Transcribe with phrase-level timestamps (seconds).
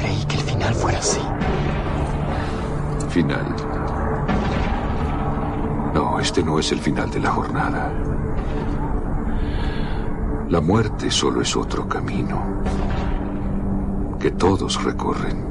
[0.00, 1.20] creí que el final fuera así.
[3.10, 3.54] Final.
[5.94, 7.92] No, este no es el final de la jornada.
[10.48, 12.42] La muerte solo es otro camino
[14.18, 15.50] que todos recorren.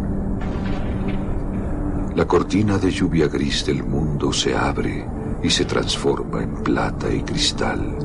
[2.16, 5.08] La cortina de lluvia gris del mundo se abre
[5.42, 7.98] y se transforma en plata y cristal.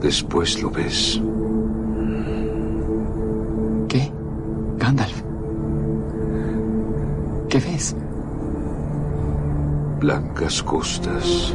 [0.00, 1.20] Después lo ves.
[4.90, 5.22] Gandalf.
[7.48, 7.94] ¿Qué ves?
[10.00, 11.54] Blancas costas.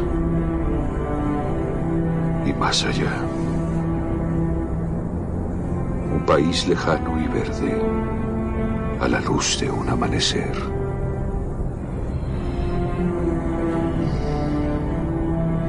[2.46, 3.12] Y más allá.
[6.14, 7.82] Un país lejano y verde.
[9.02, 10.56] A la luz de un amanecer.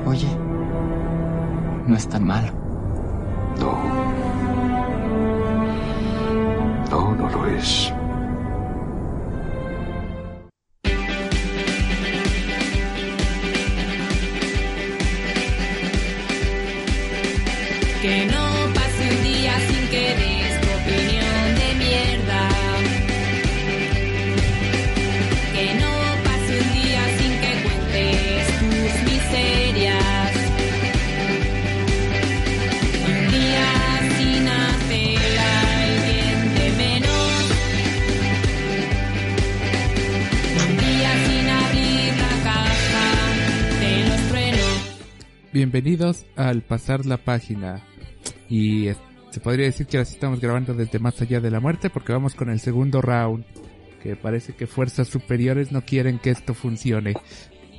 [0.06, 0.28] Oye,
[1.88, 2.65] no es tan malo.
[45.80, 47.84] Bienvenidos al pasar la página.
[48.48, 48.88] Y
[49.30, 52.34] se podría decir que sí estamos grabando desde más allá de la muerte porque vamos
[52.34, 53.44] con el segundo round.
[54.02, 57.12] Que parece que fuerzas superiores no quieren que esto funcione.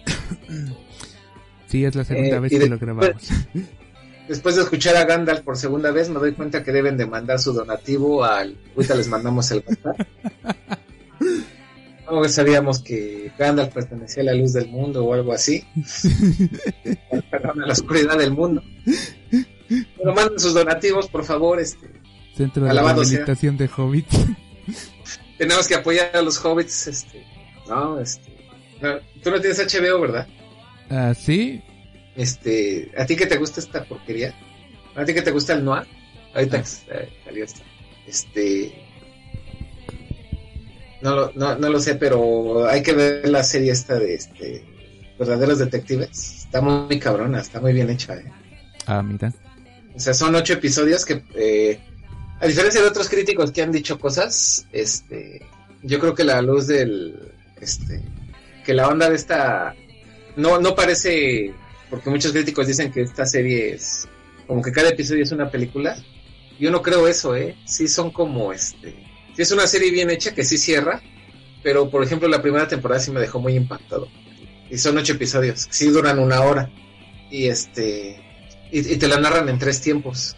[1.66, 3.30] sí, es la segunda Eh, vez que de- lo grabamos.
[4.28, 7.40] Después de escuchar a Gandalf por segunda vez, me doy cuenta que deben de mandar
[7.40, 8.60] su donativo al.
[8.76, 9.64] Ahorita les mandamos el
[12.24, 15.66] Que sabíamos que Gandalf pertenecía a la luz del mundo o algo así.
[17.32, 18.64] Perdón, a la oscuridad del mundo.
[19.68, 21.60] Pero manden sus donativos, por favor.
[21.60, 21.88] Este,
[22.36, 24.08] Centro de rehabilitación de Hobbit.
[25.38, 26.88] tenemos que apoyar a los hobbits.
[26.88, 27.26] Este,
[27.68, 28.32] no, este.
[28.82, 30.28] no, tú no tienes HBO, ¿verdad?
[30.90, 31.62] Ah, sí.
[32.16, 34.34] Este, ¿a ti que te gusta esta porquería?
[34.96, 35.86] ¿A ti que te gusta el noir?
[36.34, 37.46] Ahorita eh, salió.
[38.08, 38.87] Este,
[41.02, 44.64] no lo, no, no lo sé, pero hay que ver la serie esta de este,
[45.20, 46.46] verdaderos detectives.
[46.46, 48.16] Está muy cabrona, está muy bien hecha.
[48.16, 48.32] ¿eh?
[48.86, 49.34] Ah, mira.
[49.96, 51.80] O sea, son ocho episodios que, eh,
[52.40, 55.42] a diferencia de otros críticos que han dicho cosas, este,
[55.82, 58.02] yo creo que la luz del, este,
[58.64, 59.76] que la onda de esta,
[60.36, 61.54] no, no parece,
[61.90, 64.08] porque muchos críticos dicen que esta serie es,
[64.46, 65.98] como que cada episodio es una película.
[66.60, 67.56] Yo no creo eso, eh.
[67.66, 69.07] Sí son como, este,
[69.42, 71.02] es una serie bien hecha que sí cierra,
[71.64, 74.08] pero por ejemplo la primera temporada sí me dejó muy impactado.
[74.70, 76.70] Y son ocho episodios, sí duran una hora.
[77.30, 78.20] Y este,
[78.72, 80.36] y, y te la narran en tres tiempos.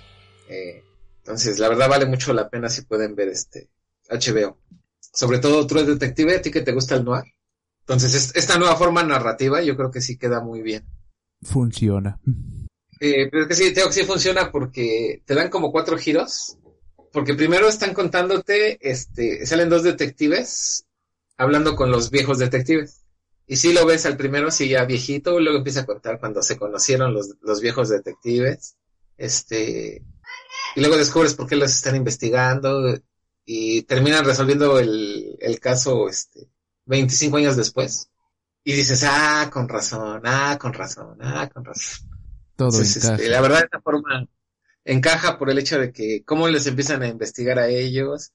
[0.48, 0.84] Eh,
[1.20, 3.70] entonces, la verdad vale mucho la pena si pueden ver este
[4.10, 4.58] HBO.
[5.00, 7.24] Sobre todo True Detective, a ti que te gusta el noir.
[7.82, 10.86] Entonces, es- esta nueva forma narrativa yo creo que sí queda muy bien.
[11.42, 12.20] Funciona.
[13.00, 16.58] Eh, pero es que sí, tengo que sí funciona porque te dan como cuatro giros.
[17.12, 20.86] Porque primero están contándote, este, salen dos detectives
[21.38, 23.04] hablando con los viejos detectives.
[23.48, 26.58] Y si lo ves al primero, sí ya viejito, luego empieza a contar cuando se
[26.58, 28.76] conocieron los, los viejos detectives.
[29.18, 30.04] Este,
[30.76, 32.96] y luego descubres por qué los están investigando
[33.46, 36.48] y terminan resolviendo el, el caso, este,
[36.86, 38.10] 25 años después.
[38.64, 42.08] Y dices, ah, con razón, ah, con razón, ah, con razón.
[42.56, 44.28] Todo Entonces, este, la verdad, esta forma
[44.86, 48.32] encaja por el hecho de que cómo les empiezan a investigar a ellos,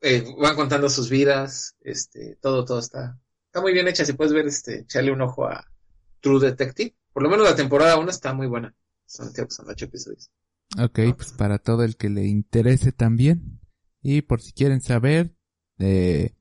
[0.00, 4.04] eh, van contando sus vidas, este, todo, todo está, está muy bien hecha.
[4.04, 5.66] Si puedes ver, este, echarle un ojo a
[6.20, 6.94] True Detective.
[7.12, 8.74] Por lo menos la temporada 1 está muy buena.
[9.06, 10.30] Son, creo que son ocho episodios.
[10.78, 13.60] Ok, pues para todo el que le interese también.
[14.02, 15.34] Y por si quieren saber,
[15.78, 16.34] eh,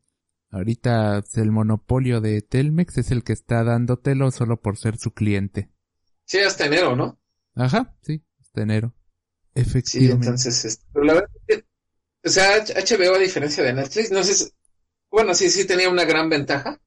[0.52, 5.72] ahorita el monopolio de Telmex es el que está dándotelo solo por ser su cliente.
[6.26, 7.20] Sí, hasta enero, ¿no?
[7.56, 8.94] Ajá, sí, hasta enero.
[9.84, 10.28] Sí, Efectivamente.
[10.28, 11.66] entonces, este, pero la verdad es que
[12.24, 14.52] O sea, HBO a diferencia de Netflix, no sé,
[15.10, 16.80] bueno, sí, sí tenía una gran ventaja,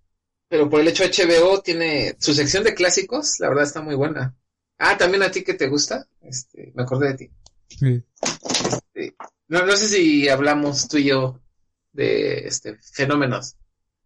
[0.49, 4.37] pero por el hecho HBO tiene su sección de clásicos, la verdad está muy buena.
[4.78, 7.31] Ah, también a ti que te gusta, este, me acordé de ti.
[7.69, 8.05] Sí.
[8.62, 9.14] Este,
[9.49, 11.40] no, no sé si hablamos tú y yo
[11.93, 13.56] de este fenómenos,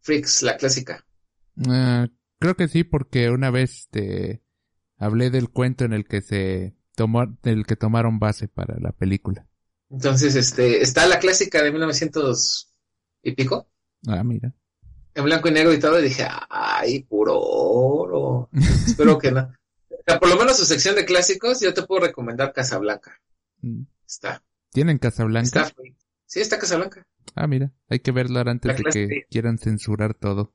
[0.01, 1.05] Freaks, la clásica.
[1.69, 2.09] Ah,
[2.39, 4.43] creo que sí, porque una vez este,
[4.97, 9.47] hablé del cuento en el que se tomó, del que tomaron base para la película.
[9.91, 12.75] Entonces, este, está la clásica de 1900
[13.23, 13.69] y pico,
[14.07, 14.53] Ah, mira.
[15.15, 18.49] en blanco y negro y todo, y dije, ay, puro oro.
[18.87, 19.53] Espero que no.
[20.21, 23.21] Por lo menos su sección de clásicos, yo te puedo recomendar Casablanca.
[23.63, 23.83] Mm.
[24.07, 24.43] Está.
[24.71, 25.63] ¿Tienen Casablanca?
[25.63, 25.83] Está.
[26.27, 27.07] Sí, está Casablanca.
[27.35, 27.73] Ah, mira.
[27.89, 30.53] Hay que verlo ahora antes de que quieran censurar todo.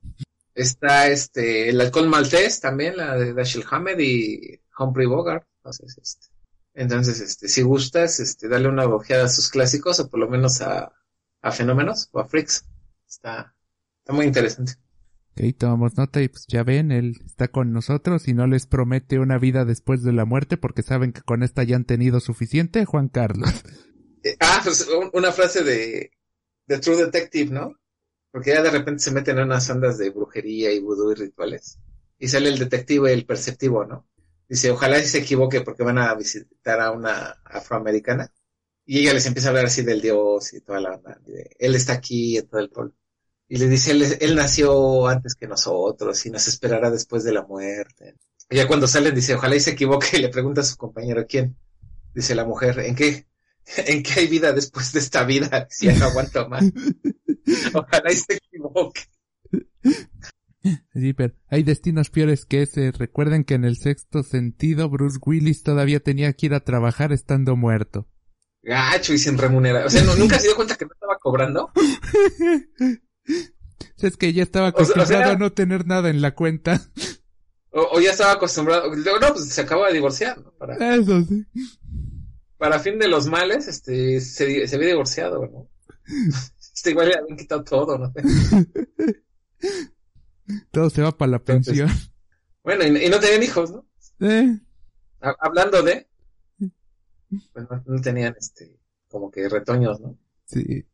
[0.54, 5.46] Está este, el alcohol maltés también, la de Dashiell Hammett y Humphrey Bogart.
[5.58, 6.28] Entonces, este,
[6.74, 10.62] entonces, este, si gustas, este, dale una ojeada a sus clásicos o por lo menos
[10.62, 10.92] a,
[11.42, 12.66] a Fenómenos o a Freaks.
[13.08, 13.56] Está,
[14.00, 14.74] está muy interesante.
[15.32, 19.20] Ok, tomamos nota y pues ya ven, él está con nosotros y no les promete
[19.20, 22.86] una vida después de la muerte porque saben que con esta ya han tenido suficiente,
[22.86, 23.50] Juan Carlos.
[24.24, 26.12] Eh, ah, pues un- una frase de,
[26.68, 27.76] de True Detective, ¿no?
[28.32, 31.80] Porque ya de repente se meten en unas ondas de brujería y vudú y rituales.
[32.18, 34.09] Y sale el detective, el perceptivo, ¿no?
[34.50, 38.34] Dice, ojalá y se equivoque porque van a visitar a una afroamericana.
[38.86, 41.20] Y ella les empieza a hablar así del dios y toda la onda.
[41.60, 42.94] él está aquí y todo el pueblo.
[43.48, 47.44] Y le dice, él, él nació antes que nosotros y nos esperará después de la
[47.44, 48.16] muerte.
[48.50, 51.26] Y ya cuando salen dice, ojalá y se equivoque y le pregunta a su compañero,
[51.28, 51.56] ¿quién?
[52.14, 53.28] Dice la mujer, ¿en qué?
[53.78, 55.68] ¿En qué hay vida después de esta vida?
[55.70, 56.64] Si ya no aguanto más.
[57.74, 59.02] Ojalá y se equivoque.
[60.94, 62.92] Sí, pero hay destinos peores que ese.
[62.92, 67.56] Recuerden que en el sexto sentido Bruce Willis todavía tenía que ir a trabajar estando
[67.56, 68.08] muerto.
[68.62, 69.86] Gacho y sin remunerar.
[69.86, 71.72] O sea, ¿no- ¿nunca se dio cuenta que no estaba cobrando?
[74.02, 76.36] Es que ya estaba O sea- o acostumbrado sea- a no tener nada en la
[76.36, 76.82] cuenta.
[77.72, 78.94] O, o ya estaba acostumbrado.
[78.96, 80.42] No, pues se acaba de divorciar.
[80.42, 80.52] ¿no?
[80.54, 81.46] Para, Eso sí.
[82.58, 85.70] para fin de los males, este, se, había divorciado, ¿no?
[86.74, 88.14] Este igual le habían quitado todo, ¿no?
[90.72, 91.90] Todo se va para la Entonces- pensión.
[92.64, 93.86] Bueno, y, y no tenían hijos, ¿no?
[94.20, 94.60] Eh,
[95.22, 96.08] Ha- Hablando de,
[96.58, 100.18] pues no, no tenían, este, como que retoños, ¿no?
[100.46, 100.86] sí.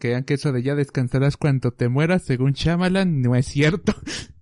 [0.00, 3.92] Que vean que eso de ya descansarás cuando te mueras, según Shyamalan, no es cierto.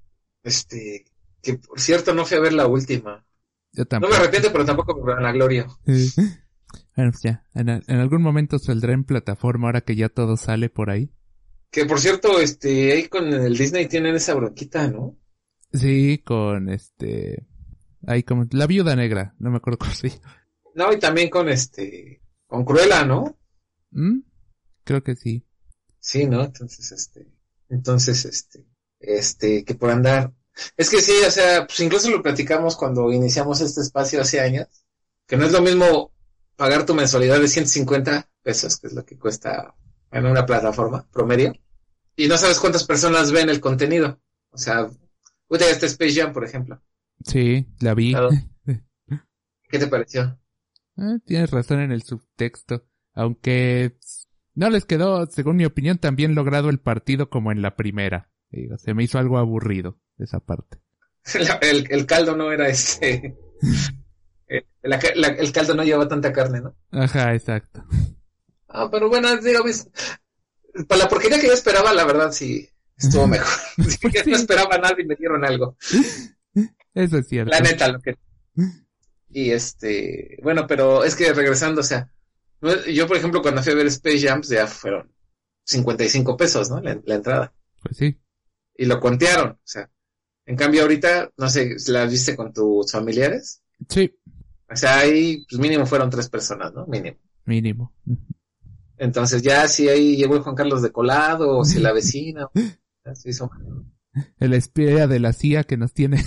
[0.45, 1.05] Este,
[1.43, 3.27] que por cierto no fui a ver la última.
[3.73, 4.13] Yo No tampoco.
[4.13, 5.67] me arrepiento, pero tampoco me van la gloria.
[5.87, 6.13] Sí.
[6.97, 7.45] Bueno, pues ya.
[7.55, 11.11] En, en algún momento saldrá en plataforma ahora que ya todo sale por ahí.
[11.71, 15.17] Que por cierto, este, ahí con el Disney tienen esa bronquita, ¿no?
[15.73, 17.47] Sí, con este...
[18.07, 18.47] Ahí como...
[18.51, 20.21] La viuda negra, no me acuerdo cómo se.
[20.75, 23.39] No, y también con este, con Cruella, ¿no?
[23.91, 24.21] ¿Mm?
[24.85, 25.47] Creo que sí.
[25.99, 26.45] Sí, ¿no?
[26.45, 27.29] Entonces, este,
[27.69, 28.67] entonces, este,
[28.99, 30.33] este, que por andar.
[30.77, 34.67] Es que sí, o sea, pues incluso lo platicamos cuando iniciamos este espacio hace años,
[35.27, 36.13] que no es lo mismo
[36.57, 39.75] pagar tu mensualidad de 150 pesos, que es lo que cuesta
[40.11, 41.53] en una plataforma promedio,
[42.17, 44.21] y no sabes cuántas personas ven el contenido.
[44.51, 46.81] O sea, ahorita ya está Space Jam, por ejemplo.
[47.25, 48.13] Sí, la vi.
[48.13, 48.31] Claro.
[49.69, 50.39] ¿Qué te pareció?
[50.97, 52.85] Ah, tienes razón en el subtexto.
[53.15, 53.97] Aunque
[54.55, 58.31] no les quedó, según mi opinión, tan bien logrado el partido como en la primera.
[58.51, 60.79] Digo, se me hizo algo aburrido esa parte.
[61.35, 63.37] La- el, el caldo no era este.
[64.49, 66.75] eh, la ca- la- el caldo no llevaba tanta carne, ¿no?
[66.91, 67.85] Ajá, exacto.
[68.71, 69.89] Ah, pero bueno, digo, pues,
[70.89, 73.59] para la porquería que yo esperaba, la verdad sí estuvo mejor.
[73.89, 75.77] Sí, no esperaba nada y me dieron algo.
[76.95, 77.51] Eso es cierto.
[77.51, 78.17] La neta, lo que.
[79.31, 82.13] Y este, bueno, pero es que regresando, o sea,
[82.93, 85.13] yo por ejemplo cuando fui a ver Space Jam, pues, ya fueron
[85.65, 86.81] 55 pesos, ¿no?
[86.81, 87.55] La, la entrada.
[87.83, 88.21] Pues sí.
[88.77, 89.89] Y lo contearon, o sea.
[90.47, 93.63] En cambio ahorita, no sé, ¿la viste con tus familiares?
[93.89, 94.13] Sí,
[94.69, 96.87] O sea, ahí, pues mínimo fueron tres personas, ¿no?
[96.87, 97.19] Mínimo.
[97.45, 97.95] mínimo.
[99.01, 102.49] Entonces ya si ahí llegó el Juan Carlos de colado, o si la vecina,
[103.15, 103.51] se hizo
[104.39, 106.23] El espía de la CIA que nos tiene.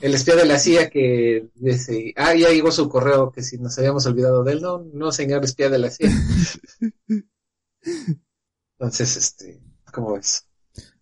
[0.00, 3.76] el espía de la CIA que dice, ah, ya llegó su correo, que si nos
[3.76, 6.10] habíamos olvidado de él, no, no, señor espía de la CIA.
[8.78, 9.60] Entonces, este,
[9.92, 10.46] ¿cómo ves?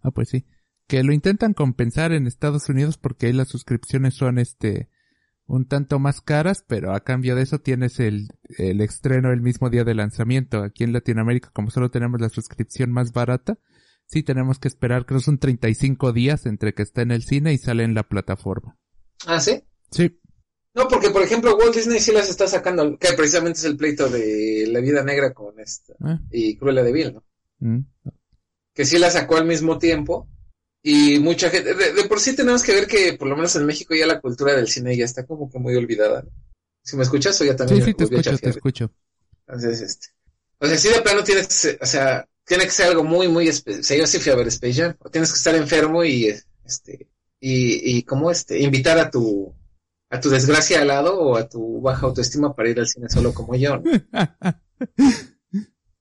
[0.01, 0.47] Ah, pues sí.
[0.87, 4.89] Que lo intentan compensar en Estados Unidos porque ahí las suscripciones son este
[5.49, 8.29] un tanto más caras, pero a cambio de eso tienes el,
[8.59, 10.63] el estreno el mismo día de lanzamiento.
[10.63, 13.59] Aquí en Latinoamérica, como solo tenemos la suscripción más barata,
[14.07, 17.55] sí tenemos que esperar, creo que son 35 días entre que está en el cine
[17.55, 18.77] y sale en la plataforma.
[19.27, 19.63] Ah, ¿sí?
[19.91, 20.21] Sí.
[20.75, 24.09] No, porque por ejemplo Walt Disney sí las está sacando, que precisamente es el pleito
[24.11, 27.25] de La Vida Negra con esta Ah, y Cruella de Vil, ¿no?
[27.61, 27.81] mm.
[28.75, 30.29] Que sí la sacó al mismo tiempo
[30.83, 33.67] y mucha gente, de, de por sí tenemos que ver que por lo menos en
[33.67, 36.23] México ya la cultura del cine ya está como que muy olvidada.
[36.23, 36.31] ¿no?
[36.83, 38.93] Si me escuchas o ya también Sí, sí, te escucho, te escucho.
[39.47, 40.07] Entonces, este,
[40.59, 43.29] o sea, sí de plano tienes que ser, o sea, tiene que ser algo muy,
[43.29, 43.81] muy especial.
[43.81, 44.97] O sea, yo sí fui a ver Space Jam.
[45.01, 46.27] O tienes que estar enfermo y,
[46.65, 47.09] este,
[47.41, 49.55] y, y como este, invitar a tu,
[50.11, 53.35] a tu desgracia al lado o a tu baja autoestima para ir al cine solo
[53.35, 53.91] como yo, ¿no?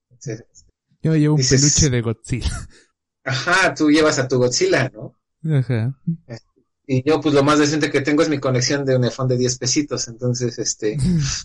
[0.10, 0.46] Entonces,
[1.02, 2.68] Yo llevo un Dices- peluche de Godzilla.
[3.28, 5.16] Ajá, tú llevas a tu Godzilla, ¿no?
[5.58, 5.96] Ajá.
[6.86, 9.38] Y yo, pues lo más decente que tengo es mi conexión de un iPhone de
[9.38, 10.08] 10 pesitos.
[10.08, 10.98] Entonces, este,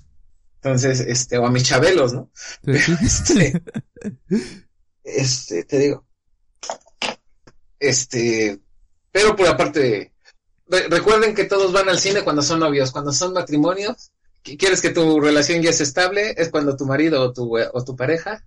[0.63, 2.31] entonces, este, o a mis chabelos, ¿no?
[2.65, 3.53] Sí, sí.
[3.53, 3.63] Este,
[5.05, 6.07] este, te digo.
[7.79, 8.61] Este,
[9.11, 10.13] pero por aparte,
[10.69, 14.13] re- recuerden que todos van al cine cuando son novios, cuando son matrimonios,
[14.43, 17.97] quieres que tu relación ya es estable, es cuando tu marido o tu, o tu
[17.97, 18.45] pareja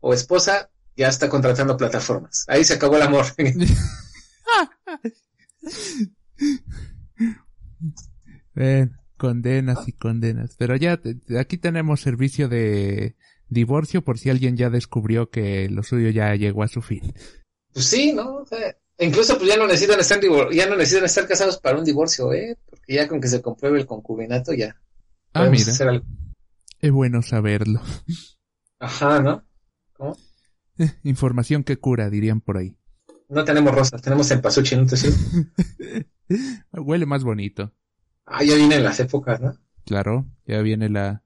[0.00, 2.44] o esposa ya está contratando plataformas.
[2.48, 3.26] Ahí se acabó el amor.
[8.56, 10.54] Eh, condenas y condenas.
[10.58, 13.16] Pero ya, te- aquí tenemos servicio de
[13.48, 17.14] divorcio por si alguien ya descubrió que lo suyo ya llegó a su fin.
[17.72, 18.36] Pues sí, ¿no?
[18.36, 20.20] O sea, incluso pues ya no necesitan estar
[20.52, 22.58] ya no necesitan estar casados para un divorcio, ¿eh?
[22.68, 24.76] Porque ya con que se compruebe el concubinato ya.
[25.34, 26.04] Ah, mira, hacer algo.
[26.80, 27.80] es bueno saberlo.
[28.78, 29.44] Ajá, ¿no?
[30.78, 32.76] Eh, información que cura, dirían por ahí.
[33.28, 36.06] No tenemos rosas, tenemos cempasúchil, ¿no te sirve?
[36.72, 37.72] Huele más bonito.
[38.26, 39.58] Ah, ya vienen las épocas, ¿no?
[39.84, 41.24] Claro, ya viene la,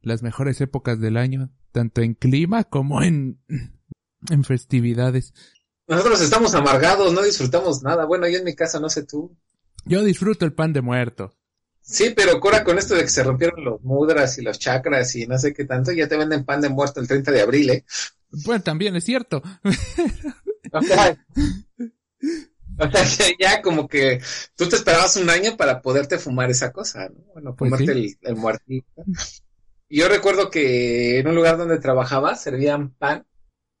[0.00, 3.40] las mejores épocas del año, tanto en clima como en,
[4.30, 5.34] en festividades.
[5.88, 8.06] Nosotros estamos amargados, no disfrutamos nada.
[8.06, 9.36] Bueno, yo en mi casa no sé tú.
[9.84, 11.32] Yo disfruto el pan de muerto.
[11.88, 15.26] Sí, pero cura con esto de que se rompieron los mudras y los chakras y
[15.26, 17.84] no sé qué tanto, ya te venden pan de muerto el 30 de abril, ¿eh?
[18.30, 19.42] Bueno, también es cierto.
[20.72, 21.16] O sea,
[22.78, 24.20] o sea, ya, como que
[24.56, 27.20] tú te esperabas un año para poderte fumar esa cosa, ¿no?
[27.32, 27.92] Bueno, Pues fumarte sí.
[27.94, 29.08] el, el muertito.
[29.88, 33.26] Yo recuerdo que en un lugar donde trabajaba servían pan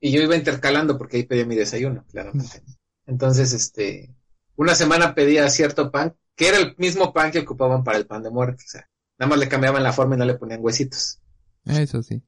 [0.00, 2.62] y yo iba intercalando porque ahí pedía mi desayuno, claramente.
[3.06, 4.14] Entonces, este,
[4.56, 8.22] una semana pedía cierto pan que era el mismo pan que ocupaban para el pan
[8.22, 8.88] de muerte, o sea,
[9.18, 11.20] nada más le cambiaban la forma y no le ponían huesitos.
[11.64, 12.22] Eso sí.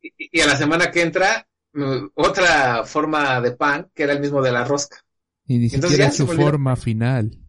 [0.00, 4.20] Y, y a la semana que entra, mm, otra forma de pan que era el
[4.20, 4.98] mismo de la rosca.
[5.46, 7.40] Y ni Entonces siquiera su forma final.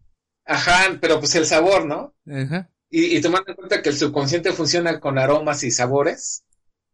[0.46, 2.14] Ajá, pero pues el sabor, ¿no?
[2.26, 2.70] Ajá.
[2.88, 6.44] Y, y tomando en cuenta que el subconsciente funciona con aromas y sabores,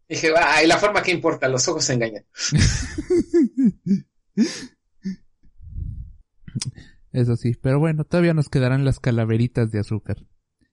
[0.09, 2.27] dije, ah, y la forma que importa, los ojos se engañan.
[7.17, 10.19] Eso sí, pero bueno, todavía nos quedarán las calaveritas de azúcar.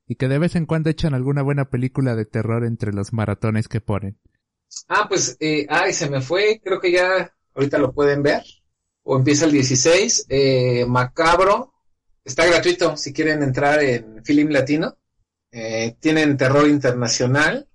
[0.06, 3.70] Y que de vez en cuando echan alguna buena película de terror entre los maratones
[3.70, 4.20] que ponen.
[4.90, 8.44] Ah, pues, eh, ay, se me fue, creo que ya ahorita lo pueden ver.
[9.04, 11.76] O empieza el 16, eh, Macabro,
[12.26, 14.98] está gratuito si quieren entrar en Film Latino.
[15.50, 17.70] Eh, tienen terror internacional,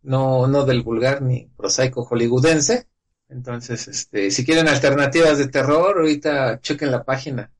[0.00, 2.86] no, no del vulgar ni prosaico hollywoodense.
[3.28, 7.50] Entonces, este, si quieren alternativas de terror, ahorita chequen la página.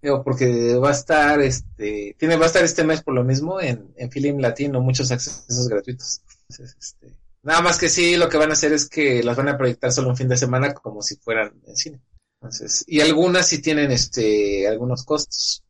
[0.00, 3.60] Digo, porque va a estar, este, tiene, va a estar este mes por lo mismo
[3.60, 6.20] en, en Film Latino, muchos accesos gratuitos.
[6.48, 9.48] Entonces, este, nada más que sí, lo que van a hacer es que las van
[9.48, 12.00] a proyectar solo un fin de semana como si fueran en cine.
[12.40, 15.64] Entonces, y algunas sí tienen, este, algunos costos.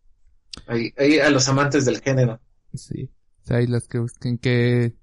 [0.66, 2.40] Ahí, ahí a los amantes del género.
[2.74, 3.10] Sí.
[3.44, 4.94] O sea, hay las que busquen que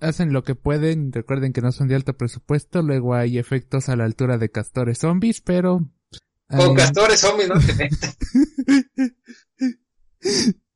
[0.00, 1.12] hacen lo que pueden.
[1.12, 2.80] Recuerden que no son de alto presupuesto.
[2.80, 5.90] Luego hay efectos a la altura de castores zombies, pero...
[6.48, 7.58] Con hay- Castores Zombies, ¿no?
[7.66, 8.16] Te metas.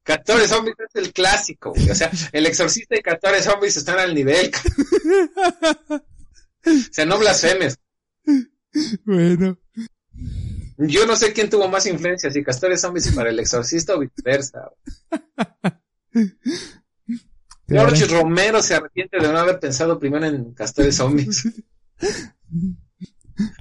[0.02, 1.90] Castores Zombies es el clásico, güey.
[1.90, 4.50] O sea, el exorcista y Castores Zombies están al nivel.
[6.66, 7.78] O sea, no blasfemes.
[9.04, 9.58] bueno.
[10.78, 14.70] Yo no sé quién tuvo más influencia, si Castores Zombies para el exorcista o viceversa.
[17.68, 21.48] George Romero se arrepiente de no haber pensado primero en Castores Zombies.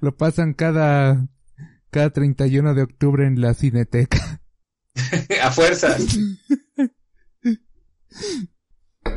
[0.01, 1.27] Lo pasan cada...
[1.95, 4.41] Cada 31 de octubre en la cineteca.
[5.41, 6.05] A fuerzas.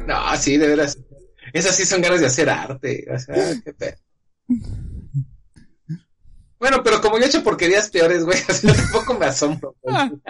[0.06, 0.96] No, sí, de veras.
[1.52, 3.04] Esas sí son ganas de hacer arte.
[3.12, 3.96] O sea, qué pedo.
[6.60, 9.74] Bueno, pero como yo he hecho porquerías peores, güey, o sea, tampoco me asombro.
[9.82, 10.20] Bueno.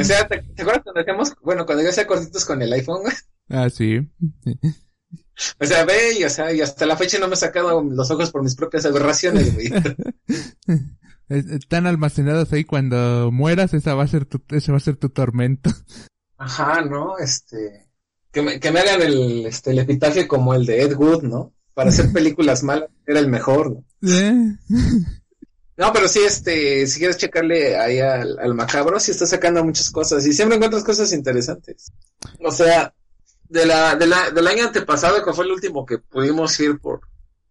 [0.00, 3.02] O sea, ¿te, te acuerdas cuando hacíamos, bueno, cuando yo hacía cortitos con el iPhone,
[3.02, 3.14] güey?
[3.50, 4.00] Ah, sí.
[5.60, 8.10] O sea, ve, y, o sea, y hasta la fecha no me he sacado los
[8.10, 9.70] ojos por mis propias aberraciones, güey.
[11.28, 14.96] Es- Están almacenados ahí cuando mueras, esa va a ser tu, ese va a ser
[14.96, 15.70] tu tormento.
[16.38, 17.18] Ajá, ¿no?
[17.18, 17.86] Este,
[18.30, 21.52] que me, que me hagan el, este, el epitafio como el de Ed Wood, ¿no?
[21.74, 23.84] Para hacer películas malas era el mejor, ¿no?
[24.08, 24.56] ¿Eh?
[25.78, 29.90] No, pero sí, este, si quieres checarle ahí al, al macabro, sí está sacando muchas
[29.90, 31.92] cosas y siempre encuentras cosas interesantes.
[32.42, 32.94] O sea,
[33.48, 37.00] de la, de la, del año antepasado, que fue el último que pudimos ir por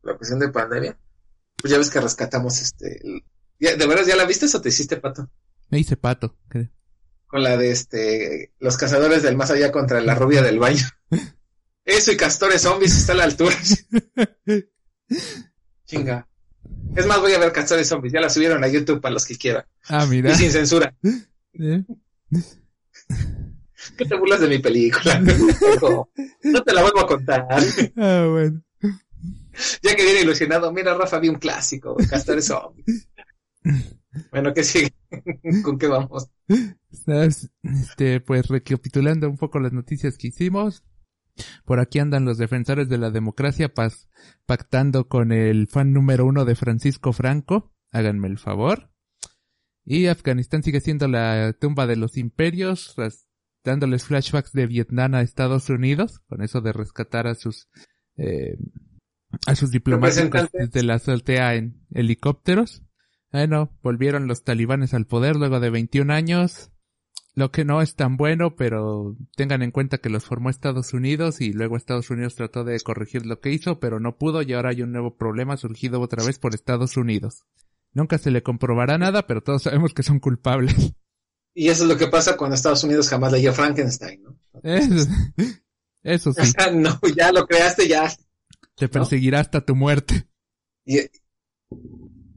[0.04, 0.98] la cuestión de pandemia,
[1.58, 3.24] pues ya ves que rescatamos este, el-
[3.60, 5.30] ya- ¿de veras ya la viste o te hiciste pato?
[5.70, 6.70] Me hice pato, creo.
[7.28, 10.86] Con la de este, los cazadores del más allá contra la rubia del baño.
[11.86, 13.56] Eso y castores zombies está a la altura.
[15.86, 16.28] Chinga.
[16.96, 19.38] Es más, voy a ver castores zombies, ya la subieron a YouTube para los que
[19.38, 19.66] quieran.
[19.88, 20.32] Ah, mira.
[20.32, 20.96] Y sin censura.
[21.54, 21.84] ¿Eh?
[23.98, 25.22] ¿Qué te burlas de mi película?
[25.82, 26.10] No,
[26.44, 27.48] no te la vuelvo a contar.
[27.98, 28.62] Ah, bueno.
[29.82, 33.10] Ya que viene ilusionado, mira, Rafa, vi un clásico, güey, Castores Zombies.
[34.32, 34.94] Bueno, ¿qué sigue?
[35.63, 36.30] ¿Con qué vamos?
[37.08, 40.84] Este, pues recapitulando un poco las noticias que hicimos.
[41.65, 43.74] Por aquí andan los defensores de la democracia
[44.46, 47.74] pactando con el fan número uno de Francisco Franco.
[47.92, 48.92] Háganme el favor.
[49.84, 52.96] Y Afganistán sigue siendo la tumba de los imperios,
[53.65, 57.67] dándoles flashbacks de Vietnam a Estados Unidos, con eso de rescatar a sus,
[58.15, 58.57] eh,
[59.45, 62.84] a sus diplomáticos desde la azotea en helicópteros.
[63.31, 66.72] Bueno, volvieron los talibanes al poder luego de 21 años.
[67.34, 71.41] Lo que no es tan bueno, pero tengan en cuenta que los formó Estados Unidos
[71.41, 74.69] y luego Estados Unidos trató de corregir lo que hizo, pero no pudo y ahora
[74.69, 77.43] hay un nuevo problema surgido otra vez por Estados Unidos.
[77.91, 80.93] Nunca se le comprobará nada, pero todos sabemos que son culpables.
[81.57, 84.38] Y eso es lo que pasa cuando Estados Unidos jamás leyó Frankenstein, ¿no?
[84.62, 85.07] Eso,
[86.03, 88.13] eso O sí, sea, no, ya lo creaste, ya.
[88.75, 90.27] te perseguirá hasta tu muerte.
[90.83, 91.00] Y,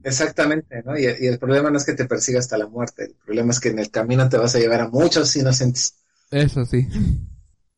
[0.03, 0.97] exactamente, ¿no?
[0.97, 3.59] Y, y el problema no es que te persiga hasta la muerte, el problema es
[3.59, 5.95] que en el camino te vas a llevar a muchos inocentes,
[6.31, 6.87] Eso sí.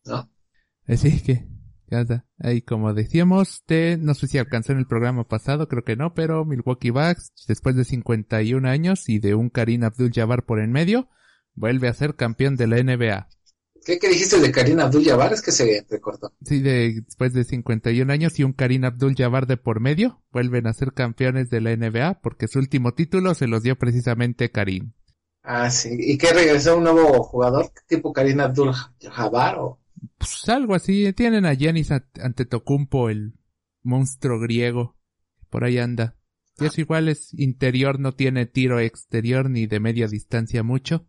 [0.06, 0.32] ¿no?
[0.88, 1.48] Así que,
[1.90, 2.28] ya está.
[2.38, 6.14] Ahí como decíamos, te, no sé si alcanzó en el programa pasado, creo que no,
[6.14, 11.10] pero Milwaukee Bucks, después de 51 años y de un Karim Abdul-Jabbar por en medio,
[11.56, 13.28] vuelve a ser campeón de la NBA.
[13.84, 15.34] ¿Qué, qué dijiste de Karina Abdul-Jabbar?
[15.34, 16.32] Es que se recortó.
[16.46, 20.74] Sí, de, después de 51 años y un Karim Abdul-Jabbar de por medio, vuelven a
[20.74, 24.94] ser campeones de la NBA porque su último título se los dio precisamente Karim.
[25.44, 25.90] Ah, sí.
[26.00, 27.72] ¿Y qué regresó un nuevo jugador?
[27.88, 29.80] ¿Tipo Karina Abdul-Jabbar o...?
[30.18, 33.34] Pues algo así, tienen a Giannis Antetokounmpo, el
[33.84, 34.98] monstruo griego,
[35.50, 36.16] por ahí anda.
[36.60, 41.08] Y eso igual es interior, no tiene tiro exterior ni de media distancia mucho.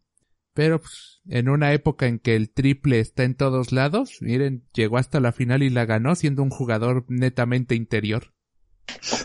[0.54, 4.98] Pero pues, en una época en que el triple está en todos lados, miren, llegó
[4.98, 8.34] hasta la final y la ganó siendo un jugador netamente interior.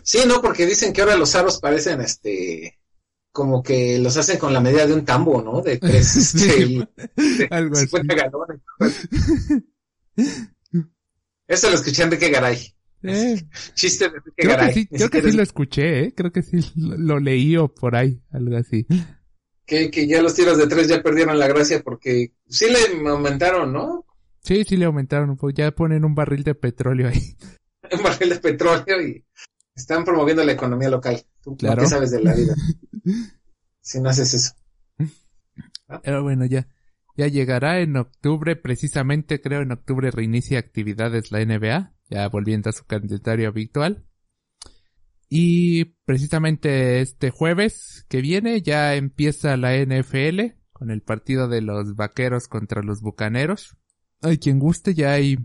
[0.04, 2.80] Sí, no, porque dicen que ahora los aros parecen, este,
[3.34, 5.62] como que los hacen con la medida de un tambo, ¿no?
[5.62, 7.88] De tres, este, de Algo así.
[7.88, 8.62] 50 galones.
[11.48, 12.74] Eso lo escuché Enrique Garay.
[13.04, 13.42] Eh,
[13.74, 14.74] Chiste de Enrique creo que Garay.
[14.74, 17.56] sí, Ni creo que sí lo es- escuché, eh, creo que sí lo, lo leí
[17.58, 18.86] o por ahí, algo así.
[19.68, 23.74] Que, que ya los tiros de tres ya perdieron la gracia porque sí le aumentaron,
[23.74, 24.06] ¿no?
[24.42, 27.38] Sí, sí le aumentaron poco, ya ponen un barril de petróleo ahí.
[27.92, 29.24] Un barril de petróleo y
[29.74, 31.22] están promoviendo la economía local.
[31.42, 31.56] ¿Tú.
[31.56, 31.84] Claro.
[31.84, 32.54] qué sabes de la vida?
[33.82, 34.54] si no haces eso.
[36.04, 36.68] Pero bueno, ya,
[37.16, 42.74] ya llegará en octubre, precisamente creo en octubre reinicia actividades la NBA, ya volviendo a
[42.74, 44.06] su calendario habitual.
[45.30, 51.96] Y precisamente este jueves que viene ya empieza la NFL con el partido de los
[51.96, 53.76] vaqueros contra los bucaneros.
[54.22, 55.38] Hay quien guste, ya hay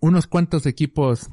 [0.00, 1.28] unos cuantos equipos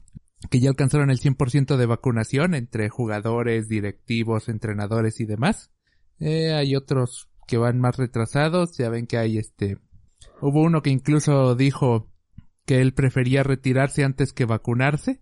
[0.50, 5.72] que ya alcanzaron el 100% de vacunación entre jugadores, directivos, entrenadores y demás.
[6.20, 9.78] Eh, hay otros que van más retrasados, ya ven que hay este...
[10.42, 12.12] Hubo uno que incluso dijo
[12.66, 15.22] que él prefería retirarse antes que vacunarse.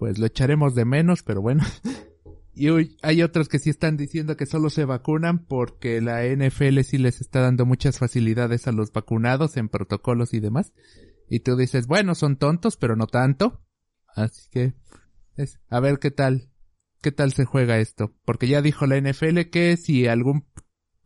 [0.00, 1.62] Pues lo echaremos de menos, pero bueno.
[2.52, 6.80] Y hoy hay otros que sí están diciendo que solo se vacunan porque la NFL
[6.80, 10.74] sí les está dando muchas facilidades a los vacunados en protocolos y demás.
[11.28, 13.62] Y tú dices, bueno, son tontos, pero no tanto.
[14.14, 14.74] Así que,
[15.36, 16.50] es, a ver qué tal,
[17.00, 18.12] qué tal se juega esto.
[18.26, 20.44] Porque ya dijo la NFL que si algún,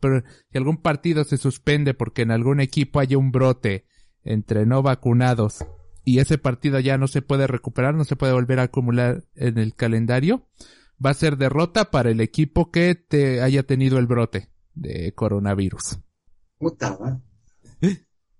[0.01, 3.85] si algún partido se suspende porque en algún equipo haya un brote
[4.23, 5.63] entre no vacunados
[6.05, 9.57] y ese partido ya no se puede recuperar, no se puede volver a acumular en
[9.57, 10.47] el calendario,
[11.03, 15.97] va a ser derrota para el equipo que te haya tenido el brote de coronavirus.
[16.59, 17.19] Puta.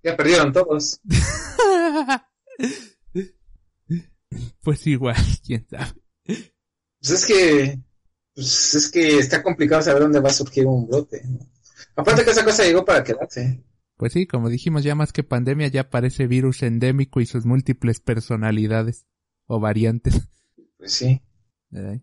[0.04, 1.01] Ya perdieron todos.
[4.62, 5.93] pues igual, quién sabe.
[6.23, 7.80] Pues es que,
[8.36, 11.23] pues es que está complicado saber dónde va a surgir un brote.
[11.25, 11.39] ¿no?
[11.95, 13.63] Aparte que esa cosa llegó para quedarse.
[13.97, 17.99] Pues sí, como dijimos, ya más que pandemia ya parece virus endémico y sus múltiples
[17.99, 19.05] personalidades
[19.45, 20.27] o variantes.
[20.77, 21.21] Pues sí.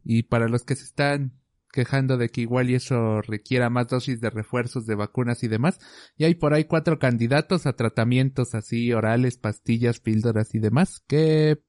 [0.05, 1.39] Y para los que se están
[1.73, 5.81] quejando de que igual y eso requiera más dosis de refuerzos de vacunas y demás,
[6.17, 11.63] y hay por ahí cuatro candidatos a tratamientos así orales, pastillas, píldoras y demás que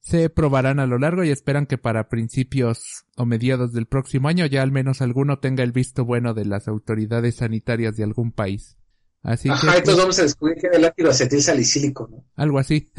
[0.00, 4.46] se probarán a lo largo y esperan que para principios o mediados del próximo año
[4.46, 8.79] ya al menos alguno tenga el visto bueno de las autoridades sanitarias de algún país.
[9.22, 12.24] Así Ajá, que entonces vamos a descubrir que era el ácido acetil salicílico, ¿no?
[12.36, 12.90] algo así.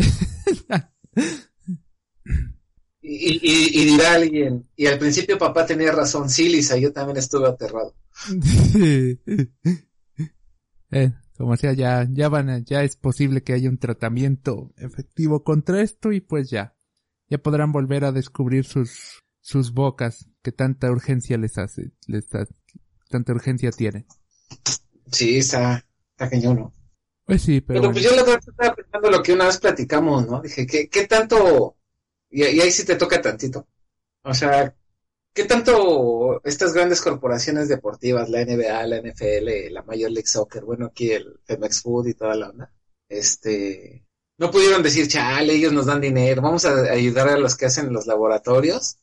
[3.04, 7.18] Y, y, y dirá alguien, y al principio papá tenía razón, sí, Lisa, yo también
[7.18, 7.96] estuve aterrado.
[10.94, 15.42] Eh, como sea, ya, ya van, a- ya es posible que haya un tratamiento efectivo
[15.42, 16.76] contra esto y pues ya,
[17.30, 22.46] ya podrán volver a descubrir sus, sus bocas que tanta urgencia les hace, les da-
[23.10, 24.06] tanta urgencia tiene.
[25.14, 25.86] Sí, está,
[26.22, 26.74] está cañón, ¿no?
[27.26, 28.24] Pues sí, pero, Pero pues bueno.
[28.24, 30.42] yo la estaba pensando lo que una vez platicamos, ¿no?
[30.42, 31.78] Dije, ¿qué, qué tanto?
[32.30, 33.68] Y, y ahí sí te toca tantito.
[34.24, 34.76] O sea,
[35.34, 40.88] ¿qué tanto estas grandes corporaciones deportivas, la NBA, la NFL, la Major League Soccer, bueno,
[40.88, 42.72] aquí el Femex Food y toda la onda,
[43.10, 44.06] este,
[44.38, 47.94] no pudieron decir, chale, ellos nos dan dinero, vamos a ayudar a los que hacen
[47.94, 48.98] los laboratorios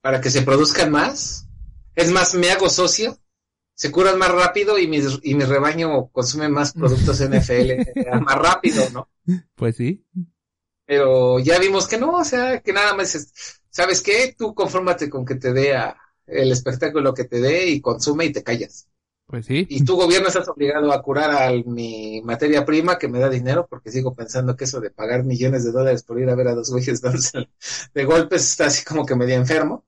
[0.00, 1.46] para que se produzcan más?
[1.94, 3.18] Es más, me hago socio,
[3.76, 7.86] se curan más rápido y mi, y mi rebaño consume más productos NFL
[8.22, 9.10] más rápido, ¿no?
[9.54, 10.04] pues sí,
[10.84, 14.34] Pero ya vimos que no, o sea, que nada más es, ¿sabes qué?
[14.38, 18.32] Tú confórmate con que te dé a- el espectáculo que te dé y consume y
[18.32, 18.88] te callas.
[19.26, 23.20] pues sí, Y tu gobierno estás obligado a curar a mi materia prima que me
[23.20, 26.36] da dinero, porque sigo pensando que eso de pagar millones de dólares por ir a
[26.36, 27.00] ver a dos güeyes
[27.94, 29.86] de golpes está así como que medio enfermo.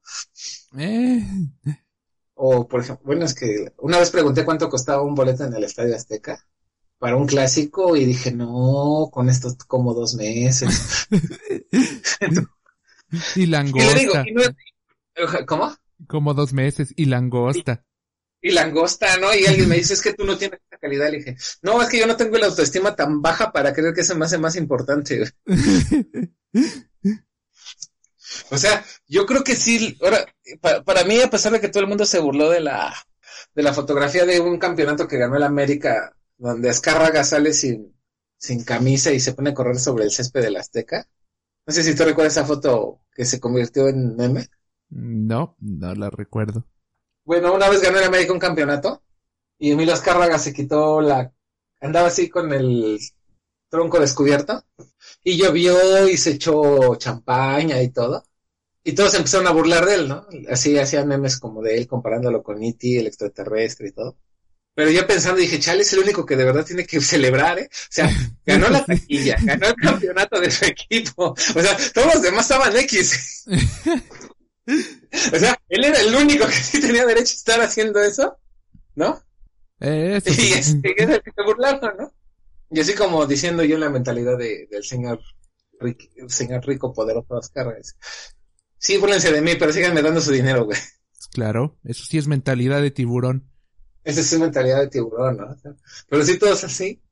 [0.77, 1.23] eh,
[2.41, 5.65] O, por ejemplo, bueno, es que una vez pregunté cuánto costaba un boleto en el
[5.65, 6.47] Estadio Azteca
[6.97, 11.09] para un clásico y dije, no, con esto como dos meses.
[13.35, 14.43] y Y le digo, langosta, y no
[15.47, 15.75] ¿cómo?
[16.07, 17.85] como dos meses, y langosta.
[18.41, 19.35] Y langosta, ¿no?
[19.35, 21.11] Y alguien me dice, es que tú no tienes esa calidad.
[21.11, 24.03] Le dije, no, es que yo no tengo la autoestima tan baja para creer que
[24.03, 25.33] eso me hace más importante.
[28.51, 30.27] O sea, yo creo que sí, ahora,
[30.61, 32.95] pa- para mí, a pesar de que todo el mundo se burló de la,
[33.55, 37.95] de la fotografía de un campeonato que ganó el América, donde Azcárraga sale sin,
[38.37, 41.07] sin camisa y se pone a correr sobre el césped del Azteca.
[41.67, 44.49] No sé si tú recuerdas esa foto que se convirtió en meme.
[44.91, 46.65] No, no la recuerdo.
[47.25, 49.03] Bueno, una vez ganó el América un campeonato
[49.59, 51.33] y Emilio Azcárraga se quitó la...
[51.81, 52.99] andaba así con el
[53.69, 54.65] tronco descubierto
[55.25, 58.25] y llovió y se echó champaña y todo.
[58.85, 60.27] Y todos empezaron a burlar de él, ¿no?
[60.51, 64.17] Así hacían memes como de él comparándolo con E.T., el extraterrestre y todo.
[64.75, 67.69] Pero yo pensando dije, chale, es el único que de verdad tiene que celebrar, ¿eh?
[67.73, 68.11] O sea,
[68.47, 71.35] ganó la taquilla, ganó el campeonato de su equipo.
[71.55, 73.45] O sea, todos los demás estaban X.
[75.33, 78.39] O sea, él era el único que sí tenía derecho a estar haciendo eso,
[78.95, 79.23] ¿no?
[79.81, 80.53] Eh, eso Y sí.
[80.53, 82.13] este, es el que se burlaron, ¿no?
[82.71, 85.21] Y así como diciendo yo la mentalidad de, del señor,
[85.81, 87.97] Rick- señor rico, poderoso Oscar, es,
[88.79, 90.79] sí, búrlense de mí, pero síganme dando su dinero, güey.
[91.33, 93.51] Claro, eso sí es mentalidad de tiburón.
[94.05, 95.57] Esa es su mentalidad de tiburón, ¿no?
[96.09, 97.03] Pero sí, todos así.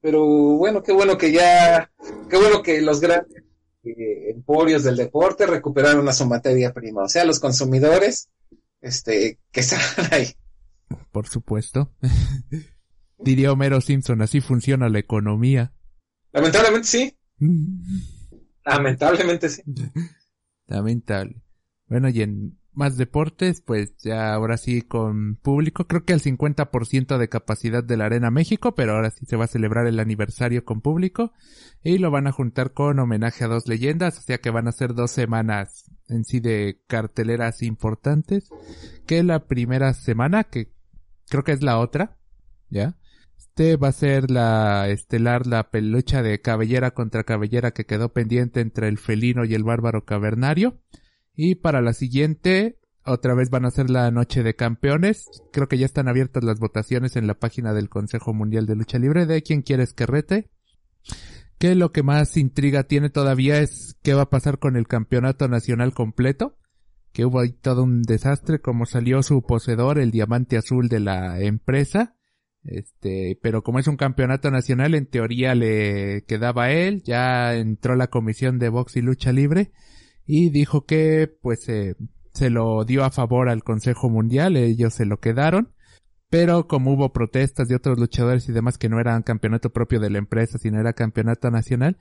[0.00, 1.90] Pero bueno, qué bueno que ya,
[2.28, 3.42] qué bueno que los grandes
[3.84, 8.28] eh, emporios del deporte recuperaron a su materia prima, o sea, los consumidores,
[8.80, 10.34] este, que estaban ahí.
[11.10, 11.90] Por supuesto.
[13.24, 15.72] Diría Homero Simpson, así funciona la economía.
[16.32, 17.18] Lamentablemente sí,
[18.64, 19.62] lamentablemente sí.
[20.66, 21.42] Lamentable.
[21.86, 27.18] Bueno, y en más deportes, pues ya ahora sí con público, creo que el 50%
[27.18, 30.64] de capacidad de la Arena México, pero ahora sí se va a celebrar el aniversario
[30.64, 31.32] con público
[31.82, 34.72] y lo van a juntar con homenaje a dos leyendas, o sea que van a
[34.72, 38.50] ser dos semanas en sí de carteleras importantes,
[39.06, 40.72] que la primera semana, que
[41.28, 42.18] creo que es la otra,
[42.70, 42.96] ¿ya?
[43.56, 48.60] Este va a ser la estelar, la pelucha de cabellera contra cabellera que quedó pendiente
[48.60, 50.80] entre el felino y el bárbaro cavernario.
[51.36, 55.28] Y para la siguiente, otra vez van a ser la noche de campeones.
[55.52, 58.98] Creo que ya están abiertas las votaciones en la página del Consejo Mundial de Lucha
[58.98, 60.50] Libre de quién quieres que rete.
[61.56, 65.46] Que lo que más intriga tiene todavía es qué va a pasar con el campeonato
[65.46, 66.58] nacional completo.
[67.12, 71.40] Que hubo ahí todo un desastre, como salió su poseedor, el diamante azul de la
[71.40, 72.16] empresa.
[72.64, 77.94] Este, pero como es un campeonato nacional, en teoría le quedaba a él, ya entró
[77.94, 79.72] la comisión de box y lucha libre
[80.26, 81.94] y dijo que pues eh,
[82.32, 85.72] se lo dio a favor al Consejo Mundial, ellos se lo quedaron,
[86.30, 90.10] Pero como hubo protestas de otros luchadores y demás que no eran campeonato propio de
[90.10, 91.98] la empresa, sino era campeonato nacional,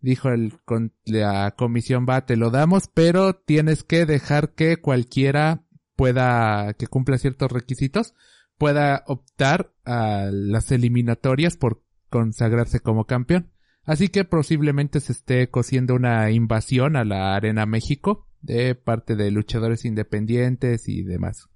[0.00, 5.64] dijo el, con, la comisión va, te lo damos, pero tienes que dejar que cualquiera
[5.96, 8.14] pueda, que cumpla ciertos requisitos,
[8.58, 13.50] pueda optar a las eliminatorias por consagrarse como campeón.
[13.84, 19.30] Así que posiblemente se esté cosiendo una invasión a la Arena México de parte de
[19.30, 21.48] luchadores independientes y demás.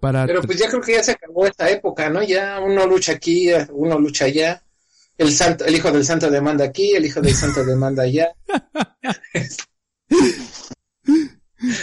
[0.00, 2.22] Para Pero pues ya creo que ya se acabó esta época, ¿no?
[2.22, 4.62] Ya uno lucha aquí, uno lucha allá.
[5.18, 8.28] El santo, el hijo del santo demanda aquí, el hijo del santo demanda allá.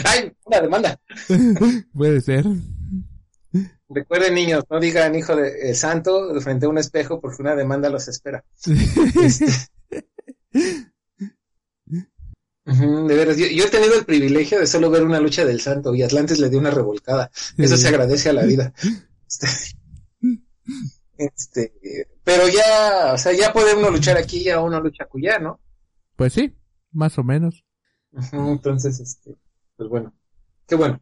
[0.06, 0.32] ¡Ay!
[0.46, 1.00] Una demanda.
[1.94, 2.46] Puede ser.
[3.94, 7.90] Recuerden, niños, no digan hijo de eh, santo frente a un espejo porque una demanda
[7.90, 8.44] los espera.
[9.22, 9.46] Este,
[12.66, 15.94] de veras, yo, yo he tenido el privilegio de solo ver una lucha del santo
[15.94, 17.30] y Atlantis le dio una revolcada.
[17.58, 18.74] Eso se agradece a la vida.
[19.28, 19.48] Este,
[21.18, 21.74] este,
[22.24, 25.60] pero ya, o sea, ya puede uno luchar aquí, ya uno lucha acullá, ¿no?
[26.16, 26.56] Pues sí,
[26.92, 27.66] más o menos.
[28.32, 29.36] Entonces, este,
[29.76, 30.14] pues bueno,
[30.68, 31.02] qué bueno.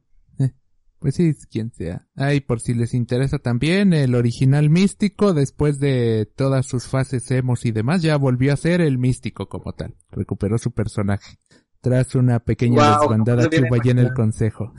[1.01, 2.07] Pues sí, quien sea.
[2.15, 7.65] Ay, por si les interesa también, el original místico, después de todas sus fases emos
[7.65, 9.95] y demás, ya volvió a ser el místico como tal.
[10.11, 11.39] Recuperó su personaje.
[11.81, 14.75] Tras una pequeña desbandada que hubo allí en el consejo.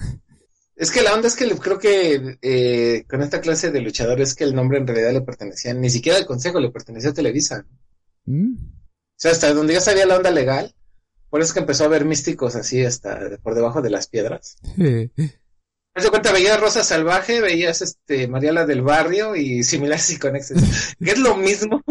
[0.76, 4.44] Es que la onda es que creo que eh, con esta clase de luchadores que
[4.44, 7.66] el nombre en realidad le pertenecía, ni siquiera al consejo, le pertenecía a Televisa.
[8.26, 8.54] ¿Mm?
[8.54, 10.72] O sea, hasta donde ya sabía la onda legal,
[11.30, 14.56] por eso es que empezó a ver místicos así hasta por debajo de las piedras.
[15.94, 20.94] Haz de cuenta, veías Rosa Salvaje, veías este Mariala del Barrio y similares y conexes.
[20.98, 21.82] que es lo mismo.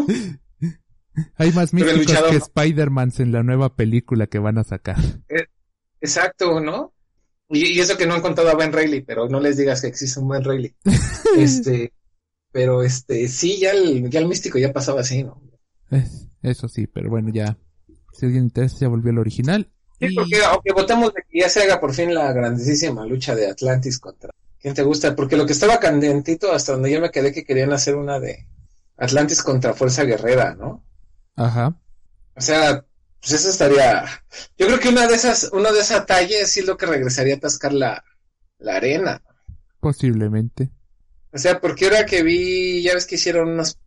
[1.36, 2.36] Hay más místicos que.
[2.36, 4.96] Spider-Man en la nueva película que van a sacar.
[6.00, 6.92] Exacto, ¿no?
[7.48, 9.88] Y, y eso que no han contado a Ben Reilly, pero no les digas que
[9.88, 10.74] existe un Ben Reilly.
[11.38, 11.92] Este,
[12.50, 15.40] pero este, sí, ya el, ya el místico ya pasaba así, ¿no?
[15.90, 17.56] Es- eso sí, pero bueno, ya.
[18.12, 19.70] Si alguien interesa, ya volvió al original.
[20.08, 23.48] Sí, porque aunque votemos de que ya se haga por fin la grandísima lucha de
[23.48, 24.30] Atlantis contra
[24.62, 25.14] ¿quién te gusta?
[25.14, 28.46] Porque lo que estaba candentito hasta donde yo me quedé que querían hacer una de
[28.96, 30.84] Atlantis contra Fuerza Guerrera, ¿no?
[31.34, 31.76] Ajá.
[32.34, 32.84] O sea,
[33.20, 34.04] pues eso estaría.
[34.56, 37.34] Yo creo que una de esas, una de esa talla sí es lo que regresaría
[37.34, 38.04] a atascar la,
[38.58, 39.20] la arena.
[39.80, 40.70] Posiblemente.
[41.32, 43.78] O sea, porque ahora que vi, ya ves que hicieron unos.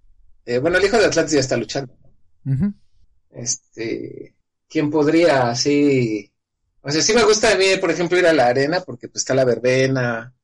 [0.46, 1.96] eh, bueno, el hijo de Atlantis ya está luchando.
[2.44, 2.74] ¿no?
[3.32, 4.35] Este.
[4.76, 6.30] ¿Quién podría así?
[6.82, 9.22] O sea, sí me gusta a mí, por ejemplo, ir a la arena porque pues
[9.22, 10.36] está la verbena.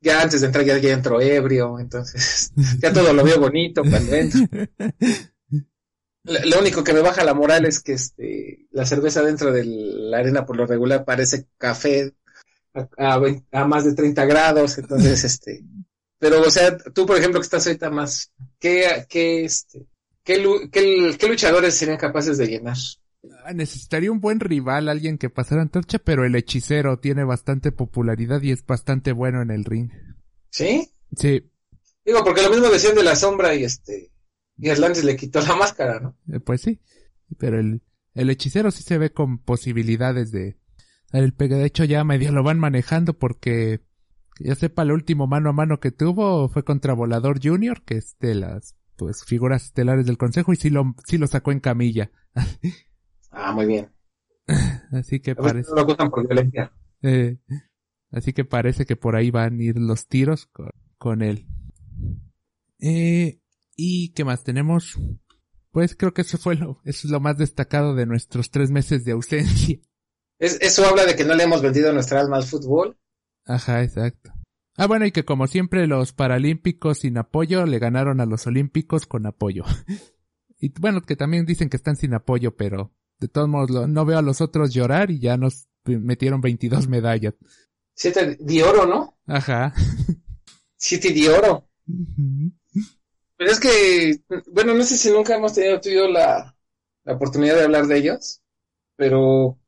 [0.00, 4.14] Ya antes de entrar ya, ya entro ebrio, entonces ya todo lo veo bonito cuando
[4.14, 4.42] entro.
[6.22, 10.18] Lo, único que me baja la moral es que este la cerveza dentro de la
[10.18, 12.14] arena por lo regular parece café
[12.74, 15.64] a, a vein- a más de 30 grados, entonces este
[16.18, 19.86] pero o sea, tú por ejemplo que estás ahorita más ¿qué qué este
[20.22, 22.76] qué, qué- qué luchadores serían capaces de llenar?
[23.54, 28.52] Necesitaría un buen rival, alguien que pasara antorcha, pero el hechicero tiene bastante popularidad y
[28.52, 29.90] es bastante bueno en el ring.
[30.50, 30.90] ¿Sí?
[31.16, 31.50] Sí,
[32.04, 34.10] Digo, porque lo mismo decían de la sombra y este
[34.56, 36.16] y Atlantis le quitó la máscara, ¿no?
[36.32, 36.80] eh, pues sí.
[37.38, 37.82] Pero el,
[38.14, 40.58] el hechicero sí se ve con posibilidades de...
[41.12, 43.80] El pega, de hecho ya medio lo van manejando porque
[44.36, 47.96] que ya sepa el último mano a mano que tuvo fue contra Volador Junior, que
[47.96, 51.60] es de las pues figuras estelares del consejo y sí lo, sí lo sacó en
[51.60, 52.10] camilla.
[53.30, 53.92] Ah, muy bien.
[54.92, 55.70] Así que parece...
[55.70, 56.72] no lo acusan por violencia.
[57.02, 57.38] Eh,
[58.10, 61.46] así que parece que por ahí van a ir los tiros con, con él.
[62.78, 63.40] Eh,
[63.76, 64.98] ¿Y qué más tenemos?
[65.70, 69.04] Pues creo que eso fue lo, eso es lo más destacado de nuestros tres meses
[69.04, 69.78] de ausencia.
[70.38, 72.98] Es, eso habla de que no le hemos vendido nuestra alma al fútbol.
[73.46, 74.32] Ajá, exacto.
[74.76, 79.06] Ah, bueno, y que como siempre los paralímpicos sin apoyo le ganaron a los olímpicos
[79.06, 79.64] con apoyo.
[80.62, 84.18] Y bueno, que también dicen que están sin apoyo, pero de todos modos no veo
[84.18, 87.34] a los otros llorar y ya nos metieron 22 medallas.
[87.94, 89.18] Siete de oro, ¿no?
[89.26, 89.74] Ajá.
[90.76, 91.68] Siete de oro.
[93.36, 94.20] Pero es que,
[94.52, 96.56] bueno, no sé si nunca hemos tenido tú y yo la,
[97.04, 98.42] la oportunidad de hablar de ellos,
[98.96, 99.58] pero,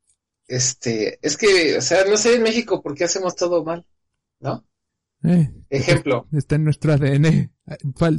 [0.47, 3.87] este, es que, o sea, no sé en México por qué hacemos todo mal,
[4.41, 4.67] ¿no?
[5.25, 6.27] Eh, Ejemplo.
[6.33, 7.53] Está en nuestro ADN.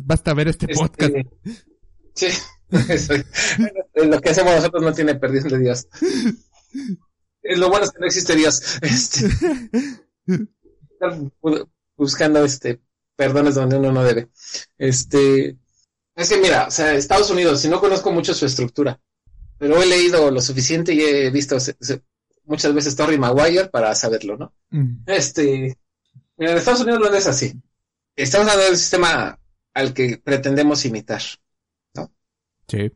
[0.06, 1.15] Basta ver este podcast.
[1.15, 1.30] Este,
[2.15, 2.43] sí, eso.
[3.95, 5.88] lo que hacemos nosotros no tiene perdición de Dios.
[7.43, 8.62] Eh, Lo bueno es que no existe Dios.
[8.81, 9.27] Este,
[11.95, 12.81] buscando este
[13.15, 14.29] perdones donde uno no debe.
[14.77, 15.57] Este,
[16.15, 18.99] es que mira, o sea, Estados Unidos, si no conozco mucho su estructura,
[19.57, 22.01] pero he leído lo suficiente y he visto se- se-
[22.45, 24.53] muchas veces Torrey Maguire para saberlo, ¿no?
[24.71, 25.77] Mm, Este,
[26.38, 27.53] mira, en Estados Unidos no es así.
[28.15, 29.39] estamos hablando del sistema
[29.73, 31.21] al que pretendemos imitar.
[32.67, 32.91] Sí.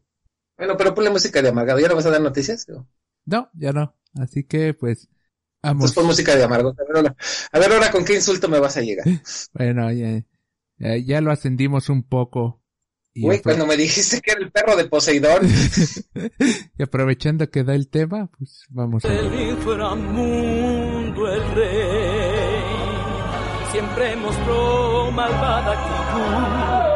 [0.57, 1.79] Bueno, pero ponle música de amargado.
[1.79, 2.65] ¿Ya no vas a dar noticias?
[3.25, 3.95] No, ya no.
[4.15, 5.07] Así que, pues,
[5.61, 5.75] vamos.
[5.91, 6.69] Entonces pon música de amargo.
[6.69, 7.15] A ver, ahora,
[7.51, 9.05] a ver ahora con qué insulto me vas a llegar.
[9.53, 10.23] Bueno, ya,
[10.77, 12.63] ya, ya lo ascendimos un poco.
[13.13, 15.47] Y, Güey, apro- cuando me dijiste que era el perro de Poseidón.
[16.77, 22.61] y aprovechando que da el tema, pues vamos a El inframundo, el rey,
[23.71, 26.86] siempre mostró malvada actitud.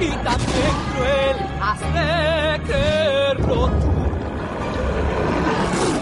[0.00, 3.92] Y también cruel, hazme creerlo tú.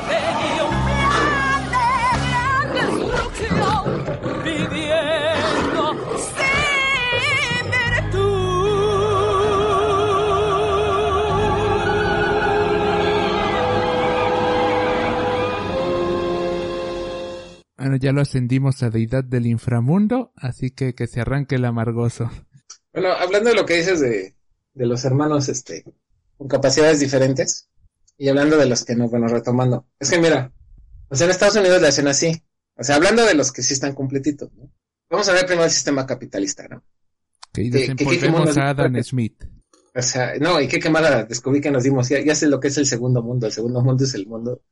[0.08, 1.88] Tenía un plan de
[2.24, 3.84] gran destrucción,
[4.44, 5.82] viviendo
[6.16, 6.48] sin
[17.78, 22.28] Bueno, ya lo ascendimos a deidad del inframundo, así que que se arranque el amargoso.
[22.92, 24.34] Bueno, hablando de lo que dices de,
[24.74, 25.84] de los hermanos este,
[26.36, 27.68] con capacidades diferentes,
[28.16, 29.86] y hablando de los que no, bueno, retomando.
[29.98, 30.52] Es que mira,
[31.08, 32.42] o sea, en Estados Unidos le hacen así.
[32.76, 34.70] O sea, hablando de los que sí están completitos, ¿no?
[35.10, 36.84] Vamos a ver primero el sistema capitalista, ¿no?
[37.52, 39.44] Que Que- que- que- a Adam Smith.
[39.94, 42.08] O sea, no, y qué quemada descubrí que nos dimos.
[42.08, 43.46] Ya, ya sé lo que es el segundo mundo.
[43.46, 44.62] El segundo mundo es el mundo.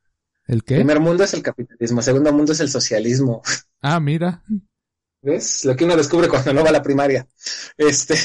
[0.45, 0.75] ¿El El qué?
[0.75, 1.99] primer mundo es el capitalismo.
[1.99, 3.41] El segundo mundo es el socialismo.
[3.81, 4.43] Ah, mira.
[5.27, 5.65] ¿Ves?
[5.65, 7.27] Lo que uno descubre cuando no va a la primaria.
[7.77, 8.15] Este.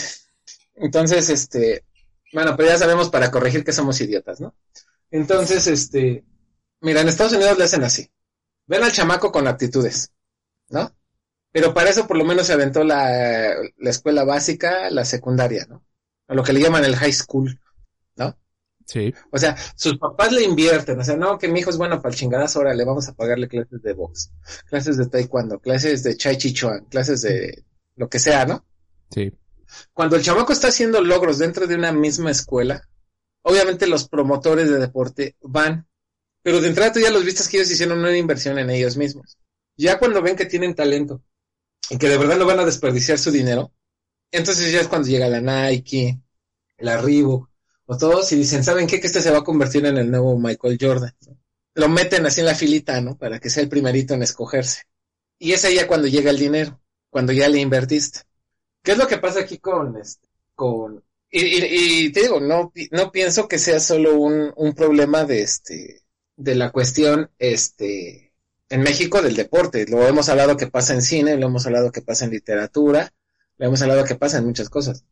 [0.77, 1.85] Entonces, este.
[2.33, 4.55] Bueno, pero ya sabemos para corregir que somos idiotas, ¿no?
[5.11, 6.25] Entonces, este.
[6.81, 8.09] Mira, en Estados Unidos le hacen así.
[8.67, 10.13] Ven al chamaco con aptitudes,
[10.69, 10.95] ¿no?
[11.51, 15.85] Pero para eso por lo menos se aventó la, la escuela básica, la secundaria, ¿no?
[16.29, 17.59] A lo que le llaman el high school.
[18.87, 19.13] Sí.
[19.31, 22.13] O sea, sus papás le invierten, o sea, no, que mi hijo es bueno para
[22.13, 24.31] el chingadazo, ahora le vamos a pagarle clases de box,
[24.69, 27.65] clases de taekwondo, clases de chai chi chuan, clases de
[27.97, 28.65] lo que sea, ¿no?
[29.11, 29.33] Sí.
[29.93, 32.89] Cuando el chamaco está haciendo logros dentro de una misma escuela,
[33.43, 35.87] obviamente los promotores de deporte van,
[36.43, 39.39] pero de entrada tú ya los viste que ellos hicieron una inversión en ellos mismos.
[39.77, 41.23] Ya cuando ven que tienen talento
[41.89, 43.73] y que de verdad no van a desperdiciar su dinero,
[44.31, 46.21] entonces ya es cuando llega la Nike,
[46.79, 47.49] la Reebok,
[47.97, 49.01] todos y dicen, ¿saben qué?
[49.01, 51.15] Que este se va a convertir en el nuevo Michael Jordan.
[51.75, 53.17] Lo meten así en la filita, ¿no?
[53.17, 54.83] Para que sea el primerito en escogerse.
[55.39, 58.21] Y es ahí ya cuando llega el dinero, cuando ya le invertiste.
[58.83, 61.03] ¿Qué es lo que pasa aquí con este, con
[61.35, 66.03] y, te digo, no, no pienso que sea solo un, un problema de este,
[66.37, 68.35] de la cuestión, este,
[68.69, 69.87] en México del deporte.
[69.87, 73.15] Lo hemos hablado que pasa en cine, lo hemos hablado que pasa en literatura,
[73.57, 75.05] lo hemos hablado que pasa en muchas cosas.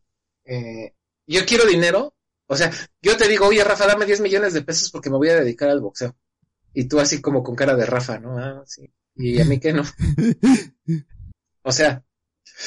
[0.45, 0.93] Eh,
[1.25, 2.13] yo quiero dinero,
[2.51, 5.29] o sea, yo te digo, oye Rafa, dame 10 millones de pesos porque me voy
[5.29, 6.15] a dedicar al boxeo.
[6.73, 8.37] Y tú así como con cara de Rafa, ¿no?
[8.37, 8.91] Ah, sí.
[9.15, 9.83] Y a mí que no.
[11.63, 12.03] O sea,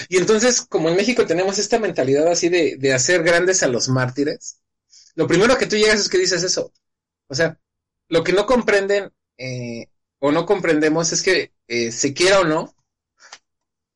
[0.09, 3.89] y entonces, como en México tenemos esta mentalidad así de, de hacer grandes a los
[3.89, 4.61] mártires,
[5.17, 6.73] lo primero que tú llegas es que dices eso.
[7.29, 7.59] O sea,
[8.09, 9.89] lo que no comprenden eh,
[10.21, 12.75] o no comprendemos es que eh, se quiera o no,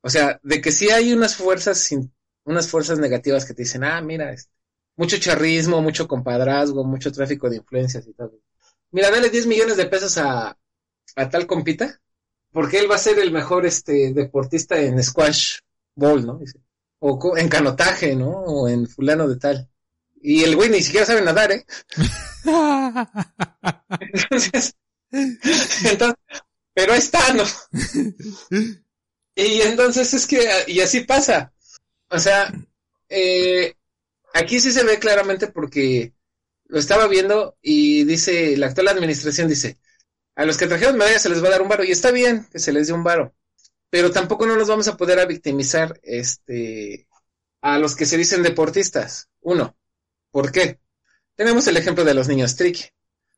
[0.00, 2.12] o sea, de que sí hay unas fuerzas, sin-
[2.44, 4.50] unas fuerzas negativas que te dicen, ah, mira, este,
[4.98, 8.32] mucho charrismo, mucho compadrazgo, mucho tráfico de influencias y tal.
[8.90, 10.58] Mira, dale 10 millones de pesos a,
[11.14, 12.00] a tal compita,
[12.50, 15.60] porque él va a ser el mejor este deportista en squash
[15.94, 16.40] ball, ¿no?
[16.98, 18.28] O en canotaje, ¿no?
[18.28, 19.70] O en fulano de tal.
[20.20, 21.64] Y el güey ni siquiera sabe nadar, ¿eh?
[24.00, 24.74] Entonces,
[25.12, 26.16] entonces,
[26.74, 27.44] pero está, ¿no?
[29.36, 31.52] Y entonces es que, y así pasa.
[32.10, 32.52] O sea,
[33.08, 33.74] eh,
[34.38, 36.14] aquí sí se ve claramente porque
[36.66, 39.78] lo estaba viendo y dice, la actual administración dice,
[40.34, 42.46] a los que trajeron medallas se les va a dar un varo, y está bien
[42.52, 43.34] que se les dé un varo,
[43.90, 47.08] pero tampoco no nos vamos a poder a victimizar, este,
[47.60, 49.28] a los que se dicen deportistas.
[49.40, 49.76] Uno,
[50.30, 50.80] ¿por qué?
[51.34, 52.84] Tenemos el ejemplo de los niños Tricky.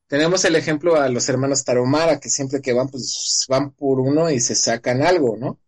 [0.07, 4.29] Tenemos el ejemplo a los hermanos Taromara, que siempre que van, pues van por uno
[4.31, 5.61] y se sacan algo, ¿no?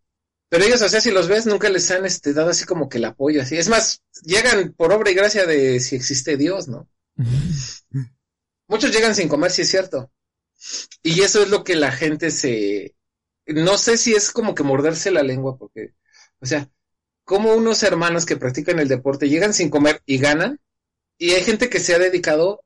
[0.53, 2.99] Pero ellos, o sea, si los ves, nunca les han este, dado así como que
[2.99, 3.57] el apoyo, así.
[3.57, 6.91] Es más, llegan por obra y gracia de si existe Dios, ¿no?
[8.69, 10.13] Muchos llegan sin comer, sí es cierto.
[11.03, 12.95] Y eso es lo que la gente se...
[13.47, 15.95] No sé si es como que morderse la lengua, porque,
[16.39, 16.69] o sea,
[17.25, 20.61] como unos hermanos que practican el deporte llegan sin comer y ganan,
[21.17, 22.63] y hay gente que se ha dedicado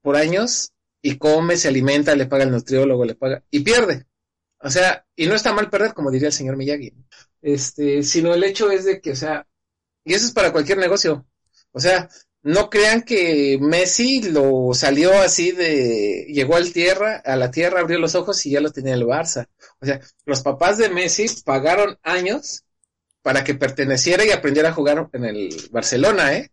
[0.00, 4.06] por años y come, se alimenta, le paga el nutriólogo, le paga, y pierde.
[4.60, 6.92] O sea, y no está mal perder, como diría el señor Miyagi.
[7.42, 9.46] Este, sino el hecho es de que, o sea,
[10.04, 11.26] y eso es para cualquier negocio.
[11.72, 12.08] O sea,
[12.42, 17.98] no crean que Messi lo salió así de, llegó al tierra, a la tierra, abrió
[17.98, 19.48] los ojos y ya lo tenía el Barça.
[19.80, 22.64] O sea, los papás de Messi pagaron años
[23.22, 26.52] para que perteneciera y aprendiera a jugar en el Barcelona, ¿eh?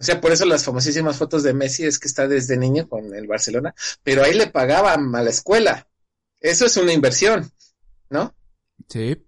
[0.00, 3.14] O sea, por eso las famosísimas fotos de Messi es que está desde niño con
[3.14, 5.87] el Barcelona, pero ahí le pagaban a la escuela.
[6.40, 7.50] Eso es una inversión,
[8.10, 8.34] ¿no?
[8.88, 9.24] Sí.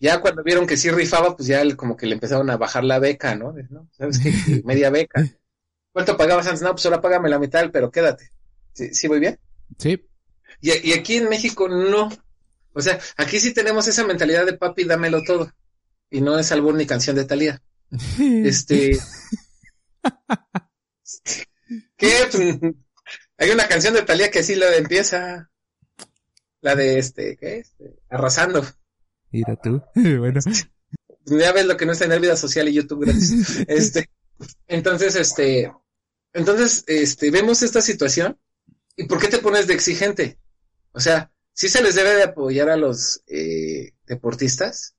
[0.00, 2.98] Ya cuando vieron que sí rifaba, pues ya como que le empezaron a bajar la
[2.98, 3.54] beca, ¿no?
[3.70, 3.88] ¿No?
[3.96, 4.32] ¿Sabes qué?
[4.64, 5.24] Media beca.
[5.92, 6.62] ¿Cuánto pagabas antes?
[6.62, 8.30] No, pues ahora págame la mitad, pero quédate.
[8.72, 9.38] ¿Sí, sí voy bien?
[9.78, 10.06] Sí.
[10.60, 12.08] Y, y aquí en México no.
[12.72, 15.52] O sea, aquí sí tenemos esa mentalidad de papi, dámelo todo.
[16.10, 17.60] Y no es albur ni canción de Talía.
[18.44, 18.98] Este.
[21.96, 22.12] ¿Qué?
[22.30, 22.58] Pues,
[23.38, 25.50] Hay una canción de Talía que así lo empieza.
[26.60, 27.58] La de este, ¿qué?
[27.58, 28.64] Este, arrasando.
[29.30, 29.82] Mira tú.
[29.94, 30.40] bueno.
[31.26, 33.64] Ya ves lo que no está en el vida social y YouTube gratis.
[33.68, 34.10] Este,
[34.66, 35.72] entonces, este,
[36.32, 38.38] entonces, este, vemos esta situación.
[38.96, 40.38] ¿Y por qué te pones de exigente?
[40.92, 44.96] O sea, sí se les debe de apoyar a los eh, deportistas.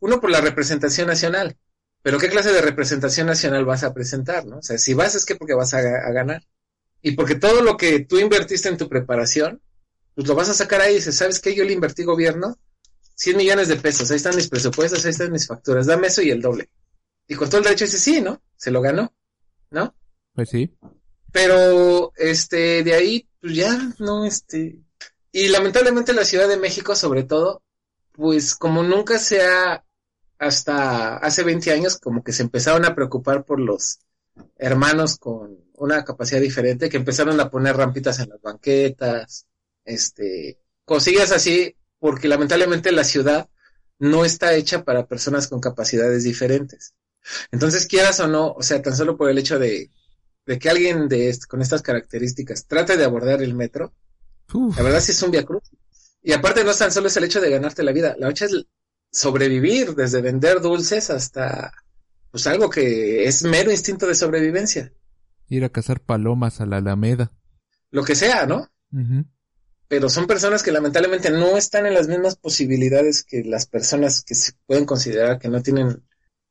[0.00, 1.56] Uno por la representación nacional.
[2.02, 4.58] Pero ¿qué clase de representación nacional vas a presentar, no?
[4.58, 6.42] O sea, si vas es que porque vas a, a ganar.
[7.00, 9.62] Y porque todo lo que tú invertiste en tu preparación,
[10.18, 11.54] pues lo vas a sacar ahí y dices, ¿sabes qué?
[11.54, 12.58] Yo le invertí gobierno
[13.14, 16.30] 100 millones de pesos, ahí están mis presupuestos, ahí están mis facturas, dame eso y
[16.32, 16.70] el doble.
[17.28, 18.42] Y con todo el derecho dice, sí, ¿no?
[18.56, 19.14] Se lo ganó,
[19.70, 19.94] ¿no?
[20.34, 20.76] Pues sí.
[21.30, 24.80] Pero, este, de ahí, pues ya, no, este.
[25.30, 27.62] Y lamentablemente la Ciudad de México, sobre todo,
[28.10, 29.84] pues como nunca se ha,
[30.40, 34.00] hasta hace 20 años, como que se empezaron a preocupar por los
[34.56, 39.46] hermanos con una capacidad diferente, que empezaron a poner rampitas en las banquetas,
[39.88, 43.48] este, cosillas así, porque lamentablemente la ciudad
[43.98, 46.94] no está hecha para personas con capacidades diferentes.
[47.50, 49.90] Entonces, quieras o no, o sea, tan solo por el hecho de,
[50.46, 53.92] de que alguien de est- con estas características trate de abordar el metro,
[54.52, 54.76] Uf.
[54.76, 55.64] la verdad sí es un viacruz.
[56.22, 58.46] Y aparte no es tan solo es el hecho de ganarte la vida, la otra
[58.46, 58.66] es
[59.10, 61.72] sobrevivir, desde vender dulces hasta
[62.30, 64.92] pues algo que es mero instinto de sobrevivencia.
[65.48, 67.32] Ir a cazar palomas a la Alameda.
[67.90, 68.68] Lo que sea, ¿no?
[69.88, 74.34] Pero son personas que lamentablemente no están en las mismas posibilidades que las personas que
[74.34, 76.04] se pueden considerar que no tienen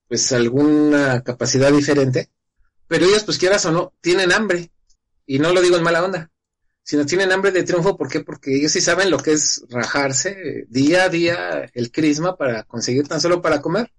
[0.08, 2.30] pues alguna capacidad diferente,
[2.88, 4.72] pero ellos pues quieras o no, tienen hambre,
[5.26, 6.32] y no lo digo en mala onda,
[6.82, 8.22] sino tienen hambre de triunfo, ¿por qué?
[8.22, 12.64] Porque ellos sí saben lo que es rajarse eh, día a día el crisma para
[12.64, 13.92] conseguir tan solo para comer.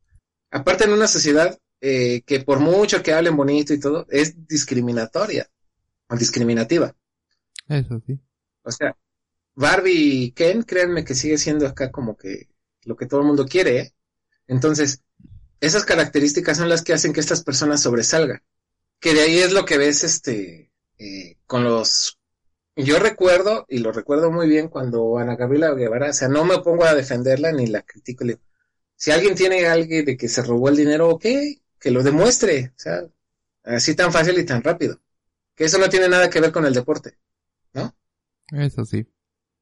[0.51, 5.47] Aparte en una sociedad eh, que por mucho que hablen bonito y todo, es discriminatoria
[6.09, 6.95] o discriminativa.
[7.68, 8.18] Eso sí.
[8.62, 8.97] O sea,
[9.59, 12.49] Barbie y Ken, créanme que sigue siendo acá como que
[12.85, 13.95] lo que todo el mundo quiere, ¿eh?
[14.47, 15.03] Entonces,
[15.61, 18.41] esas características son las que hacen que estas personas sobresalgan.
[19.01, 22.21] Que de ahí es lo que ves, este, eh, con los...
[22.77, 26.59] Yo recuerdo, y lo recuerdo muy bien, cuando Ana Gabriela Guevara, o sea, no me
[26.59, 28.25] pongo a defenderla ni la critico.
[28.95, 31.25] si alguien tiene alguien de que se robó el dinero, ok,
[31.81, 33.03] que lo demuestre, o sea,
[33.65, 35.01] así tan fácil y tan rápido.
[35.57, 37.19] Que eso no tiene nada que ver con el deporte.
[38.53, 39.05] Eso sí.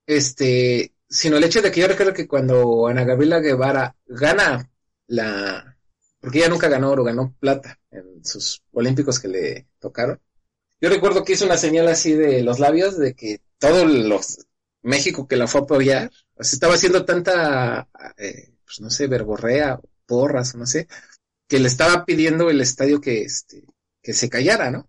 [0.06, 4.70] Este, sino el hecho de que yo recuerdo que cuando Ana Gabriela Guevara gana
[5.06, 5.76] la,
[6.20, 10.20] porque ella nunca ganó oro, ganó plata en sus olímpicos que le tocaron.
[10.80, 14.46] Yo recuerdo que hizo una señal así de los labios de que todos los
[14.82, 19.06] México que la fue a apoyar, o sea, estaba haciendo tanta, eh, pues no sé,
[19.06, 20.86] verborrea, porras, no sé,
[21.48, 23.64] que le estaba pidiendo el estadio que, este,
[24.02, 24.88] que se callara, ¿no?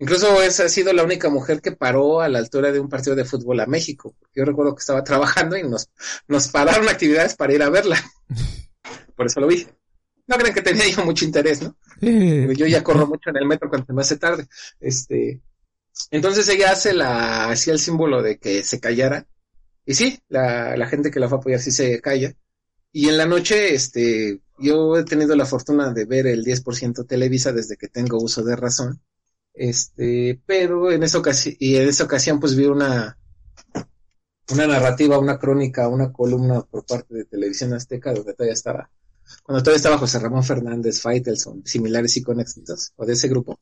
[0.00, 3.14] Incluso esa ha sido la única mujer que paró a la altura de un partido
[3.14, 4.16] de fútbol a México.
[4.34, 5.90] Yo recuerdo que estaba trabajando y nos,
[6.26, 8.02] nos pararon actividades para ir a verla.
[9.14, 9.66] Por eso lo vi.
[10.26, 11.76] No creen que tenía yo mucho interés, ¿no?
[12.00, 14.46] Yo ya corro mucho en el metro cuando me hace tarde.
[14.80, 15.42] Este,
[16.10, 19.26] entonces ella hace la, hacía el símbolo de que se callara.
[19.84, 22.32] Y sí, la, la gente que la fue a apoyar sí se calla.
[22.92, 27.52] Y en la noche, este, yo he tenido la fortuna de ver el 10% Televisa
[27.52, 29.00] desde que tengo uso de razón.
[29.54, 33.18] Este, pero en esa ocasión, y en esa ocasión pues vi una,
[34.52, 38.90] una narrativa, una crónica, una columna por parte de Televisión Azteca donde todavía estaba,
[39.42, 43.58] cuando todavía estaba José Ramón Fernández, Faitelson, similares y con éxitos, o de ese grupo.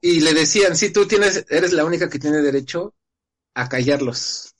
[0.00, 2.94] Y le decían, sí, tú tienes, eres la única que tiene derecho
[3.54, 4.54] a callarlos.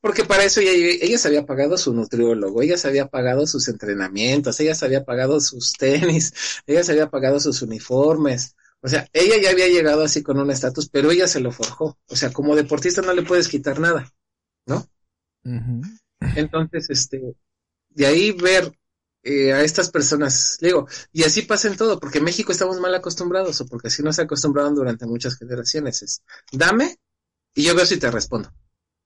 [0.00, 3.68] Porque para eso ella, ella se había pagado su nutriólogo, ella se había pagado sus
[3.68, 6.32] entrenamientos, ella se había pagado sus tenis,
[6.66, 8.56] ella se había pagado sus uniformes.
[8.82, 11.98] O sea, ella ya había llegado así con un estatus, pero ella se lo forjó.
[12.06, 14.10] O sea, como deportista no le puedes quitar nada,
[14.66, 14.86] ¿no?
[16.34, 17.36] Entonces, este,
[17.90, 18.72] de ahí ver
[19.22, 22.80] eh, a estas personas, le digo, y así pasa en todo, porque en México estamos
[22.80, 26.22] mal acostumbrados, o porque así nos acostumbraron durante muchas generaciones, es,
[26.52, 26.96] dame,
[27.54, 28.50] y yo veo si te respondo.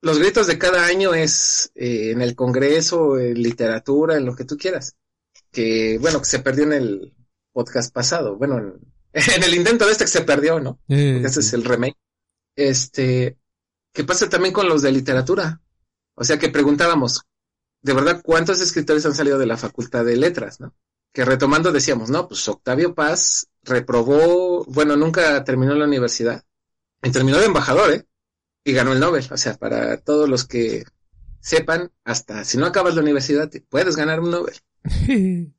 [0.02, 4.44] Los gritos de cada año es eh, en el Congreso, en literatura, en lo que
[4.44, 4.96] tú quieras.
[5.50, 7.14] que, bueno, que se perdió en el
[7.52, 8.93] podcast pasado, bueno, en,
[9.36, 10.80] en el intento de este que se perdió, ¿no?
[10.88, 11.96] Eh, Porque ese es el remake.
[12.56, 13.38] Este,
[13.92, 15.60] ¿qué pasa también con los de literatura?
[16.16, 17.22] O sea, que preguntábamos,
[17.82, 20.74] de verdad, ¿cuántos escritores han salido de la Facultad de Letras, no?
[21.12, 26.44] Que retomando decíamos, no, pues Octavio Paz reprobó, bueno, nunca terminó la universidad,
[27.02, 28.06] y terminó de embajador, ¿eh?
[28.64, 29.26] Y ganó el Nobel.
[29.30, 30.84] O sea, para todos los que
[31.40, 34.56] sepan, hasta si no acabas la universidad, te puedes ganar un Nobel.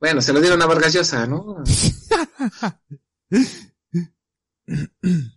[0.00, 1.62] Bueno, se lo dieron a Vargas Llosa, ¿no?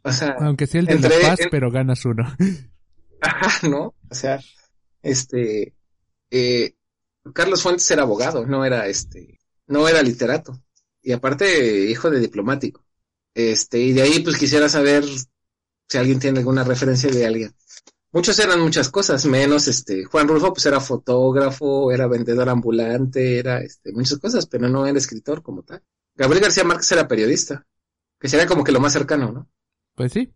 [0.03, 2.24] O sea, Aunque sea el de Entre- La Paz, en- pero ganas uno.
[3.22, 3.95] Ajá, ¿no?
[4.10, 4.39] O sea,
[5.01, 5.76] este,
[6.32, 6.76] eh,
[7.34, 10.62] Carlos Fuentes era abogado, no era este, no era literato.
[11.01, 12.86] Y aparte, hijo de diplomático.
[13.34, 15.05] Este, y de ahí pues quisiera saber
[15.88, 17.55] si alguien tiene alguna referencia de alguien.
[18.12, 23.60] Muchos eran muchas cosas, menos este, Juan Rulfo pues era fotógrafo, era vendedor ambulante, era
[23.62, 25.84] este, muchas cosas, pero no era escritor como tal.
[26.16, 27.68] Gabriel García Márquez era periodista,
[28.20, 29.49] que sería como que lo más cercano, ¿no?
[29.95, 30.34] Pues sí, lo-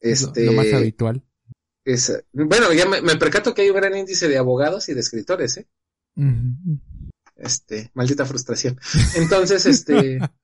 [0.00, 1.22] Este, lo más habitual.
[1.84, 5.00] es- bueno, ya me, me percato que hay un gran índice de abogados y de
[5.00, 5.68] escritores, ¿eh?
[7.36, 8.78] Este, maldita frustración.
[9.16, 10.18] Entonces, este,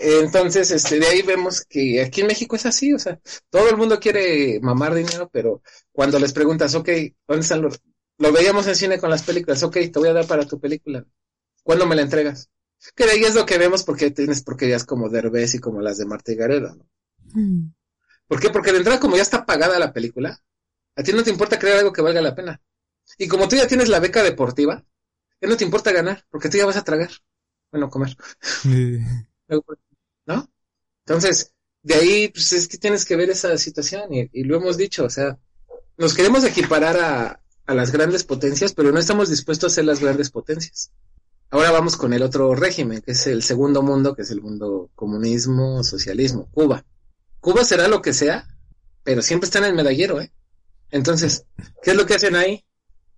[0.00, 3.20] entonces, este, de ahí vemos que aquí en México es así, o sea,
[3.50, 6.88] todo el mundo quiere mamar dinero, pero cuando les preguntas, ok,
[7.26, 7.80] ¿dónde están los,
[8.18, 11.04] lo veíamos en cine con las películas, ok, te voy a dar para tu película,
[11.62, 12.50] ¿cuándo me la entregas?
[12.94, 15.98] Que de ahí es lo que vemos porque tienes porquerías como Derbez y como las
[15.98, 16.86] de Marta y Gareda, ¿no?
[18.28, 18.50] ¿Por qué?
[18.50, 20.42] Porque de entrada, como ya está pagada la película,
[20.94, 22.60] a ti no te importa crear algo que valga la pena.
[23.18, 24.84] Y como tú ya tienes la beca deportiva,
[25.40, 27.10] ya no te importa ganar, porque tú ya vas a tragar.
[27.70, 28.16] Bueno, comer.
[29.48, 29.60] Eh,
[30.26, 30.50] ¿No?
[31.04, 34.76] Entonces, de ahí, pues es que tienes que ver esa situación, y, y lo hemos
[34.76, 35.38] dicho, o sea,
[35.96, 40.00] nos queremos equiparar a, a las grandes potencias, pero no estamos dispuestos a ser las
[40.00, 40.90] grandes potencias.
[41.50, 44.90] Ahora vamos con el otro régimen, que es el segundo mundo, que es el mundo
[44.94, 46.84] comunismo, socialismo, Cuba.
[47.40, 48.48] Cuba será lo que sea,
[49.04, 50.32] pero siempre está en el medallero, ¿eh?
[50.90, 51.44] Entonces,
[51.82, 52.64] ¿qué es lo que hacen ahí?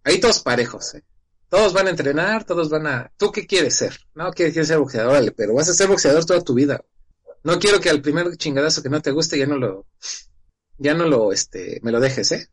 [0.05, 1.05] Ahí todos parejos, ¿eh?
[1.49, 3.13] Todos van a entrenar, todos van a...
[3.17, 3.99] ¿Tú qué quieres ser?
[4.15, 6.85] No, quieres, ser boxeador, órale, pero vas a ser boxeador toda tu vida.
[7.43, 9.87] No quiero que al primer chingadazo que no te guste ya no lo...
[10.77, 12.49] Ya no lo, este, me lo dejes, ¿eh?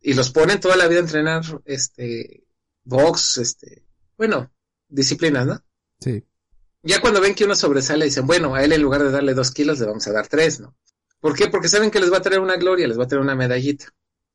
[0.00, 2.44] Y los ponen toda la vida a entrenar, este,
[2.84, 3.84] box, este,
[4.16, 4.50] bueno,
[4.88, 5.62] disciplinas, ¿no?
[6.00, 6.24] sí.
[6.82, 9.50] Ya cuando ven que uno sobresale, dicen, bueno, a él en lugar de darle dos
[9.50, 10.76] kilos le vamos a dar tres, ¿no?
[11.18, 11.48] ¿Por qué?
[11.48, 13.86] Porque saben que les va a traer una gloria, les va a traer una medallita.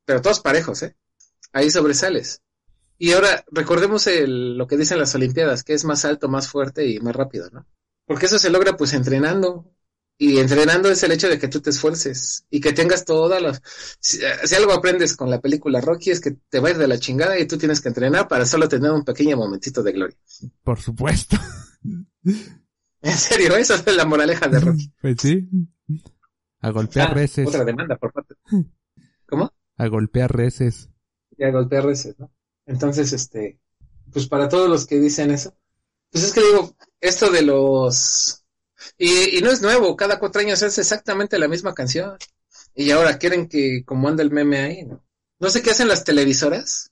[0.04, 0.94] Pero todos parejos, ¿eh?
[1.52, 2.42] Ahí sobresales.
[3.02, 6.86] Y ahora recordemos el, lo que dicen las Olimpiadas, que es más alto, más fuerte
[6.86, 7.66] y más rápido, ¿no?
[8.06, 9.74] Porque eso se logra pues entrenando.
[10.18, 13.60] Y entrenando es el hecho de que tú te esfuerces y que tengas todas las...
[13.98, 16.86] Si, si algo aprendes con la película Rocky es que te va a ir de
[16.86, 20.16] la chingada y tú tienes que entrenar para solo tener un pequeño momentito de gloria.
[20.62, 21.36] Por supuesto.
[23.04, 24.92] En serio, esa es la moraleja de Rocky.
[25.02, 25.48] Pues sí.
[26.60, 27.48] A golpear Ah, reces.
[27.48, 28.36] Otra demanda por parte.
[29.26, 29.52] ¿Cómo?
[29.76, 30.88] A golpear reces.
[31.36, 32.30] Ya golpear reces, ¿no?
[32.66, 33.58] Entonces, este,
[34.12, 35.54] pues para todos los que dicen eso,
[36.10, 38.44] pues es que digo, esto de los,
[38.98, 42.16] y, y no es nuevo, cada cuatro años es exactamente la misma canción.
[42.74, 45.04] Y ahora quieren que, como anda el meme ahí, ¿no?
[45.40, 46.90] No sé qué hacen las televisoras,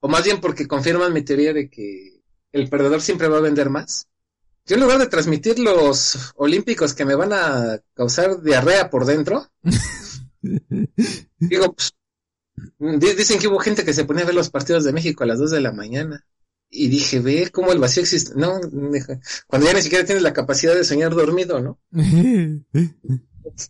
[0.00, 3.70] o más bien porque confirman mi teoría de que el perdedor siempre va a vender
[3.70, 4.08] más.
[4.66, 9.48] Yo en lugar de transmitir los olímpicos que me van a causar diarrea por dentro,
[11.38, 11.92] digo, pues,
[12.78, 15.38] dicen que hubo gente que se ponía a ver los partidos de México a las
[15.38, 16.26] 2 de la mañana.
[16.68, 18.32] Y dije, ve cómo el vacío existe.
[18.34, 18.60] No,
[19.46, 21.78] cuando ya ni siquiera tienes la capacidad de soñar dormido, ¿no?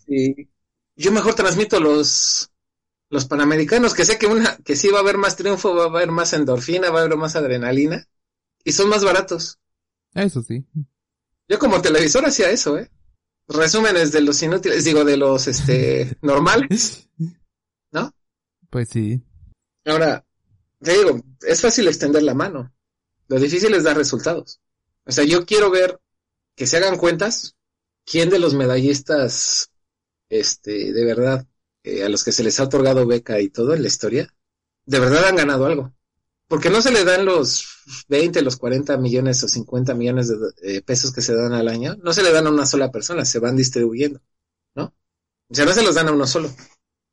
[0.09, 0.49] Y
[0.97, 2.51] yo mejor transmito los,
[3.11, 5.89] los panamericanos, que sé que una, que sí va a haber más triunfo, va a
[5.89, 8.09] haber más endorfina, va a haber más adrenalina,
[8.65, 9.59] y son más baratos.
[10.15, 10.65] Eso sí.
[11.49, 12.91] Yo como televisor hacía eso, ¿eh?
[13.49, 17.31] Resúmenes de los inútiles, digo, de los, este, normales, ¿no?
[18.71, 19.23] Pues sí.
[19.85, 20.25] Ahora,
[20.81, 22.73] te digo, es fácil extender la mano.
[23.29, 24.61] Lo difícil es dar resultados.
[25.05, 26.01] O sea, yo quiero ver
[26.55, 27.57] que se hagan cuentas
[28.05, 29.71] quién de los medallistas,
[30.29, 31.47] este, de verdad,
[31.83, 34.35] eh, a los que se les ha otorgado beca y todo en la historia,
[34.87, 35.93] de verdad han ganado algo.
[36.49, 37.67] Porque no se le dan los
[38.09, 42.13] 20, los 40 millones o 50 millones de pesos que se dan al año, no
[42.13, 44.21] se le dan a una sola persona, se van distribuyendo,
[44.75, 44.95] ¿no?
[45.49, 46.51] O sea, no se los dan a uno solo.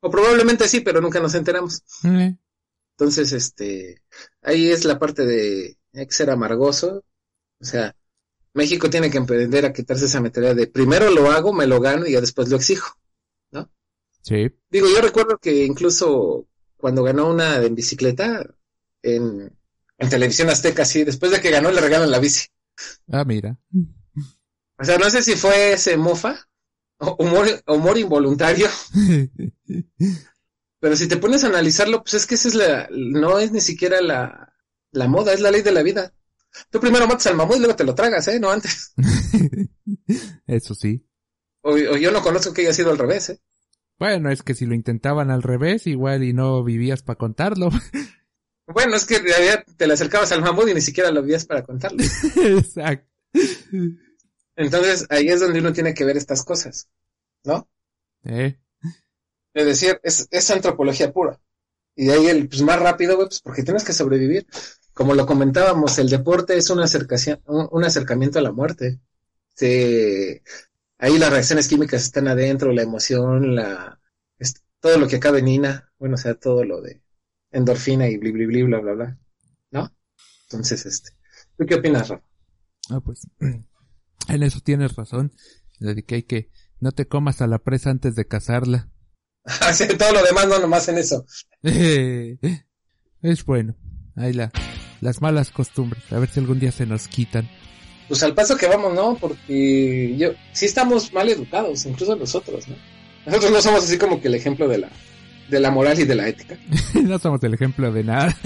[0.04, 1.82] O probablemente sí, pero nunca nos enteramos.
[2.02, 4.02] Entonces, este,
[4.42, 7.02] ahí es la parte de hay que ser amargoso.
[7.58, 7.96] O sea,
[8.52, 12.06] México tiene que emprender a quitarse esa mentalidad de primero lo hago, me lo gano
[12.06, 12.98] y ya después lo exijo.
[14.20, 14.50] Sí.
[14.70, 18.46] Digo, yo recuerdo que incluso cuando ganó una en bicicleta,
[19.02, 19.56] en,
[19.96, 22.46] en televisión azteca, sí, después de que ganó le regalan la bici.
[23.10, 23.58] Ah, mira.
[24.78, 26.46] O sea, no sé si fue ese mofa,
[27.18, 28.68] humor, humor involuntario,
[30.80, 33.60] pero si te pones a analizarlo, pues es que esa es la, no es ni
[33.60, 34.52] siquiera la,
[34.90, 36.12] la moda, es la ley de la vida.
[36.70, 38.38] Tú primero matas al mamut y luego te lo tragas, ¿eh?
[38.38, 38.94] No antes.
[40.46, 41.04] Eso sí.
[41.62, 43.40] O, o yo no conozco que haya sido al revés, ¿eh?
[43.98, 47.70] Bueno, es que si lo intentaban al revés, igual y no vivías para contarlo.
[48.66, 51.44] Bueno, es que en realidad te le acercabas al mamut y ni siquiera lo vías
[51.44, 52.02] para contarlo.
[52.02, 53.06] Exacto.
[54.56, 56.88] Entonces, ahí es donde uno tiene que ver estas cosas,
[57.44, 57.68] ¿no?
[58.24, 58.58] Eh,
[59.54, 61.40] Es decir, es, es antropología pura.
[61.96, 64.46] Y de ahí el pues, más rápido, pues porque tienes que sobrevivir.
[64.94, 69.00] Como lo comentábamos, el deporte es un, acercación, un, un acercamiento a la muerte.
[70.98, 74.00] Ahí las reacciones químicas están adentro, la emoción, la,
[74.38, 77.02] es- todo lo que acaba en ina, bueno, o sea, todo lo de
[77.50, 79.18] endorfina y bli, bli, bli, bla, bla, bla,
[79.70, 79.94] ¿no?
[80.44, 81.10] Entonces, este,
[81.58, 82.24] ¿tú qué opinas, Rafa?
[82.90, 83.26] ah, pues,
[84.28, 85.32] en eso tienes razón.
[85.80, 86.50] De que hay que,
[86.80, 88.88] no te comas a la presa antes de cazarla.
[89.98, 91.26] Todo lo demás, no nomás en eso.
[91.62, 93.76] es bueno.
[94.16, 94.50] Ahí la,
[95.00, 96.02] las malas costumbres.
[96.12, 97.48] A ver si algún día se nos quitan.
[98.08, 99.16] Pues al paso que vamos, ¿no?
[99.16, 102.76] Porque yo, sí estamos mal educados, incluso nosotros, ¿no?
[103.26, 104.90] Nosotros no somos así como que el ejemplo de la,
[105.48, 106.58] de la moral y de la ética.
[107.02, 108.36] no somos el ejemplo de nada.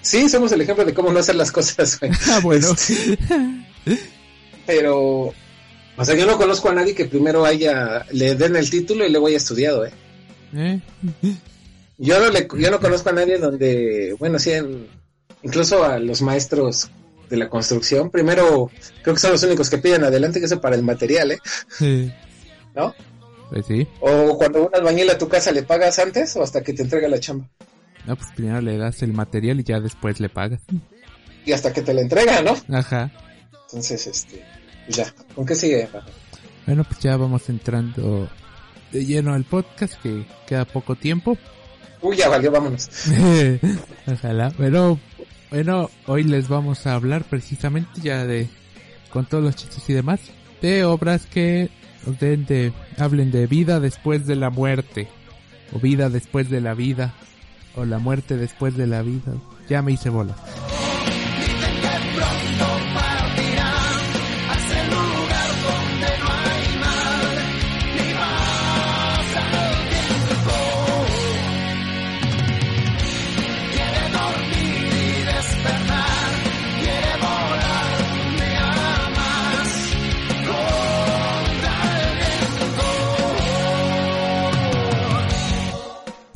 [0.00, 2.12] Sí, somos el ejemplo de cómo no hacer las cosas, güey.
[2.28, 2.68] ah, bueno.
[4.68, 5.32] Pero,
[5.96, 9.10] o sea, yo no conozco a nadie que primero haya, le den el título y
[9.10, 9.92] luego haya estudiado, ¿eh?
[10.54, 10.78] ¿Eh?
[11.96, 14.86] Yo no, le, yo no conozco a nadie donde, bueno, sí, en-
[15.42, 16.90] incluso a los maestros
[17.30, 18.70] de la construcción, primero
[19.02, 21.38] creo que son los únicos que piden adelante que eso para el material, ¿eh?
[21.80, 22.14] Eh,
[22.76, 22.94] ¿No?
[23.48, 23.86] Pues sí.
[24.00, 27.08] O cuando un albañil a tu casa le pagas antes o hasta que te entrega
[27.08, 27.48] la chamba.
[28.06, 30.60] No, pues primero le das el material y ya después le pagas.
[31.46, 32.54] Y hasta que te la entrega, ¿no?
[32.76, 33.10] Ajá.
[33.70, 34.42] Entonces, este,
[34.88, 35.88] ya, ¿con qué sigue?
[36.66, 38.28] Bueno, pues ya vamos entrando
[38.92, 41.36] de lleno al podcast, que queda poco tiempo.
[42.00, 42.88] Uy, ya valió, vámonos.
[44.06, 44.52] Ojalá.
[44.56, 44.98] Pero,
[45.50, 48.48] bueno, hoy les vamos a hablar precisamente ya de,
[49.10, 50.20] con todos los chistes y demás,
[50.62, 51.70] de obras que
[52.20, 55.08] den de, hablen de vida después de la muerte,
[55.72, 57.14] o vida después de la vida,
[57.74, 59.34] o la muerte después de la vida.
[59.68, 60.34] Ya me hice bola.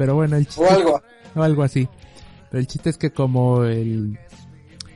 [0.02, 1.00] Pero bueno, el chiste O algo.
[1.36, 1.88] o algo así.
[2.50, 4.18] Pero el chiste es que como el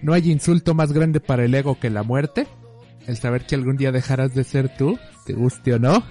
[0.03, 2.49] no hay insulto más grande para el ego que la muerte,
[3.07, 6.03] el saber que algún día dejarás de ser tú, te guste o no,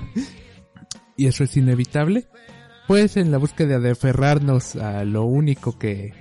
[1.17, 2.29] y eso es inevitable,
[2.87, 6.13] pues en la búsqueda de aferrarnos a lo único que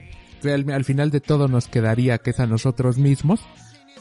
[0.44, 3.40] al final de todo nos quedaría, que es a nosotros mismos,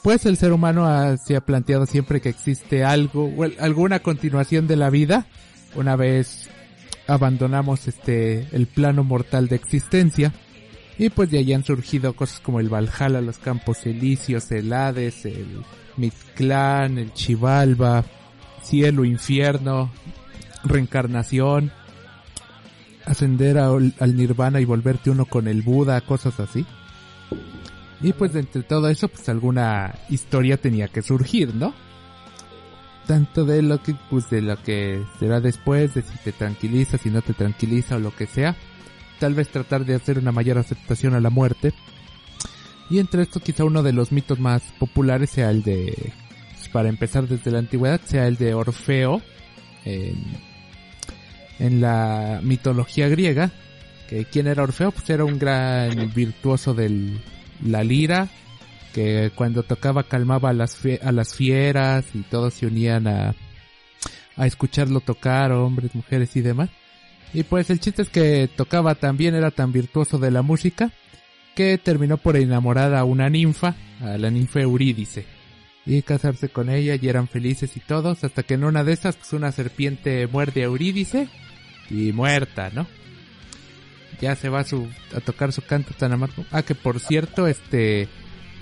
[0.02, 4.00] pues el ser humano ha- se ha planteado siempre que existe algo, o el- alguna
[4.00, 5.28] continuación de la vida,
[5.76, 6.50] una vez
[7.08, 10.34] abandonamos este el plano mortal de existencia
[10.98, 15.26] y pues de ahí han surgido cosas como el Valhalla, los Campos Elíseos, el Hades,
[15.26, 15.64] el
[15.98, 18.04] Mictlán, el Chivalba,
[18.62, 19.92] cielo, infierno,
[20.64, 21.72] reencarnación,
[23.06, 26.66] ascender al Nirvana y volverte uno con el Buda, cosas así.
[28.02, 31.74] Y pues entre todo eso, pues alguna historia tenía que surgir, ¿no?
[33.08, 37.10] Tanto de lo que, pues de lo que será después, de si te tranquiliza, si
[37.10, 38.56] no te tranquiliza o lo que sea.
[39.20, 41.74] Tal vez tratar de hacer una mayor aceptación a la muerte.
[42.90, 46.14] Y entre esto quizá uno de los mitos más populares sea el de,
[46.54, 49.22] pues, para empezar desde la antigüedad, sea el de Orfeo
[49.86, 53.52] en, la mitología griega.
[54.10, 57.20] Que quién era Orfeo, pues era un gran virtuoso de
[57.66, 58.30] la lira,
[58.94, 63.36] que cuando tocaba calmaba a las, a las fieras y todos se unían a,
[64.38, 66.70] a escucharlo tocar, hombres, mujeres y demás.
[67.34, 70.92] Y pues el chiste es que tocaba tan bien, era tan virtuoso de la música,
[71.56, 75.26] que terminó por enamorar a una ninfa, a la ninfa Eurídice,
[75.86, 79.16] y casarse con ella y eran felices y todos, hasta que en una de esas
[79.16, 81.28] pues una serpiente muerde a Eurídice
[81.90, 82.88] y muerta, ¿no?
[84.22, 86.46] Ya se va a, su, a tocar su canto tan amargo.
[86.52, 88.08] Ah, que por cierto, este,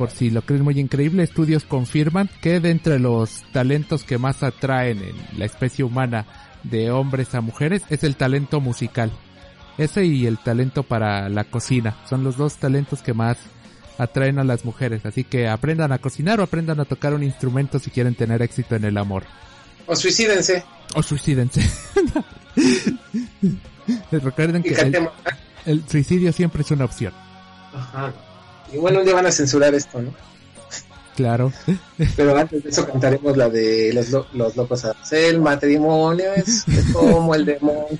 [0.01, 4.41] por si lo creen muy increíble, estudios confirman que de entre los talentos que más
[4.41, 6.25] atraen en la especie humana
[6.63, 9.11] de hombres a mujeres es el talento musical.
[9.77, 11.97] Ese y el talento para la cocina.
[12.09, 13.37] Son los dos talentos que más
[13.99, 15.05] atraen a las mujeres.
[15.05, 18.75] Así que aprendan a cocinar o aprendan a tocar un instrumento si quieren tener éxito
[18.75, 19.25] en el amor.
[19.85, 20.63] O suicídense.
[20.95, 21.61] O suicídense.
[24.11, 25.13] Recuerden que el, cantemos.
[25.67, 27.13] el suicidio siempre es una opción.
[27.71, 28.11] Ajá.
[28.73, 30.13] Igual un día van a censurar esto, ¿no?
[31.15, 31.51] Claro.
[32.15, 34.85] Pero antes de eso cantaremos la de los, lo- los locos.
[35.11, 37.99] El matrimonio es, es como el demonio.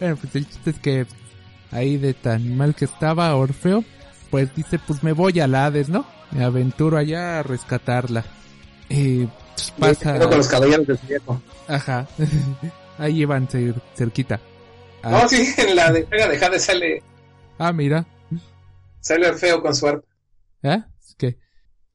[0.00, 1.06] Bueno, pues el chiste es que
[1.70, 3.84] ahí de tan mal que estaba Orfeo,
[4.30, 6.04] pues dice, pues me voy al Hades, ¿no?
[6.32, 8.24] Me aventuro allá a rescatarla.
[8.88, 9.26] Y
[9.78, 10.18] pues, Pasa.
[10.18, 11.40] con los caballeros del zodiaco.
[11.68, 12.06] Ajá.
[12.98, 14.40] ahí cer- cerquita.
[15.02, 17.02] Ah, No, sí, en la de Pega de Jade sale,
[17.58, 18.04] ah, mira.
[19.06, 20.08] Sale Orfeo con su arpa.
[20.62, 20.82] ¿Eh?
[21.18, 21.38] Que,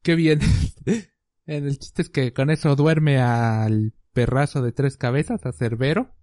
[0.01, 0.39] qué bien.
[1.47, 6.15] En el chiste es que con eso duerme al perrazo de tres cabezas, a Cerbero.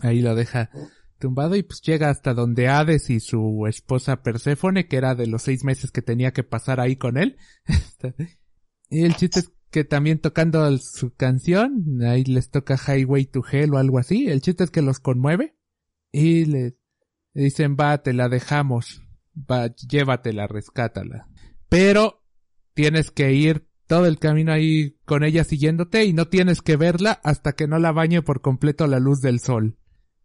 [0.00, 0.70] Ahí lo deja
[1.18, 5.42] tumbado y pues llega hasta donde Hades y su esposa Perséfone, que era de los
[5.42, 7.36] seis meses que tenía que pasar ahí con él.
[8.88, 13.74] y el chiste es que también tocando su canción, ahí les toca Highway to Hell
[13.74, 14.28] o algo así.
[14.28, 15.58] El chiste es que los conmueve
[16.12, 16.78] y le
[17.34, 19.02] le dicen, va, te la dejamos.
[19.34, 21.28] Va, llévatela, rescátala.
[21.68, 22.22] Pero
[22.74, 27.20] tienes que ir todo el camino ahí con ella siguiéndote y no tienes que verla
[27.24, 29.76] hasta que no la bañe por completo la luz del sol.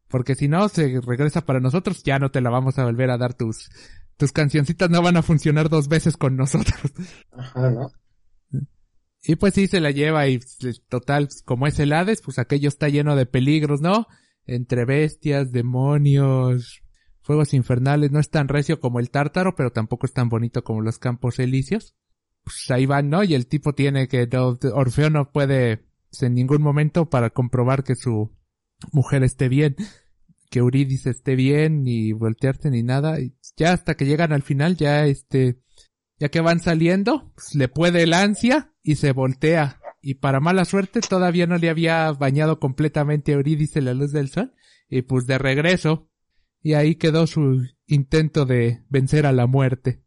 [0.07, 3.17] Porque si no, se regresa para nosotros, ya no te la vamos a volver a
[3.17, 3.69] dar tus,
[4.15, 6.93] tus cancioncitas no van a funcionar dos veces con nosotros.
[7.31, 7.91] Ajá, ¿no?
[9.23, 12.39] Y pues sí, se la lleva y pues, total, pues, como es el Hades, pues
[12.39, 14.07] aquello está lleno de peligros, ¿no?
[14.45, 16.81] Entre bestias, demonios,
[17.27, 20.81] fuegos infernales, no es tan recio como el tártaro, pero tampoco es tan bonito como
[20.81, 21.93] los campos elíseos.
[22.43, 23.23] Pues ahí van, ¿no?
[23.23, 24.29] Y el tipo tiene que,
[24.73, 28.33] Orfeo no puede pues, en ningún momento para comprobar que su
[28.93, 29.75] mujer esté bien,
[30.49, 33.19] que Eurídice esté bien, ni voltearse ni nada.
[33.19, 35.59] Y ya hasta que llegan al final, ya este,
[36.19, 39.81] ya que van saliendo, pues, le puede el ansia y se voltea.
[40.01, 44.29] Y para mala suerte todavía no le había bañado completamente a Eurídice la luz del
[44.29, 44.53] sol.
[44.87, 46.09] Y pues de regreso.
[46.67, 50.03] Y ahí quedó su intento de vencer a la muerte.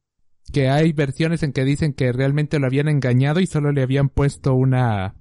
[0.52, 4.10] Que hay versiones en que dicen que realmente lo habían engañado y solo le habían
[4.10, 5.16] puesto una,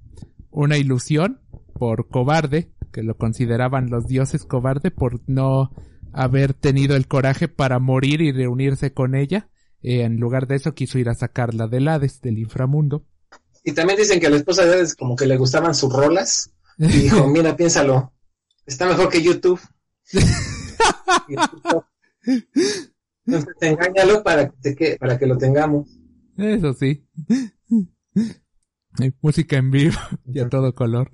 [0.50, 1.40] una ilusión
[1.72, 5.70] por cobarde, que lo consideraban los dioses cobarde por no
[6.12, 9.48] haber tenido el coraje para morir y reunirse con ella.
[9.80, 13.06] Eh, en lugar de eso quiso ir a sacarla del Hades, del inframundo.
[13.64, 16.52] Y también dicen que a la esposa de Hades como que le gustaban sus rolas.
[16.76, 18.12] Y dijo, mira, piénsalo.
[18.66, 19.58] Está mejor que YouTube.
[23.26, 25.88] Entonces engáñalo para que, te para que lo tengamos.
[26.36, 27.06] Eso sí.
[28.98, 31.10] Hay música en vivo y a todo color.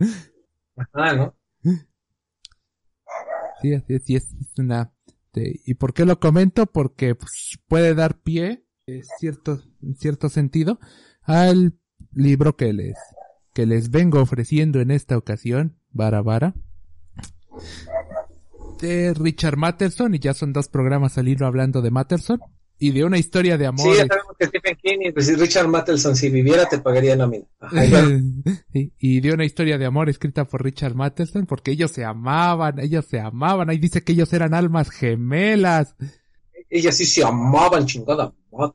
[0.92, 1.34] Ah, ¿no?
[3.62, 4.92] Sí, así es, y es es una...
[5.32, 6.66] de- ¿Y por qué lo comento?
[6.66, 10.78] Porque pues, puede dar pie, en cierto, en cierto sentido,
[11.22, 11.78] al
[12.12, 12.96] libro que les,
[13.54, 16.54] que les vengo ofreciendo en esta ocasión, Vara Vara,
[18.80, 22.40] de Richard Matterson, y ya son dos programas al hilo hablando de Matterson,
[22.78, 23.92] y de una historia de amor.
[23.92, 27.46] Sí, ya sabemos que Stephen King y pues, Richard Mattelson, si viviera, te pagaría nómina.
[28.72, 32.78] Sí, y de una historia de amor escrita por Richard Matheson porque ellos se amaban,
[32.78, 35.96] ellos se amaban, ahí dice que ellos eran almas gemelas.
[36.68, 38.32] Ellas sí se amaban, chingada.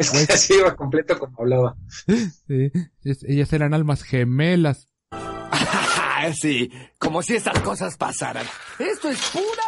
[0.00, 1.76] Es que así iba completo como hablaba.
[2.48, 2.72] sí,
[3.04, 4.88] ellas eran almas gemelas.
[6.34, 8.46] Sí, como si estas cosas pasaran.
[8.78, 9.62] Esto es pura.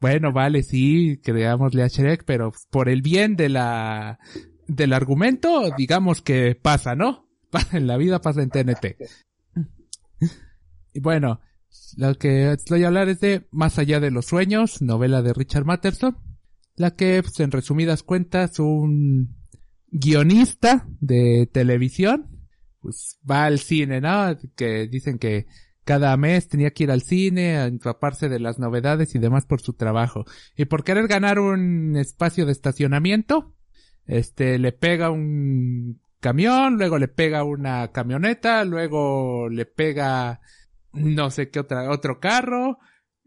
[0.00, 4.18] Bueno, vale, sí, creámosle a Shrek, pero por el bien de la,
[4.66, 7.28] del argumento, digamos que pasa, ¿no?
[7.72, 8.96] En la vida pasa en TNT.
[10.94, 11.40] Y bueno,
[11.96, 15.64] lo que voy a hablar es de Más allá de los sueños, novela de Richard
[15.64, 16.16] Matterson,
[16.76, 19.36] la que, pues, en resumidas cuentas, un
[19.88, 22.39] guionista de televisión,
[22.80, 24.36] pues va al cine, ¿no?
[24.56, 25.46] Que dicen que
[25.84, 29.60] cada mes tenía que ir al cine a empaparse de las novedades y demás por
[29.60, 30.24] su trabajo.
[30.56, 33.54] Y por querer ganar un espacio de estacionamiento,
[34.06, 40.40] este, le pega un camión, luego le pega una camioneta, luego le pega
[40.92, 42.78] no sé qué otra, otro carro,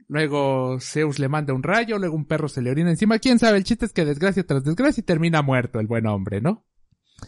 [0.07, 3.57] luego Zeus le manda un rayo, luego un perro se le orina encima, quién sabe,
[3.57, 6.65] el chiste es que desgracia tras desgracia y termina muerto el buen hombre, ¿no?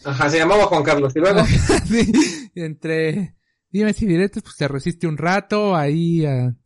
[0.04, 1.14] Ajá, se llamaba Juan Carlos.
[1.16, 1.44] Y luego,
[1.86, 2.12] Sí,
[2.54, 3.36] entre
[3.70, 6.56] dime si diretes, pues se resiste un rato ahí a,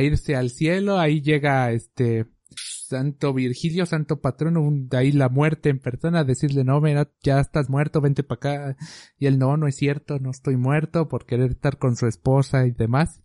[0.00, 2.26] irse al cielo, ahí llega este
[2.56, 7.68] Santo Virgilio, Santo Patrono, de ahí la muerte en persona, decirle, no, mira, ya estás
[7.68, 8.76] muerto, vente para acá.
[9.18, 12.66] Y él, no, no es cierto, no estoy muerto por querer estar con su esposa
[12.66, 13.22] y demás.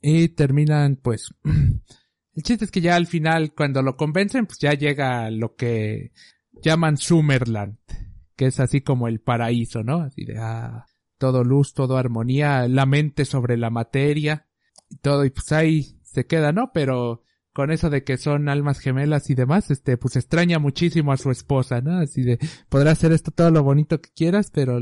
[0.00, 1.34] Y terminan, pues,
[2.34, 6.12] El chiste es que ya al final, cuando lo convencen, pues ya llega lo que
[6.62, 7.76] llaman Summerland,
[8.40, 10.00] que es así como el paraíso, ¿no?
[10.00, 10.86] Así de, ah,
[11.18, 14.46] todo luz, todo armonía, la mente sobre la materia,
[14.88, 16.70] y todo, y pues ahí se queda, ¿no?
[16.72, 17.22] Pero
[17.52, 21.30] con eso de que son almas gemelas y demás, este, pues extraña muchísimo a su
[21.30, 21.98] esposa, ¿no?
[21.98, 22.38] Así de,
[22.70, 24.80] podrás hacer esto todo lo bonito que quieras, pero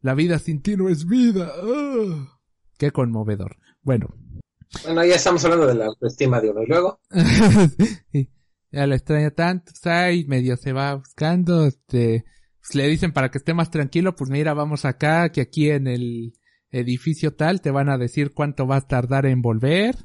[0.00, 1.50] la vida sin ti no es vida.
[1.52, 2.38] ¡Ah!
[2.78, 3.56] Qué conmovedor.
[3.82, 4.14] Bueno,
[4.84, 6.62] Bueno, ya estamos hablando de la autoestima de uno.
[6.62, 7.00] Y luego,
[8.12, 8.30] Sí,
[8.70, 12.24] ya la extraña tanto, pues, ay, medio se va buscando, este,
[12.74, 16.34] le dicen para que esté más tranquilo, pues mira, vamos acá, que aquí en el
[16.70, 19.96] edificio tal te van a decir cuánto va a tardar en volver.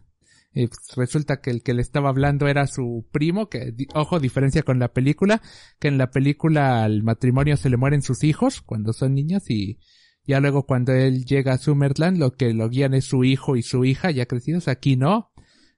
[0.53, 4.63] Y pues, resulta que el que le estaba hablando era su primo, que, ojo, diferencia
[4.63, 5.41] con la película,
[5.79, 9.79] que en la película al matrimonio se le mueren sus hijos cuando son niños y
[10.25, 13.61] ya luego cuando él llega a Summerland lo que lo guían es su hijo y
[13.63, 15.31] su hija ya crecidos, aquí no.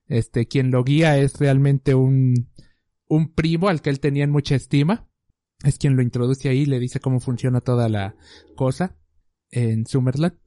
[0.05, 2.49] Este, quien lo guía es realmente un,
[3.07, 5.06] un primo al que él tenía en mucha estima.
[5.63, 8.15] Es quien lo introduce ahí, le dice cómo funciona toda la
[8.55, 8.95] cosa
[9.49, 10.37] en Summerland.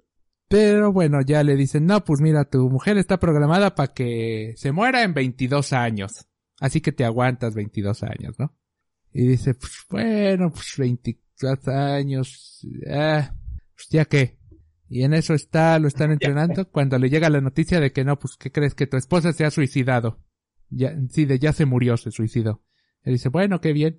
[0.49, 4.73] Pero bueno, ya le dicen, no, pues mira, tu mujer está programada para que se
[4.73, 6.27] muera en 22 años.
[6.61, 8.57] Así que te aguantas 22 años, ¿no?
[9.13, 13.33] Y dice, pues bueno, pues 22 años, ah,
[13.75, 14.39] pues ya qué.
[14.89, 18.19] Y en eso está, lo están entrenando cuando le llega la noticia de que no,
[18.19, 18.75] pues ¿qué crees?
[18.75, 20.21] Que tu esposa se ha suicidado.
[20.69, 22.63] Ya, sí, de ya se murió, se suicidó.
[23.03, 23.99] Él dice, bueno, qué bien.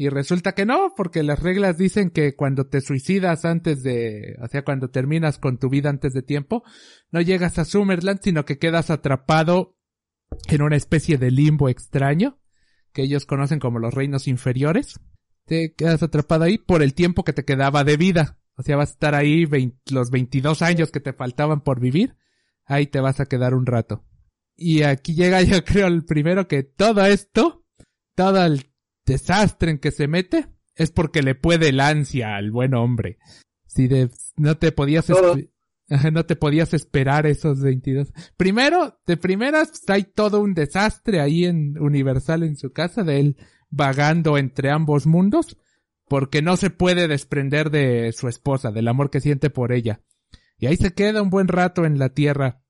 [0.00, 4.46] Y resulta que no, porque las reglas dicen que cuando te suicidas antes de, o
[4.46, 6.62] sea, cuando terminas con tu vida antes de tiempo,
[7.10, 9.76] no llegas a Summerland, sino que quedas atrapado
[10.46, 12.38] en una especie de limbo extraño,
[12.92, 15.00] que ellos conocen como los reinos inferiores.
[15.46, 18.38] Te quedas atrapado ahí por el tiempo que te quedaba de vida.
[18.56, 22.14] O sea, vas a estar ahí vein- los 22 años que te faltaban por vivir.
[22.66, 24.04] Ahí te vas a quedar un rato.
[24.54, 27.64] Y aquí llega yo creo el primero que todo esto,
[28.14, 28.70] todo el
[29.08, 30.46] desastre en que se mete,
[30.76, 33.18] es porque le puede el ansia al buen hombre.
[33.66, 35.06] Si de, no te podías,
[36.12, 38.12] no te podías esperar esos 22.
[38.36, 43.18] Primero, de primeras, pues, hay todo un desastre ahí en Universal en su casa de
[43.18, 43.36] él
[43.70, 45.58] vagando entre ambos mundos
[46.08, 50.00] porque no se puede desprender de su esposa, del amor que siente por ella.
[50.58, 52.62] Y ahí se queda un buen rato en la tierra,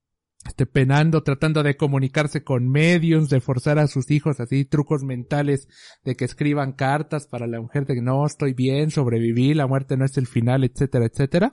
[0.49, 5.68] este, penando, tratando de comunicarse con mediums, de forzar a sus hijos así, trucos mentales
[6.05, 9.99] de que escriban cartas para la mujer de que no, estoy bien, sobreviví, la muerte
[9.99, 11.53] no es el final, etcétera, etcétera.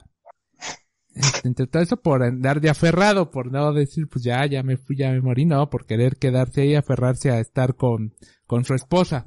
[1.14, 4.78] Este, entre todo eso por andar de aferrado, por no decir, pues ya, ya me
[4.78, 8.14] fui, ya me morí, no, por querer quedarse ahí, aferrarse a estar con,
[8.46, 9.26] con su esposa.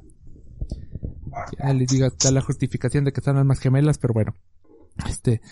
[1.58, 4.34] Ya les digo, está la justificación de que son almas gemelas, pero bueno,
[5.08, 5.42] este,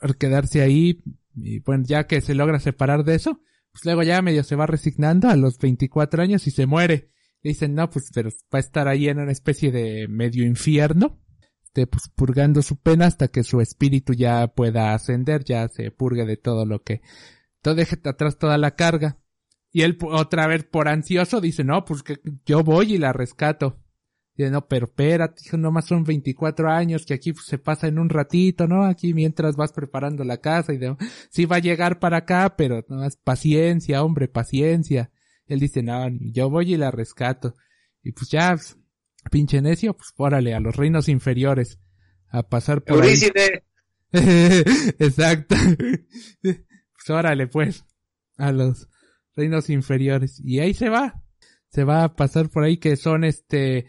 [0.00, 1.02] por quedarse ahí,
[1.36, 3.42] y bueno, ya que se logra separar de eso,
[3.78, 7.12] pues luego ya medio se va resignando a los 24 años y se muere.
[7.42, 11.20] Le dicen, no, pues, pero va a estar ahí en una especie de medio infierno,
[11.62, 16.26] este, pues purgando su pena hasta que su espíritu ya pueda ascender, ya se purgue
[16.26, 17.02] de todo lo que,
[17.62, 19.20] todo deje atrás toda la carga.
[19.70, 23.78] Y él otra vez por ansioso dice, no, pues que yo voy y la rescato.
[24.38, 28.68] Dice, no, pero espérate, nomás son 24 años, que aquí se pasa en un ratito,
[28.68, 28.84] ¿no?
[28.84, 30.96] Aquí mientras vas preparando la casa y de,
[31.28, 35.10] sí va a llegar para acá, pero no más paciencia, hombre, paciencia.
[35.48, 37.56] Él dice, no, yo voy y la rescato.
[38.04, 38.78] Y pues ya, pues,
[39.28, 41.80] pinche necio, pues órale, a los reinos inferiores,
[42.28, 43.08] a pasar por ahí.
[43.08, 43.64] Eurícide,
[44.12, 45.56] Exacto.
[46.40, 47.84] Pues órale, pues,
[48.36, 48.88] a los
[49.34, 50.40] reinos inferiores.
[50.44, 51.22] Y ahí se va.
[51.68, 53.86] Se va a pasar por ahí que son este,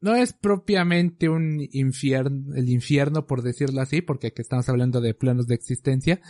[0.00, 5.14] no es propiamente un infierno, el infierno por decirlo así, porque aquí estamos hablando de
[5.14, 6.20] planos de existencia,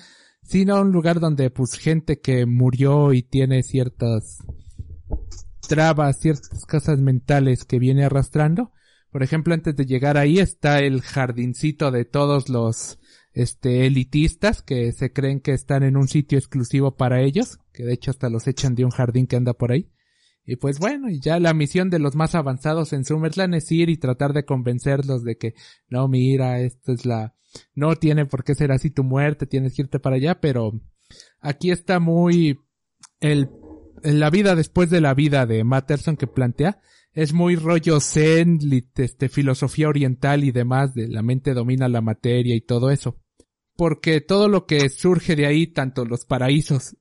[0.42, 4.38] sino un lugar donde pues gente que murió y tiene ciertas
[5.68, 8.72] trabas, ciertas cosas mentales que viene arrastrando.
[9.10, 12.98] Por ejemplo, antes de llegar ahí está el jardincito de todos los
[13.32, 17.92] este elitistas que se creen que están en un sitio exclusivo para ellos, que de
[17.92, 19.88] hecho hasta los echan de un jardín que anda por ahí.
[20.44, 23.88] Y pues bueno, y ya la misión de los más avanzados en Summerland es ir
[23.88, 25.54] y tratar de convencerlos de que
[25.88, 27.34] no, mira, esto es la
[27.74, 30.80] no tiene por qué ser así tu muerte, tienes que irte para allá, pero
[31.40, 32.58] aquí está muy
[33.20, 33.48] el
[34.02, 36.80] la vida después de la vida de Matterson que plantea
[37.12, 38.58] es muy rollo zen,
[38.96, 43.20] este, filosofía oriental y demás, de la mente domina la materia y todo eso.
[43.76, 46.96] Porque todo lo que surge de ahí, tanto los paraísos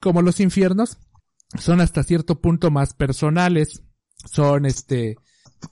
[0.00, 0.98] como los infiernos,
[1.58, 3.82] son hasta cierto punto más personales,
[4.30, 5.16] son este,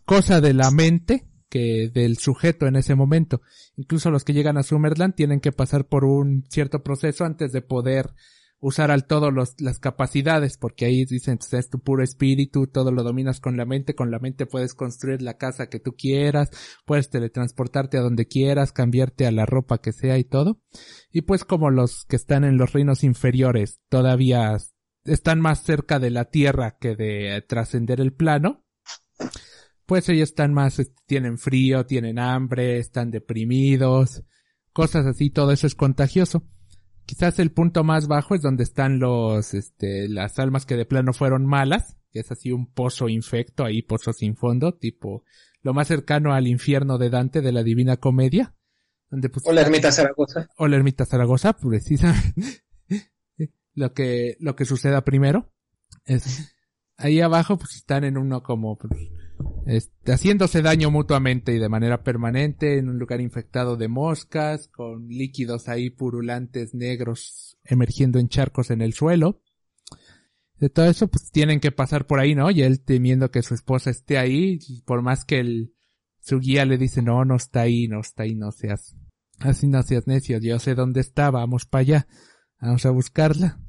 [0.05, 3.43] cosa de la mente que del sujeto en ese momento.
[3.77, 7.61] Incluso los que llegan a Summerland tienen que pasar por un cierto proceso antes de
[7.61, 8.15] poder
[8.63, 12.93] usar al todo los, las capacidades, porque ahí dicen, pues, es tu puro espíritu, todo
[12.93, 16.51] lo dominas con la mente, con la mente puedes construir la casa que tú quieras,
[16.87, 20.61] puedes teletransportarte a donde quieras, cambiarte a la ropa que sea y todo.
[21.11, 24.57] Y pues como los que están en los reinos inferiores todavía
[25.05, 28.65] están más cerca de la tierra que de trascender el plano,
[29.87, 34.23] pues ellos están más, tienen frío, tienen hambre, están deprimidos,
[34.73, 36.45] cosas así, todo eso es contagioso.
[37.05, 41.13] Quizás el punto más bajo es donde están los, este, las almas que de plano
[41.13, 45.25] fueron malas, que es así un pozo infecto, ahí pozo sin fondo, tipo,
[45.63, 48.55] lo más cercano al infierno de Dante de la Divina Comedia.
[49.11, 50.49] Donde, pues, O la ermita Zaragoza.
[50.57, 52.62] o la ermita Zaragoza, precisamente.
[53.75, 55.53] Lo que, lo que suceda primero.
[56.05, 56.55] Es,
[56.97, 62.79] ahí abajo, pues están en uno como, pues, haciéndose daño mutuamente y de manera permanente,
[62.79, 68.83] en un lugar infectado de moscas, con líquidos ahí purulantes negros emergiendo en charcos en
[68.83, 69.43] el suelo.
[70.59, 72.51] De todo eso, pues tienen que pasar por ahí, ¿no?
[72.51, 75.75] Y él temiendo que su esposa esté ahí, y por más que el,
[76.21, 78.95] su guía le dice, no, no está ahí, no está ahí, no seas,
[79.41, 82.07] así no seas necio, yo sé dónde está, vamos para allá,
[82.67, 83.61] vamos a buscarla.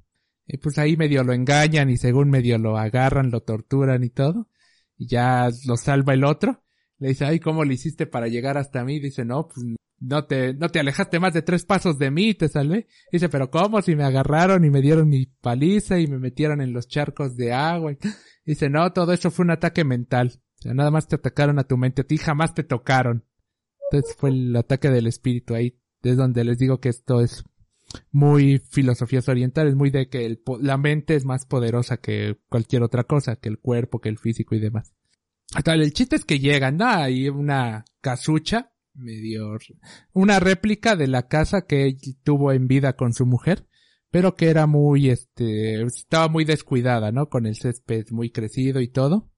[0.45, 4.49] Y pues ahí medio lo engañan y según medio lo agarran, lo torturan y todo.
[4.97, 6.63] Y ya lo salva el otro.
[6.99, 8.99] Le dice, ay, ¿cómo le hiciste para llegar hasta mí?
[8.99, 9.65] Dice, no, pues
[9.99, 12.87] no te, no te alejaste más de tres pasos de mí y te salvé.
[13.11, 13.81] Dice, pero ¿cómo?
[13.81, 17.53] Si me agarraron y me dieron mi paliza y me metieron en los charcos de
[17.53, 17.93] agua.
[18.45, 20.41] Dice, no, todo eso fue un ataque mental.
[20.59, 23.25] O sea, nada más te atacaron a tu mente, a ti jamás te tocaron.
[23.89, 25.79] Entonces fue el ataque del espíritu ahí.
[26.03, 27.43] Es donde les digo que esto es
[28.11, 33.03] muy filosofías orientales, muy de que el, la mente es más poderosa que cualquier otra
[33.03, 34.93] cosa, que el cuerpo, que el físico y demás.
[35.53, 36.87] Hasta el chiste es que llegan, ¿no?
[36.87, 39.57] Hay una casucha, medio,
[40.13, 43.67] una réplica de la casa que él tuvo en vida con su mujer,
[44.09, 47.29] pero que era muy, este, estaba muy descuidada, ¿no?
[47.29, 49.31] Con el césped muy crecido y todo.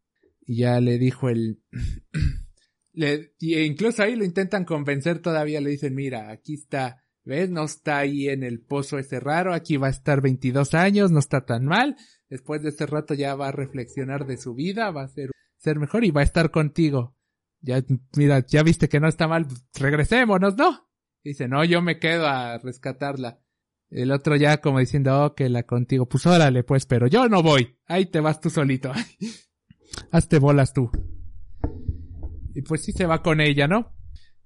[0.45, 1.61] Y ya le dijo el,
[2.93, 7.49] le, y incluso ahí lo intentan convencer todavía, le dicen, mira, aquí está, ¿ves?
[7.49, 11.19] No está ahí en el pozo ese raro, aquí va a estar 22 años, no
[11.19, 11.97] está tan mal.
[12.29, 15.79] Después de este rato ya va a reflexionar de su vida, va a ser, ser
[15.79, 17.15] mejor y va a estar contigo.
[17.61, 17.83] Ya,
[18.15, 20.87] mira, ya viste que no está mal, pues, regresémonos, ¿no?
[21.23, 23.39] Dice, no, yo me quedo a rescatarla.
[23.89, 26.07] El otro ya como diciendo, oh, que la contigo.
[26.07, 27.79] Pues órale, pues, pero yo no voy.
[27.87, 28.91] Ahí te vas tú solito.
[30.11, 30.91] Hazte bolas tú.
[32.53, 33.94] Y pues sí se va con ella, ¿no?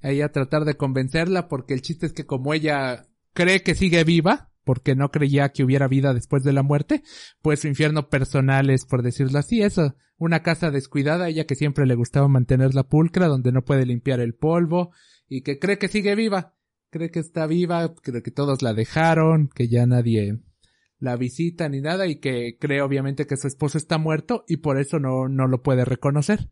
[0.01, 4.03] Ahí a tratar de convencerla porque el chiste es que como ella cree que sigue
[4.03, 7.03] viva, porque no creía que hubiera vida después de la muerte,
[7.41, 11.85] pues su infierno personal es, por decirlo así, eso, una casa descuidada, ella que siempre
[11.85, 14.91] le gustaba mantenerla pulcra, donde no puede limpiar el polvo,
[15.27, 16.55] y que cree que sigue viva,
[16.91, 20.39] cree que está viva, cree que todos la dejaron, que ya nadie
[20.99, 24.79] la visita ni nada, y que cree obviamente que su esposo está muerto, y por
[24.79, 26.49] eso no, no lo puede reconocer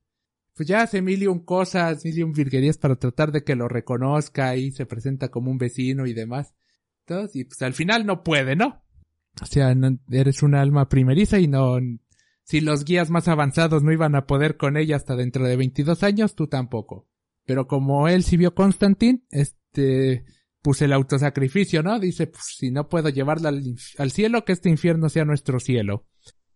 [0.58, 3.68] pues ya hace mil un cosas, mil y un virguerías para tratar de que lo
[3.70, 6.53] reconozca y se presenta como un vecino y demás.
[7.05, 8.84] Entonces, y pues al final no puede, ¿no?
[9.41, 11.78] O sea, no- eres una alma primeriza y no,
[12.43, 16.01] si los guías más avanzados no iban a poder con ella hasta dentro de 22
[16.03, 17.08] años, tú tampoco.
[17.45, 20.26] Pero como él sí vio Constantin, este,
[20.62, 21.99] puse el autosacrificio, ¿no?
[21.99, 23.53] Dice, pues si no puedo llevarla
[23.97, 26.08] al cielo, que este infierno sea nuestro cielo.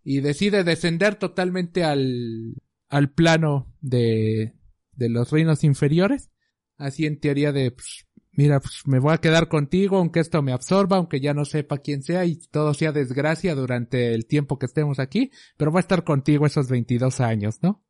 [0.03, 2.55] Y decide descender totalmente al,
[2.91, 4.53] al plano de,
[4.91, 6.29] de los reinos inferiores.
[6.77, 10.51] Así en teoría de, pues, mira, pues me voy a quedar contigo, aunque esto me
[10.51, 14.65] absorba, aunque ya no sepa quién sea y todo sea desgracia durante el tiempo que
[14.65, 17.83] estemos aquí, pero voy a estar contigo esos 22 años, ¿no?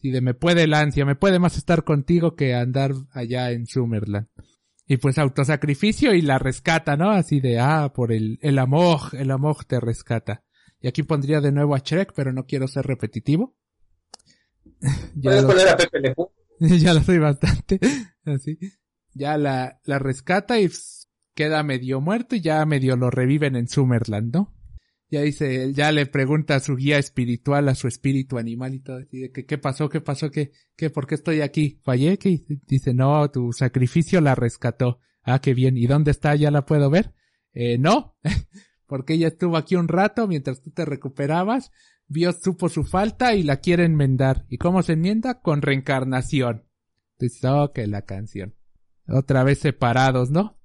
[0.00, 3.66] Y de me puede el ansia, me puede más estar contigo que andar allá en
[3.66, 4.28] Summerland.
[4.86, 7.10] Y pues autosacrificio y la rescata, ¿no?
[7.10, 10.44] Así de, ah, por el, el amor, el amor te rescata.
[10.78, 13.56] Y aquí pondría de nuevo a Shrek, pero no quiero ser repetitivo.
[15.16, 16.28] Ya Puedes lo- poner a Pepe Le Pew.
[16.78, 17.78] ya lo soy bastante.
[18.24, 18.58] Así.
[19.14, 20.68] Ya la, la rescata y
[21.34, 24.54] queda medio muerto y ya medio lo reviven en Summerland, ¿no?
[25.10, 28.96] Ya dice, ya le pregunta a su guía espiritual, a su espíritu animal y todo,
[28.98, 29.88] así de que, ¿qué pasó?
[29.88, 30.30] ¿Qué pasó?
[30.30, 31.80] ¿Qué, qué, por qué estoy aquí?
[31.84, 32.18] ¿Fallé?
[32.18, 32.40] ¿Qué?
[32.66, 34.98] Dice, no, tu sacrificio la rescató.
[35.22, 35.76] Ah, qué bien.
[35.76, 36.34] ¿Y dónde está?
[36.34, 37.14] ¿Ya la puedo ver?
[37.52, 38.16] Eh, no.
[38.86, 41.70] porque ella estuvo aquí un rato mientras tú te recuperabas,
[42.06, 44.44] vio, supo su falta y la quiere enmendar.
[44.48, 45.40] ¿Y cómo se enmienda?
[45.40, 46.64] Con reencarnación.
[47.18, 48.54] Dice, oh, que la canción.
[49.08, 50.58] Otra vez separados, ¿no?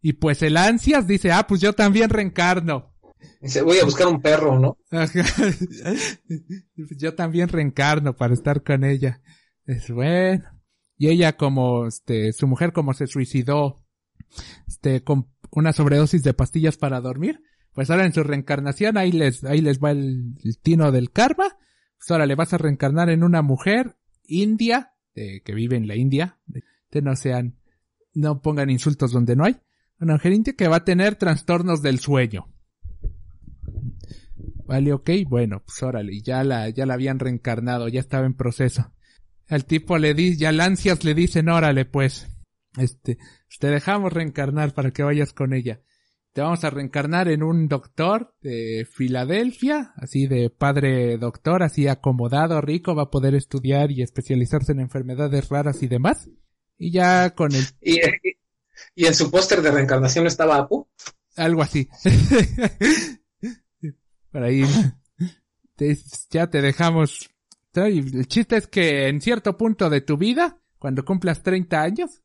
[0.00, 2.94] Y pues el ansias dice, ah, pues yo también reencarno.
[3.40, 4.78] Dice, voy a buscar un perro, ¿no?
[6.98, 9.20] Yo también reencarno para estar con ella.
[9.64, 10.44] Es bueno.
[10.96, 13.84] Y ella como, este, su mujer como se suicidó,
[14.66, 17.40] este, con una sobredosis de pastillas para dormir,
[17.76, 21.58] Pues ahora en su reencarnación, ahí les, ahí les va el, tino del karma.
[21.98, 25.94] Pues ahora le vas a reencarnar en una mujer india, de, que vive en la
[25.94, 26.38] India.
[26.46, 27.58] De, no sean,
[28.14, 29.58] no pongan insultos donde no hay.
[30.00, 32.50] Una mujer india que va a tener trastornos del sueño.
[34.64, 38.90] Vale, ok, bueno, pues órale, ya la, ya la habían reencarnado, ya estaba en proceso.
[39.48, 42.26] Al tipo le dice, ya Lancias le dicen, órale, pues,
[42.78, 43.18] este,
[43.60, 45.82] te dejamos reencarnar para que vayas con ella.
[46.36, 52.60] Te vamos a reencarnar en un doctor de Filadelfia, así de padre doctor, así acomodado,
[52.60, 56.28] rico, va a poder estudiar y especializarse en enfermedades raras y demás.
[56.76, 57.64] Y ya con el...
[57.80, 58.00] Y,
[58.94, 60.86] y en su póster de reencarnación estaba Apu.
[61.36, 61.88] Algo así.
[64.30, 64.62] Por ahí.
[65.74, 65.96] Te-
[66.28, 67.30] ya te dejamos.
[67.72, 72.20] El chiste es que en cierto punto de tu vida, cuando cumplas 30 años,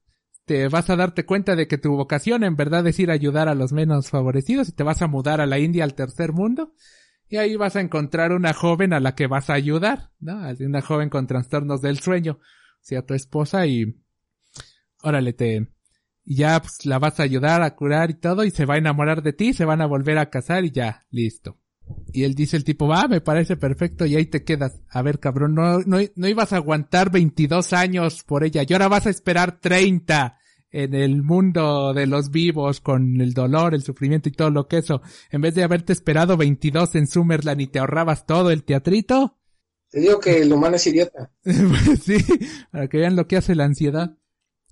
[0.52, 3.48] te vas a darte cuenta de que tu vocación en verdad es ir a ayudar
[3.48, 6.74] a los menos favorecidos y te vas a mudar a la India, al tercer mundo.
[7.30, 10.42] Y ahí vas a encontrar una joven a la que vas a ayudar, ¿no?
[10.60, 13.96] Una joven con trastornos del sueño, o sea, tu esposa y,
[15.02, 15.70] órale, te,
[16.26, 18.80] y ya pues, la vas a ayudar a curar y todo y se va a
[18.80, 21.60] enamorar de ti, se van a volver a casar y ya, listo.
[22.12, 24.82] Y él dice el tipo, va, me parece perfecto y ahí te quedas.
[24.90, 28.90] A ver, cabrón, no, no, no ibas a aguantar 22 años por ella y ahora
[28.90, 30.40] vas a esperar 30
[30.72, 34.78] en el mundo de los vivos con el dolor, el sufrimiento y todo lo que
[34.78, 35.02] eso.
[35.30, 39.38] En vez de haberte esperado 22 en Summerland y te ahorrabas todo el teatrito.
[39.90, 41.32] Te digo que el humano es idiota.
[41.44, 42.18] Pues sí,
[42.72, 44.18] para que vean lo que hace la ansiedad.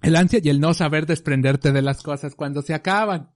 [0.02, 3.34] El ansia y el no saber desprenderte de las cosas cuando se acaban.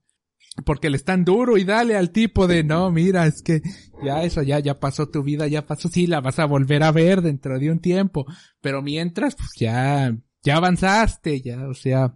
[0.64, 3.60] Porque le están duro y dale al tipo de no, mira, es que
[4.04, 6.92] ya eso ya, ya pasó tu vida, ya pasó, sí, la vas a volver a
[6.92, 8.24] ver dentro de un tiempo.
[8.60, 12.14] Pero mientras, pues ya, ya avanzaste, ya, o sea,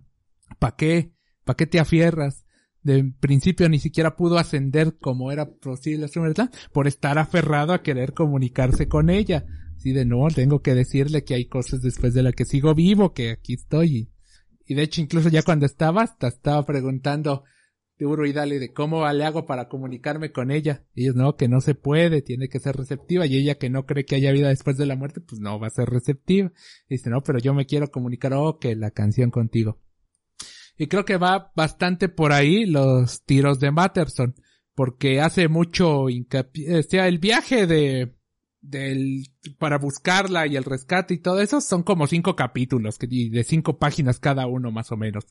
[0.58, 1.12] ¿pa' qué?
[1.44, 2.44] ¿Pa' qué te afierras?
[2.82, 8.14] De principio ni siquiera pudo ascender como era posible Summerland por estar aferrado a querer
[8.14, 9.46] comunicarse con ella.
[9.76, 13.12] Así de no, tengo que decirle que hay cosas después de la que sigo vivo,
[13.12, 14.10] que aquí estoy.
[14.66, 17.44] Y de hecho incluso ya cuando estaba, hasta estaba preguntando
[17.98, 20.84] duro y dale de cómo le hago para comunicarme con ella.
[20.94, 23.26] Y ellos no, que no se puede, tiene que ser receptiva.
[23.26, 25.66] Y ella que no cree que haya vida después de la muerte, pues no va
[25.66, 26.52] a ser receptiva.
[26.88, 29.80] Y dice, no, pero yo me quiero comunicar, oh, que la canción contigo.
[30.78, 34.34] Y creo que va bastante por ahí los tiros de Matterson.
[34.74, 38.14] Porque hace mucho hincapié, o sea, el viaje de,
[38.60, 39.24] del,
[39.58, 43.42] para buscarla y el rescate y todo eso son como cinco capítulos, que, y de
[43.42, 45.26] cinco páginas cada uno más o menos.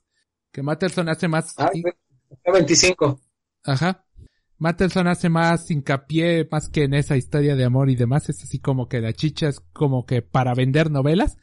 [0.52, 1.72] Que Matterson hace más, Ah,
[2.52, 3.22] 25.
[3.64, 4.04] Ajá.
[4.60, 8.30] Mattelson hace más hincapié más que en esa historia de amor y demás.
[8.30, 11.38] Es así como que la chicha es como que para vender novelas.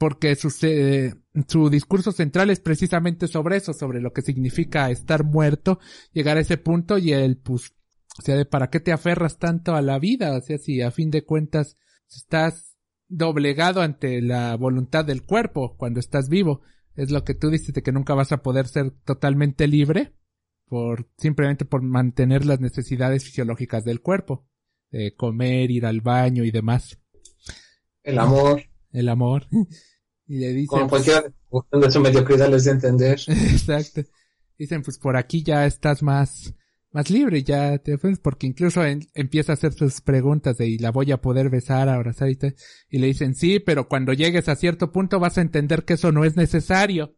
[0.00, 1.14] Porque su, eh,
[1.46, 5.78] su discurso central es precisamente sobre eso, sobre lo que significa estar muerto,
[6.12, 7.74] llegar a ese punto y el, pues,
[8.18, 10.36] o sea, de para qué te aferras tanto a la vida.
[10.36, 11.76] O sea, si a fin de cuentas
[12.08, 12.70] estás
[13.10, 16.62] doblegado ante la voluntad del cuerpo cuando estás vivo.
[16.94, 20.14] Es lo que tú dices de que nunca vas a poder ser totalmente libre
[20.70, 24.46] por simplemente por mantener las necesidades fisiológicas del cuerpo,
[24.90, 27.00] de comer, ir al baño y demás,
[28.04, 28.62] El amor.
[28.92, 29.48] el amor.
[30.30, 31.34] Y le dicen, Como pues, cualquiera
[31.72, 33.18] de su mediocridad les de entender.
[33.26, 34.02] exacto.
[34.56, 36.54] Dicen, pues por aquí ya estás más,
[36.92, 40.78] más libre, ya te ofreces, porque incluso en- empieza a hacer sus preguntas de, y
[40.78, 42.54] la voy a poder besar, abrazar y tal.
[42.88, 46.12] Y le dicen, sí, pero cuando llegues a cierto punto vas a entender que eso
[46.12, 47.16] no es necesario.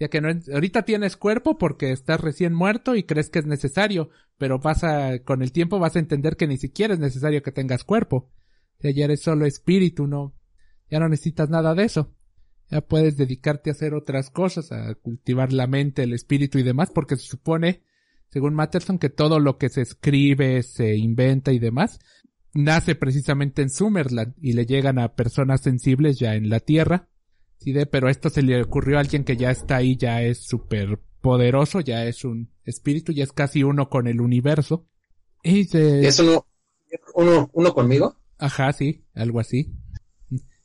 [0.00, 4.10] Ya que no ahorita tienes cuerpo porque estás recién muerto y crees que es necesario,
[4.36, 7.52] pero vas a, con el tiempo vas a entender que ni siquiera es necesario que
[7.52, 8.16] tengas cuerpo.
[8.78, 10.34] O sea, ya eres solo espíritu, no,
[10.90, 12.14] ya no necesitas nada de eso.
[12.70, 16.90] Ya puedes dedicarte a hacer otras cosas, a cultivar la mente, el espíritu y demás,
[16.94, 17.82] porque se supone,
[18.30, 21.98] según Matterson, que todo lo que se escribe, se inventa y demás,
[22.52, 27.08] nace precisamente en Summerland y le llegan a personas sensibles ya en la Tierra.
[27.58, 30.44] Sí, de, pero esto se le ocurrió a alguien que ya está ahí, ya es
[30.44, 34.86] súper poderoso, ya es un espíritu, ya es casi uno con el universo.
[35.42, 36.02] Y se...
[36.02, 36.46] ¿Y eso no,
[37.14, 38.16] uno, uno conmigo?
[38.38, 39.74] Ajá, sí, algo así.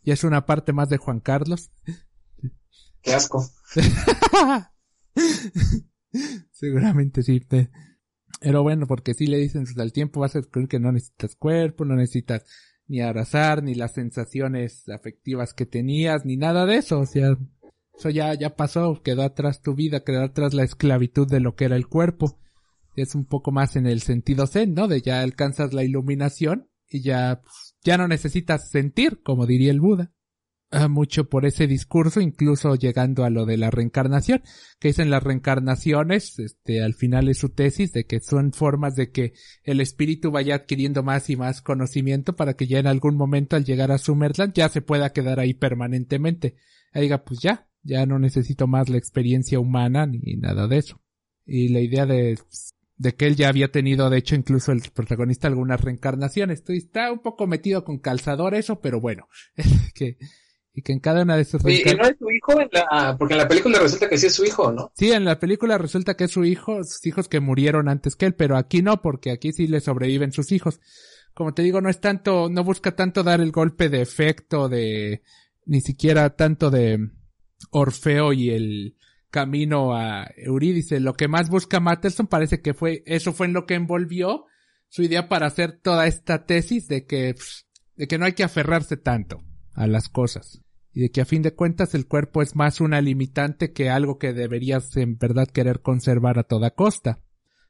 [0.04, 1.72] Y es una parte más de Juan Carlos.
[3.02, 3.46] Qué asco.
[6.52, 7.40] Seguramente sí.
[7.40, 7.70] te-
[8.42, 11.86] Pero bueno, porque sí le dicen, al tiempo vas a descubrir que no necesitas cuerpo,
[11.86, 12.44] no necesitas
[12.88, 17.00] ni abrazar, ni las sensaciones afectivas que tenías, ni nada de eso.
[17.00, 17.38] O sea,
[17.98, 21.66] eso ya, ya pasó, quedó atrás tu vida, quedó atrás la esclavitud de lo que
[21.66, 22.40] era el cuerpo.
[22.96, 24.88] Es un poco más en el sentido zen, ¿no?
[24.88, 29.82] De ya alcanzas la iluminación y ya, pues, ya no necesitas sentir, como diría el
[29.82, 30.12] Buda.
[30.72, 34.42] ah, mucho por ese discurso, incluso llegando a lo de la reencarnación,
[34.80, 39.12] que dicen las reencarnaciones, este, al final es su tesis de que son formas de
[39.12, 39.34] que
[39.64, 43.66] el espíritu vaya adquiriendo más y más conocimiento para que ya en algún momento al
[43.66, 46.56] llegar a Summerland ya se pueda quedar ahí permanentemente.
[46.92, 51.00] Ahí diga, pues ya, ya no necesito más la experiencia humana ni nada de eso.
[51.46, 52.38] Y la idea de,
[53.04, 56.60] de que él ya había tenido, de hecho, incluso el protagonista algunas reencarnaciones.
[56.60, 59.28] Estoy, está un poco metido con calzador eso, pero bueno,
[59.94, 60.18] que,
[60.74, 62.62] y que en cada una de esas Oye, ¿y no es su hijo?
[62.62, 63.18] En la...
[63.20, 64.94] Porque en la película resulta que sí es su hijo, ¿no?
[64.96, 68.26] Sí, en la película resulta que es su hijo, sus hijos que murieron antes que
[68.26, 70.80] él, pero aquí no, porque aquí sí le sobreviven sus hijos.
[71.34, 75.24] Como te digo, no es tanto, no busca tanto dar el golpe de efecto de,
[75.66, 77.00] ni siquiera tanto de
[77.70, 78.96] Orfeo y el
[79.34, 81.00] camino a Eurídice.
[81.00, 84.46] Lo que más busca Matterson parece que fue, eso fue en lo que envolvió
[84.90, 87.64] su idea para hacer toda esta tesis de que, pff,
[87.96, 89.44] de que no hay que aferrarse tanto
[89.74, 90.62] a las cosas
[90.92, 94.20] y de que a fin de cuentas el cuerpo es más una limitante que algo
[94.20, 97.24] que deberías en verdad querer conservar a toda costa.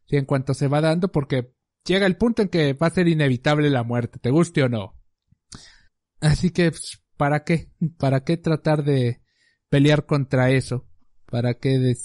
[0.06, 1.54] Sí, en cuanto se va dando porque
[1.86, 5.00] llega el punto en que va a ser inevitable la muerte, te guste o no.
[6.20, 7.72] Así que, pues, ¿para qué?
[7.98, 9.22] ¿Para qué tratar de
[9.70, 10.90] pelear contra eso?
[11.34, 11.98] ¿Para qué de,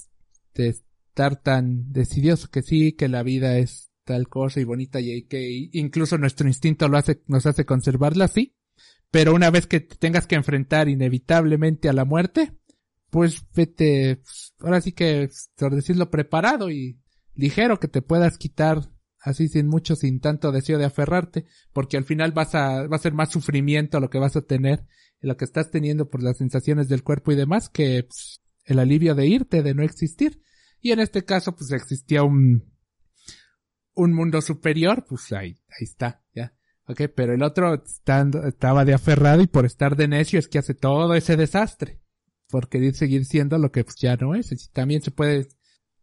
[0.55, 5.25] de estar tan decidioso que sí, que la vida es tal cosa y bonita y
[5.25, 8.57] que incluso nuestro instinto lo hace, nos hace conservarla así?
[9.11, 12.57] Pero una vez que te tengas que enfrentar inevitablemente a la muerte,
[13.11, 15.29] pues vete, pues, ahora sí que,
[15.59, 16.99] por decirlo, preparado y
[17.35, 21.45] ligero que te puedas quitar así sin mucho, sin tanto deseo de aferrarte,
[21.75, 24.87] porque al final vas a, va a ser más sufrimiento lo que vas a tener
[25.21, 29.15] lo que estás teniendo por las sensaciones del cuerpo y demás que pues, el alivio
[29.15, 30.43] de irte, de no existir.
[30.81, 32.71] Y en este caso, pues existía un,
[33.95, 36.55] un mundo superior, pues ahí, ahí está, ya.
[36.87, 40.59] Ok, pero el otro estando, estaba de aferrado y por estar de necio es que
[40.59, 42.01] hace todo ese desastre.
[42.49, 44.71] Por querer seguir siendo lo que pues, ya no es.
[44.73, 45.49] También se puede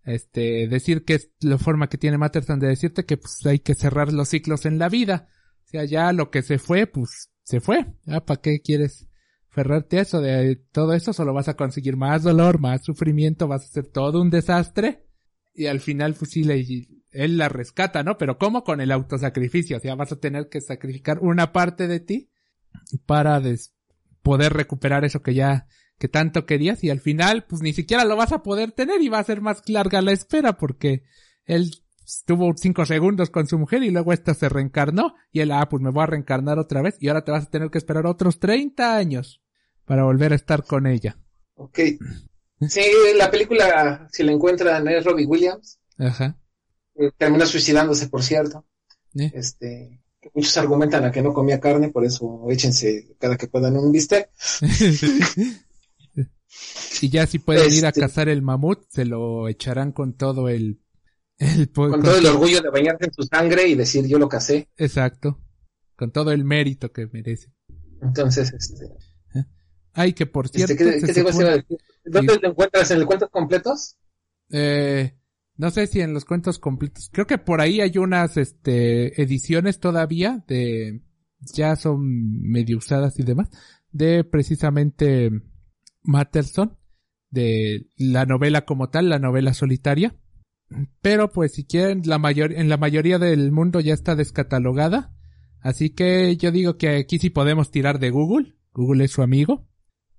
[0.03, 3.73] este, decir que es la forma que tiene Matterson de decirte que pues hay que
[3.73, 5.27] cerrar los ciclos en la vida.
[5.65, 7.95] O sea, ya lo que se fue, pues se fue.
[8.05, 9.07] Ya, ¿para qué quieres
[9.55, 10.19] aferrarte a eso?
[10.19, 14.21] De todo eso solo vas a conseguir más dolor, más sufrimiento, vas a hacer todo
[14.21, 15.05] un desastre.
[15.53, 16.65] Y al final, pues le,
[17.11, 18.17] él la rescata, ¿no?
[18.17, 18.65] Pero ¿cómo?
[18.65, 19.77] Con el autosacrificio.
[19.77, 22.29] O sea, vas a tener que sacrificar una parte de ti
[23.05, 23.73] para des
[24.21, 25.67] poder recuperar eso que ya,
[25.97, 29.07] que tanto querías y al final, pues ni siquiera lo vas a poder tener y
[29.07, 31.03] va a ser más larga la espera porque
[31.45, 31.71] él
[32.03, 35.81] estuvo cinco segundos con su mujer y luego esta se reencarnó y él, ah, pues
[35.81, 38.39] me voy a reencarnar otra vez y ahora te vas a tener que esperar otros
[38.39, 39.44] 30 años
[39.85, 41.17] para volver a estar con ella.
[41.55, 41.79] Ok.
[42.69, 42.81] Sí,
[43.17, 45.79] la película, si la encuentran, es Robbie Williams.
[45.97, 46.37] Ajá.
[46.95, 48.65] Eh, termina suicidándose, por cierto.
[49.17, 49.31] ¿Eh?
[49.33, 50.01] Este,
[50.33, 54.29] muchos argumentan a que no comía carne, por eso échense cada que puedan un bistec.
[57.01, 60.49] y ya si pueden ir a Este- cazar el mamut, se lo echarán con todo
[60.49, 60.81] el,
[61.37, 64.29] el po- Con todo el orgullo de bañarse en su sangre y decir yo lo
[64.29, 64.69] casé.
[64.77, 65.39] Exacto.
[65.95, 67.51] Con todo el mérito que merece.
[68.01, 68.85] Entonces, este,
[69.95, 71.65] Ay, que por cierto, este, ¿qué, se qué te supone-?
[72.03, 72.91] ¿Dónde encuentras?
[72.91, 73.95] ¿En el cuentos completos?
[74.51, 75.17] Eh,
[75.55, 77.09] no sé si en los cuentos completos.
[77.11, 81.01] Creo que por ahí hay unas, este, ediciones todavía de,
[81.39, 82.01] ya son
[82.41, 83.49] medio usadas y demás,
[83.91, 85.31] de precisamente
[86.03, 86.77] Matterson,
[87.29, 90.15] de la novela como tal, la novela solitaria.
[91.01, 95.13] Pero pues si quieren, la mayor, en la mayoría del mundo ya está descatalogada.
[95.61, 98.55] Así que yo digo que aquí sí podemos tirar de Google.
[98.73, 99.69] Google es su amigo.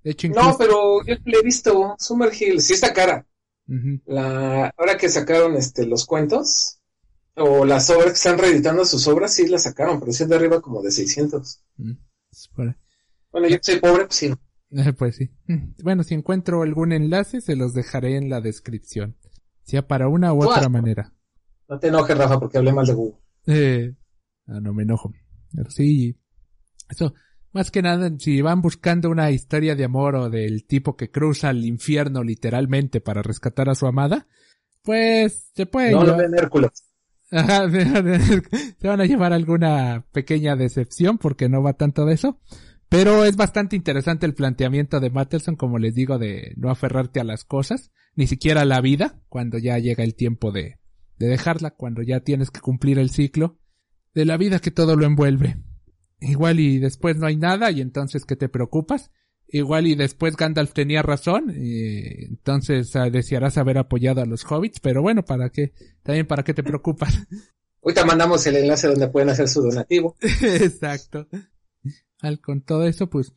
[0.07, 0.51] De hecho, incluso...
[0.51, 3.27] No, pero yo le he visto Summerhill, sí está cara.
[4.05, 6.79] La, ahora que sacaron este los cuentos,
[7.35, 10.35] o las obras que están reeditando sus obras, sí las sacaron, pero sí es de
[10.37, 11.61] arriba como de 600.
[11.75, 11.91] Mm,
[12.31, 12.75] es por ahí.
[13.33, 14.33] Bueno, yo soy pobre, pues sí.
[14.71, 15.29] Eh, Pues sí.
[15.83, 19.17] Bueno, si encuentro algún enlace, se los dejaré en la descripción.
[19.63, 21.13] Sea para una u otra manera.
[21.67, 23.19] No te enojes, Rafa, porque hablé mal de Google.
[23.47, 23.93] Eh,
[24.45, 25.11] ah, no me enojo.
[25.53, 26.17] Pero sí,
[26.87, 27.13] eso,
[27.57, 31.49] más que nada, si van buscando una historia de amor o del tipo que cruza
[31.49, 34.27] el infierno literalmente para rescatar a su amada,
[34.83, 36.71] pues se puede No lo llevar- ven Hércules.
[37.31, 37.69] Ajá,
[38.79, 42.39] se van a llevar alguna pequeña decepción porque no va tanto de eso.
[42.89, 47.25] Pero es bastante interesante el planteamiento de Matterson, como les digo, de no aferrarte a
[47.25, 50.77] las cosas, ni siquiera a la vida, cuando ya llega el tiempo de,
[51.17, 53.57] de dejarla, cuando ya tienes que cumplir el ciclo
[54.13, 55.57] de la vida que todo lo envuelve.
[56.19, 59.11] Igual y después no hay nada y entonces que te preocupas.
[59.49, 64.81] Igual y después Gandalf tenía razón, y entonces ah, desearás haber apoyado a los hobbits,
[64.81, 65.71] pero bueno, ¿para qué?
[66.03, 67.13] También para qué te preocupas.
[67.81, 70.17] Ahorita mandamos el enlace donde pueden hacer su donativo.
[70.41, 71.29] Exacto.
[72.19, 73.31] Al con todo eso, pues,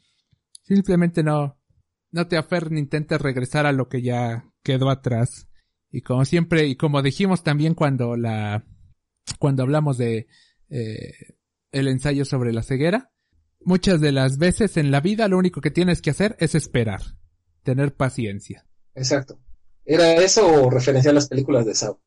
[0.70, 1.58] Simplemente no,
[2.12, 5.48] no te aferres ni intentes regresar a lo que ya quedó atrás.
[5.90, 8.64] Y como siempre, y como dijimos también cuando la,
[9.40, 10.28] cuando hablamos de
[10.68, 11.12] eh,
[11.72, 13.12] el ensayo sobre la ceguera,
[13.60, 17.00] muchas de las veces en la vida lo único que tienes que hacer es esperar,
[17.62, 18.66] tener paciencia.
[18.94, 19.40] Exacto.
[19.84, 21.98] ¿Era eso o referencia a las películas de Saw?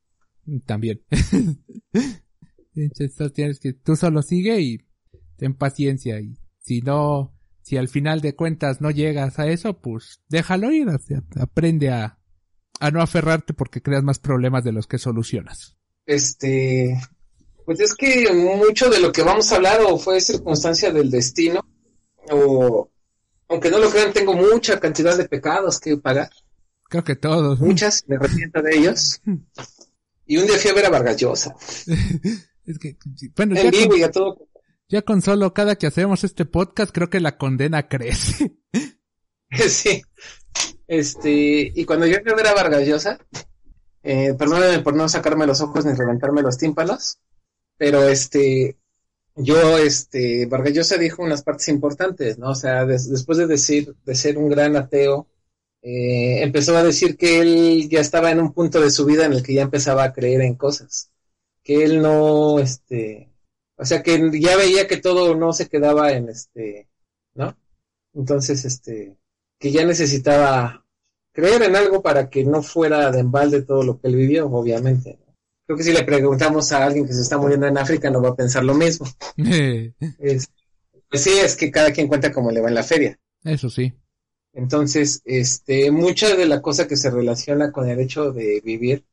[0.66, 1.02] También.
[2.74, 4.80] Tienes que, tú solo sigue y
[5.38, 10.22] ten paciencia y si no, si al final de cuentas no llegas a eso, pues
[10.28, 12.20] déjalo ir, o sea, aprende a,
[12.80, 15.78] a no aferrarte porque creas más problemas de los que solucionas.
[16.06, 16.98] Este,
[17.66, 21.66] pues es que mucho de lo que vamos a hablar o fue circunstancia del destino,
[22.30, 22.90] o
[23.48, 26.30] aunque no lo crean, tengo mucha cantidad de pecados que pagar.
[26.90, 27.60] Creo que todos.
[27.60, 29.22] Muchas, me arrepiento de ellos.
[30.26, 31.56] Y un día fui a ver a Vargas Llosa.
[32.66, 32.98] es que,
[33.36, 34.48] bueno, En ya vivo con, y a todo.
[34.88, 38.54] ya con solo cada que hacemos este podcast, creo que la condena crece.
[39.68, 40.02] Sí.
[40.88, 43.20] Este, y cuando yo fui a ver a Vargas Llosa,
[44.02, 47.20] eh, perdónenme por no sacarme los ojos ni reventarme los tímpanos,
[47.78, 48.78] pero este,
[49.36, 52.52] yo, este, Vargas Llosa dijo unas partes importantes, ¿no?
[52.52, 55.28] O sea, des- después de decir, de ser un gran ateo,
[55.82, 59.34] eh, empezó a decir que él ya estaba en un punto de su vida en
[59.34, 61.12] el que ya empezaba a creer en cosas,
[61.64, 63.32] que él no, este,
[63.78, 66.90] o sea, que ya veía que todo no se quedaba en este,
[67.36, 67.58] ¿no?
[68.14, 69.18] Entonces, este,
[69.60, 70.86] que ya necesitaba
[71.34, 75.20] creer en algo para que no fuera de embalde todo lo que él vivió, obviamente.
[75.66, 78.30] Creo que si le preguntamos a alguien que se está muriendo en África no va
[78.30, 79.08] a pensar lo mismo.
[80.20, 80.50] Es-
[81.10, 83.20] pues sí, es que cada quien cuenta cómo le va en la feria.
[83.44, 83.94] Eso sí.
[84.54, 89.06] Entonces, este, mucha de la cosa que se relaciona con el hecho de vivir,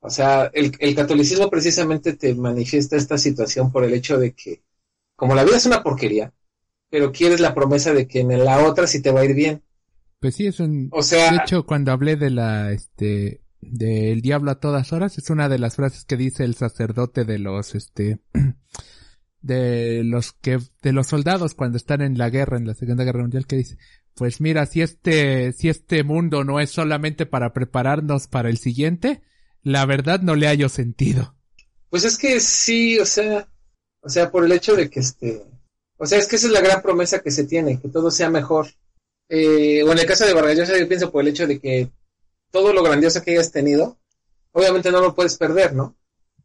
[0.00, 4.62] o sea, el, el catolicismo precisamente te manifiesta esta situación por el hecho de que,
[5.16, 6.32] como la vida es una porquería,
[6.90, 9.62] pero quieres la promesa de que en la otra sí te va a ir bien.
[10.20, 10.88] Pues sí, es un...
[10.92, 15.30] O sea, De hecho, cuando hablé de la, este, del diablo a todas horas, es
[15.30, 18.18] una de las frases que dice el sacerdote de los, este,
[19.40, 23.22] de los que, de los soldados cuando están en la guerra, en la Segunda Guerra
[23.22, 23.78] Mundial, que dice,
[24.14, 29.22] pues mira, si este, si este mundo no es solamente para prepararnos para el siguiente,
[29.62, 31.36] la verdad no le hallo sentido.
[31.88, 33.48] Pues es que sí, o sea,
[34.00, 35.42] o sea, por el hecho de que este,
[35.96, 38.28] o sea, es que esa es la gran promesa que se tiene, que todo sea
[38.28, 38.66] mejor.
[39.28, 41.88] Eh, o en el caso de Vargas yo pienso por el hecho de que
[42.52, 43.98] todo lo grandioso que hayas tenido,
[44.52, 45.96] obviamente no lo puedes perder, ¿no?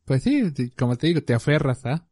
[0.05, 2.07] Pues sí, sí, como te digo, te aferras, ¿ah?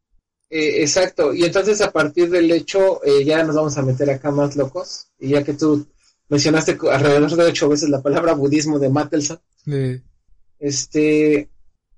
[0.49, 4.29] Eh, exacto, y entonces a partir del hecho, eh, ya nos vamos a meter acá
[4.29, 5.87] más locos, y ya que tú
[6.29, 10.01] mencionaste alrededor de ocho veces la palabra budismo de Matelson, Eh,
[10.59, 11.49] este,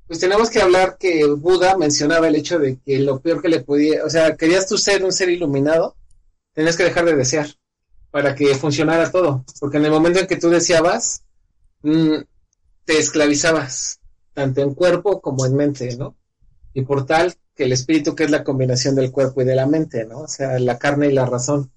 [0.07, 3.59] pues tenemos que hablar que Buda mencionaba el hecho de que lo peor que le
[3.59, 5.95] podía, o sea, querías tú ser un ser iluminado,
[6.53, 7.47] tenías que dejar de desear
[8.11, 11.23] para que funcionara todo, porque en el momento en que tú deseabas,
[11.81, 12.15] mm,
[12.85, 13.99] te esclavizabas,
[14.33, 16.15] tanto en cuerpo como en mente, ¿no?
[16.73, 19.65] Y por tal que el espíritu que es la combinación del cuerpo y de la
[19.65, 20.19] mente, ¿no?
[20.19, 21.71] O sea, la carne y la razón,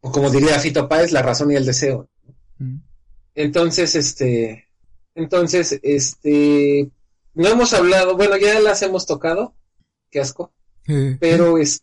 [0.00, 2.08] o como diría Fito Páez, la razón y el deseo.
[2.58, 2.76] mm.
[3.36, 4.66] Entonces, este,
[5.14, 6.90] entonces, este,
[7.34, 9.54] no hemos hablado, bueno, ya las hemos tocado,
[10.10, 10.52] qué asco,
[11.20, 11.82] pero es,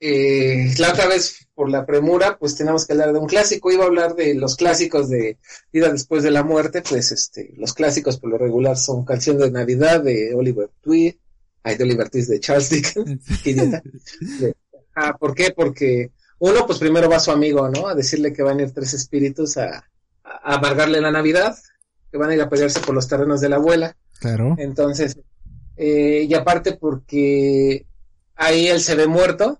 [0.00, 3.82] eh, la otra vez por la premura, pues tenemos que hablar de un clásico, iba
[3.82, 5.38] a hablar de los clásicos de
[5.72, 9.50] Vida después de la muerte, pues este, los clásicos por lo regular son Canción de
[9.50, 11.16] Navidad de Oliver Tweed,
[11.64, 13.20] ay, de Oliver Twist de Charles Dickens.
[14.40, 14.54] De-
[14.94, 15.50] ah, ¿por qué?
[15.50, 17.88] Porque uno, pues primero va su amigo, ¿no?
[17.88, 19.84] A decirle que van a ir tres espíritus a,
[20.22, 21.58] a amargarle la Navidad,
[22.12, 23.96] que van a ir a pelearse por los terrenos de la abuela.
[24.20, 24.54] claro.
[24.58, 25.18] Entonces,
[25.76, 27.84] eh, y aparte porque
[28.36, 29.58] ahí él se ve muerto,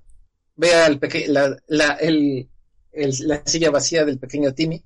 [0.59, 2.49] ve al peque la, la, el,
[2.93, 4.85] el- la silla vacía del pequeño Timmy.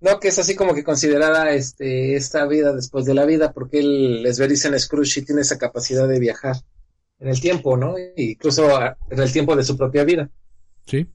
[0.00, 3.78] No, que es así como que considerada este, esta vida después de la vida, porque
[3.78, 6.56] él es Verisen Scrooge y tiene esa capacidad de viajar
[7.20, 7.94] en el tiempo, ¿no?
[8.16, 10.28] Incluso a- en el tiempo de su propia vida.
[10.86, 11.06] Sí.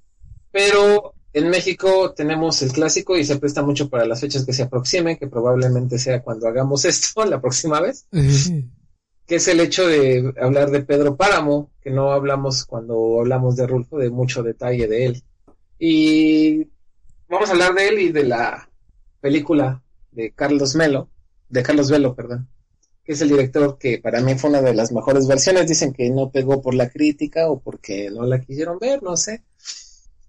[0.52, 4.64] Pero en México tenemos el clásico y se presta mucho para las fechas que se
[4.64, 8.66] aproximen, que probablemente sea cuando hagamos esto la próxima vez, Eh,
[9.28, 13.68] que es el hecho de hablar de Pedro Páramo, que no hablamos cuando hablamos de
[13.68, 15.24] Rulfo de mucho detalle de él.
[15.78, 16.70] Y
[17.28, 18.70] vamos a hablar de él y de la
[19.20, 21.10] película de Carlos Melo,
[21.50, 22.48] de Carlos Velo, perdón,
[23.04, 25.68] que es el director que para mí fue una de las mejores versiones.
[25.68, 29.44] Dicen que no pegó por la crítica o porque no la quisieron ver, no sé.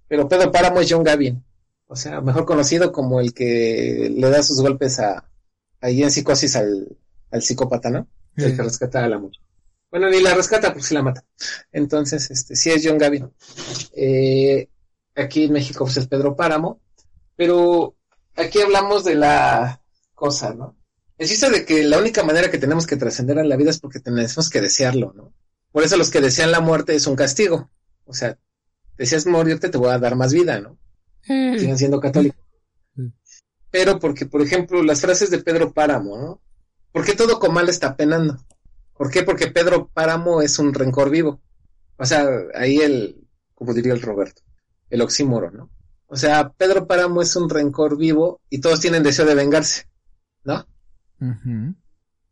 [0.09, 1.45] Pero Pedro Páramo es John Gavin,
[1.87, 5.31] o sea, mejor conocido como el que le da sus golpes a
[5.81, 6.97] ahí en psicosis al,
[7.31, 8.09] al psicópata, ¿no?
[8.47, 9.41] El que rescata a la mujer.
[9.91, 11.25] Bueno, ni la rescata porque sí la mata.
[11.73, 13.31] Entonces, este, sí es John Gavin.
[13.95, 14.69] Eh,
[15.17, 16.81] aquí en México pues, es Pedro Páramo,
[17.37, 17.97] pero
[18.37, 19.83] aquí hablamos de la
[20.15, 20.77] cosa, ¿no?
[21.17, 23.81] El chiste de que la única manera que tenemos que trascender en la vida es
[23.81, 25.33] porque tenemos que desearlo, ¿no?
[25.73, 27.71] Por eso los que desean la muerte es un castigo.
[28.05, 28.39] O sea,
[28.97, 30.79] deseas morirte, te voy a dar más vida, ¿no?
[31.23, 32.41] Siguen siendo católicos.
[33.71, 36.41] Pero porque, por ejemplo, las frases de Pedro Páramo, ¿no?
[36.93, 38.39] ¿Por qué todo Comal está penando?
[38.95, 39.23] ¿Por qué?
[39.23, 41.41] Porque Pedro Páramo es un rencor vivo.
[41.97, 44.43] O sea, ahí el, como diría el Roberto,
[44.91, 45.71] el oxímoro, ¿no?
[46.07, 49.85] O sea, Pedro Páramo es un rencor vivo y todos tienen deseo de vengarse,
[50.45, 50.67] ¿no?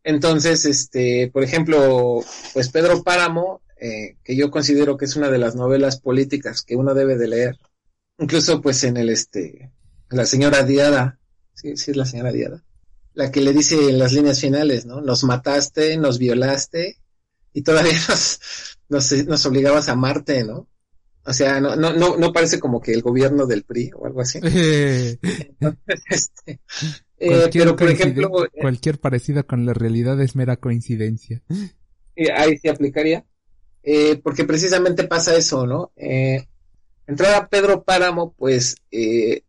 [0.03, 2.23] Entonces, este, por ejemplo,
[2.55, 6.77] pues Pedro Páramo, eh, que yo considero que es una de las novelas políticas que
[6.77, 7.59] uno debe de leer,
[8.19, 9.73] incluso pues en el, este,
[10.09, 11.19] la señora Diada,
[11.55, 12.63] sí, sí es la señora Diada,
[13.17, 15.01] la que le dice en las líneas finales, ¿no?
[15.01, 16.99] Nos mataste, nos violaste
[17.53, 18.41] y todavía nos,
[18.89, 20.69] nos, nos obligabas a amarte, ¿no?
[21.25, 24.21] O sea, no, no, no, no parece como que el gobierno del PRI o algo
[24.21, 24.39] así.
[26.09, 26.61] Este,
[27.19, 31.43] eh, pero por ejemplo, eh, cualquier parecido con la realidad es mera coincidencia.
[32.37, 33.25] Ahí se aplicaría.
[33.89, 35.93] Eh, porque precisamente pasa eso, ¿no?
[35.95, 36.45] Eh,
[37.07, 39.45] entrada Pedro Páramo, pues eh,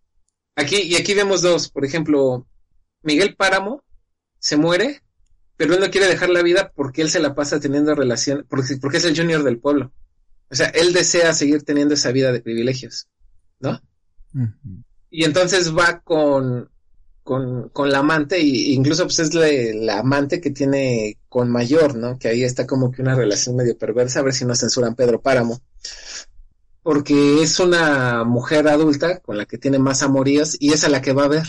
[0.55, 2.45] aquí, y aquí vemos dos, por ejemplo,
[3.07, 3.83] Miguel Páramo
[4.37, 5.01] se muere,
[5.55, 8.77] pero él no quiere dejar la vida porque él se la pasa teniendo relación, porque,
[8.81, 9.93] porque es el junior del pueblo.
[10.51, 13.07] O sea, él desea seguir teniendo esa vida de privilegios,
[13.59, 13.81] ¿no?
[15.09, 16.69] Y entonces va con,
[17.23, 21.95] con, con la amante, y incluso pues es la, la amante que tiene con mayor,
[21.95, 22.19] ¿no?
[22.19, 25.21] Que ahí está como que una relación medio perversa, a ver si no censuran Pedro
[25.21, 25.61] Páramo.
[26.83, 31.01] Porque es una mujer adulta con la que tiene más amoríos y es a la
[31.01, 31.47] que va a ver.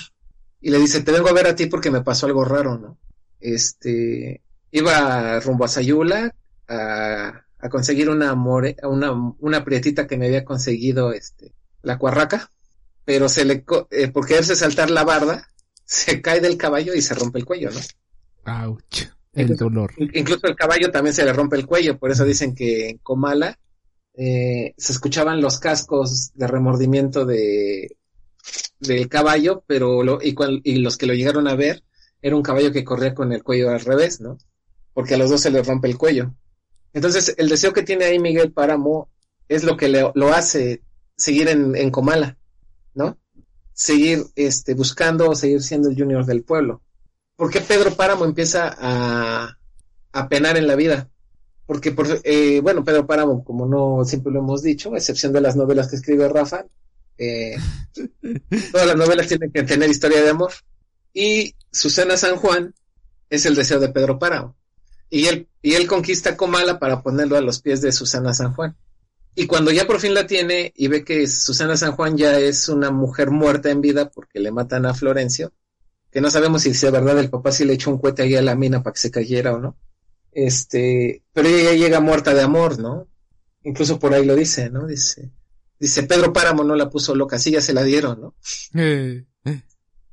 [0.61, 2.99] Y le dice, te vengo a ver a ti porque me pasó algo raro, ¿no?
[3.41, 6.35] Este, iba rumbo a Sayula
[6.69, 12.51] a, a conseguir una more, una, una prietita que me había conseguido, este, la cuarraca
[13.05, 15.49] pero se le, eh, por quererse saltar la barda,
[15.87, 17.81] se cae del caballo y se rompe el cuello, ¿no?
[18.67, 19.05] Ouch.
[19.33, 19.93] El dolor.
[19.97, 22.99] In- Incluso el caballo también se le rompe el cuello, por eso dicen que en
[22.99, 23.59] Comala
[24.13, 27.97] eh, se escuchaban los cascos de remordimiento de
[28.81, 31.85] del caballo, pero lo, y, cual- y los que lo llegaron a ver
[32.23, 34.39] era un caballo que corría con el cuello al revés, ¿no?
[34.95, 36.35] Porque a los dos se les rompe el cuello.
[36.93, 39.09] Entonces, el deseo que tiene ahí Miguel Páramo
[39.49, 40.83] es lo que le, lo hace
[41.17, 42.37] seguir en, Comala,
[42.95, 43.19] ¿no?
[43.73, 46.83] Seguir este, buscando o seguir siendo el junior del pueblo.
[47.37, 49.57] ¿Por qué Pedro Páramo empieza a,
[50.13, 51.09] a penar en la vida?
[51.67, 55.41] Porque, por, eh, bueno, Pedro Páramo, como no siempre lo hemos dicho, a excepción de
[55.43, 56.67] las novelas que escribe Rafa,
[57.19, 57.57] eh,
[58.73, 60.53] todas las novelas tienen que tener historia de amor.
[61.13, 62.75] Y Susana San Juan
[63.29, 64.57] es el deseo de Pedro Páramo.
[65.11, 68.77] Y él, y él conquista Comala para ponerlo a los pies de Susana San Juan.
[69.35, 72.69] Y cuando ya por fin la tiene y ve que Susana San Juan ya es
[72.69, 75.53] una mujer muerta en vida porque le matan a Florencio,
[76.11, 78.43] que no sabemos si es verdad el papá si le echó un cohete ahí a
[78.43, 79.77] la mina para que se cayera o no.
[80.33, 83.09] Este, pero ella ya llega muerta de amor, ¿no?
[83.63, 84.87] Incluso por ahí lo dice, ¿no?
[84.87, 85.31] Dice,
[85.79, 88.35] dice Pedro Páramo no la puso loca, sí ya se la dieron, ¿no?
[89.45, 89.63] Eh,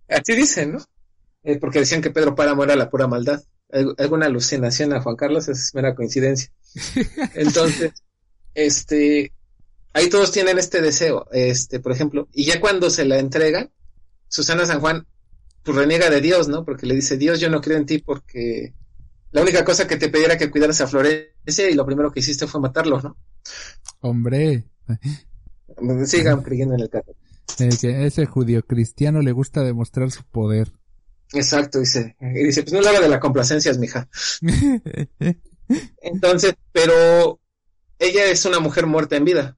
[0.08, 0.86] Así dicen, ¿no?
[1.44, 3.42] Eh, porque decían que Pedro Páramo era la pura maldad.
[3.72, 6.52] Al- alguna alucinación a Juan Carlos es mera coincidencia.
[7.36, 7.92] Entonces,
[8.54, 9.32] este,
[9.94, 13.72] ahí todos tienen este deseo, este, por ejemplo, y ya cuando se la entregan,
[14.28, 15.08] Susana San Juan,
[15.64, 16.64] pues reniega de Dios, ¿no?
[16.64, 18.74] Porque le dice, Dios, yo no creo en ti porque
[19.32, 22.20] la única cosa que te pedí era que cuidaras a Florencia y lo primero que
[22.20, 23.18] hiciste fue matarlo, ¿no?
[24.02, 24.64] hombre.
[26.06, 27.12] Sigan creyendo en el caso.
[27.60, 30.72] Eh, que ese judío cristiano le gusta demostrar su poder.
[31.34, 32.16] Exacto, dice.
[32.20, 34.10] Y dice, pues no le habla de la complacencia, es mija.
[36.02, 37.40] Entonces, pero
[38.00, 39.58] ella es una mujer muerta en vida.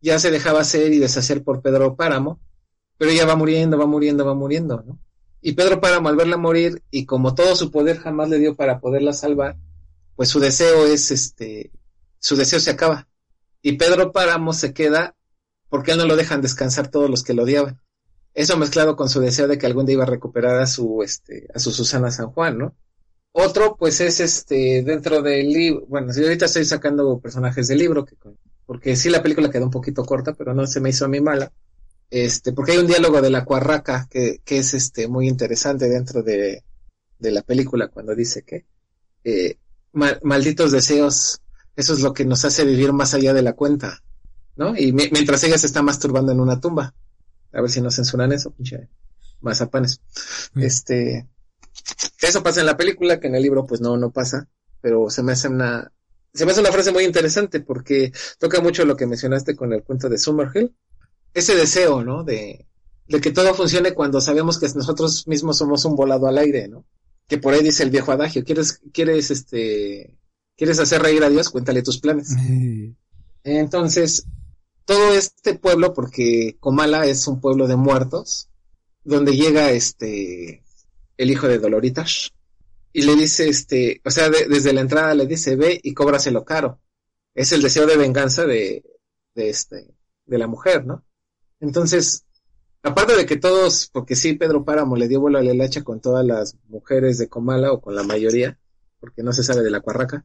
[0.00, 2.40] Ya se dejaba hacer y deshacer por Pedro Páramo,
[2.98, 4.98] pero ella va muriendo, va muriendo, va muriendo, ¿no?
[5.40, 8.80] Y Pedro Páramo al verla morir y como todo su poder jamás le dio para
[8.80, 9.56] poderla salvar,
[10.16, 11.70] pues su deseo es este,
[12.18, 13.08] su deseo se acaba.
[13.62, 15.15] Y Pedro Páramo se queda
[15.68, 17.80] porque él no lo dejan descansar todos los que lo odiaban.
[18.34, 21.46] Eso mezclado con su deseo de que algún día iba a recuperar a su, este,
[21.54, 22.76] a su Susana San Juan, ¿no?
[23.32, 28.04] Otro, pues es este, dentro del libro, bueno, si ahorita estoy sacando personajes del libro,
[28.04, 28.14] que,
[28.64, 31.20] porque sí la película quedó un poquito corta, pero no se me hizo a mí
[31.20, 31.52] mala.
[32.08, 36.22] Este, porque hay un diálogo de la cuarraca que, que es este, muy interesante dentro
[36.22, 36.62] de,
[37.18, 38.64] de la película cuando dice que,
[39.24, 39.58] eh,
[39.92, 41.40] ma- malditos deseos,
[41.74, 44.02] eso es lo que nos hace vivir más allá de la cuenta,
[44.56, 44.76] ¿no?
[44.76, 46.94] Y mi- mientras ella se está masturbando en una tumba.
[47.52, 48.88] A ver si no censuran eso, pinche
[49.40, 50.00] mazapanes.
[50.54, 50.62] Mm.
[50.62, 51.28] Este,
[52.20, 54.48] eso pasa en la película, que en el libro pues no, no pasa,
[54.80, 55.92] pero se me hace una,
[56.34, 59.82] se me hace una frase muy interesante porque toca mucho lo que mencionaste con el
[59.82, 60.74] cuento de Summerhill.
[61.34, 62.24] ese deseo, ¿no?
[62.24, 62.66] De,
[63.08, 66.84] de que todo funcione cuando sabemos que nosotros mismos somos un volado al aire, ¿no?
[67.28, 70.16] Que por ahí dice el viejo adagio, ¿quieres, quieres, este,
[70.56, 71.50] quieres hacer reír a Dios?
[71.50, 72.30] Cuéntale tus planes.
[73.44, 74.26] Entonces,
[74.86, 78.48] todo este pueblo, porque Comala es un pueblo de muertos,
[79.04, 80.62] donde llega este,
[81.18, 82.32] el hijo de Doloritas,
[82.92, 86.44] y le dice, este, o sea, de- desde la entrada le dice, ve y cóbraselo
[86.46, 86.80] caro.
[87.34, 88.82] Es el deseo de venganza de,
[89.34, 89.94] de este,
[90.24, 91.04] de la mujer, ¿no?
[91.60, 92.24] Entonces,
[92.82, 96.00] aparte de que todos, porque sí, Pedro Páramo le dio vuelo a la hacha con
[96.00, 98.58] todas las mujeres de Comala o con la mayoría,
[98.98, 100.24] porque no se sabe de la cuarraca,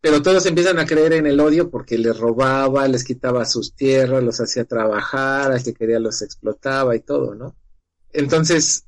[0.00, 4.22] pero todos empiezan a creer en el odio porque les robaba, les quitaba sus tierras,
[4.22, 7.56] los hacía trabajar, al que quería los explotaba y todo, ¿no?
[8.12, 8.86] Entonces,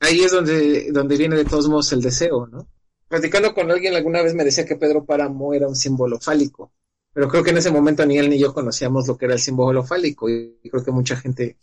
[0.00, 2.68] ahí es donde, donde viene de todos modos el deseo, ¿no?
[3.08, 6.72] Platicando con alguien alguna vez me decía que Pedro Páramo era un símbolo fálico,
[7.12, 9.40] pero creo que en ese momento ni él ni yo conocíamos lo que era el
[9.40, 11.56] símbolo fálico y creo que mucha gente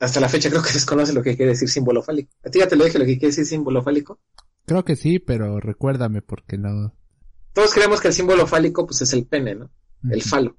[0.00, 2.30] hasta la fecha creo que desconoce lo que quiere decir símbolo fálico.
[2.44, 4.20] ¿A ti ya te lo dije lo que quiere decir símbolo fálico?
[4.64, 6.94] Creo que sí, pero recuérdame porque no.
[7.58, 9.68] Todos creemos que el símbolo fálico pues es el pene, ¿no?
[10.08, 10.56] El falo,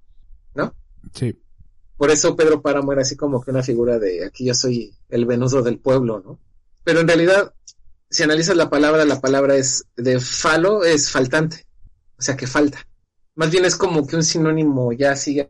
[0.53, 0.75] ¿no?
[1.13, 1.33] Sí.
[1.97, 5.25] Por eso Pedro Páramo era así como que una figura de aquí yo soy el
[5.25, 6.37] venudo del pueblo, ¿no?
[6.83, 7.53] Pero en realidad,
[8.09, 11.65] si analizas la palabra, la palabra es de falo, es faltante.
[12.17, 12.85] O sea que falta.
[13.35, 15.49] Más bien es como que un sinónimo ya sigue.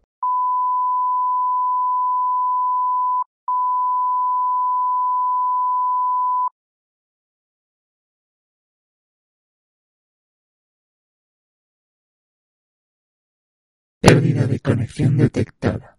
[14.02, 14.60] Pérdida de
[14.90, 15.98] conexión detectada.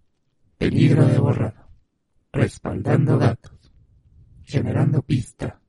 [0.59, 1.69] Peligro de borrado.
[2.33, 3.73] Respaldando datos.
[4.43, 5.61] Generando pista.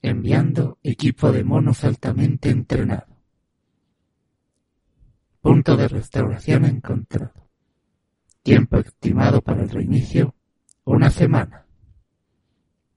[0.00, 3.14] Enviando equipo de monos altamente entrenado.
[5.42, 7.48] Punto de restauración encontrado.
[8.42, 10.34] Tiempo estimado para el reinicio.
[10.84, 11.66] Una semana.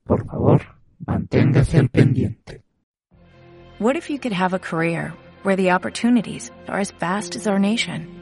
[0.04, 0.62] Por favor,
[1.06, 2.64] manténgase al pendiente.
[3.78, 7.58] What if you could have a career where the opportunities are as vast as our
[7.58, 8.21] nation,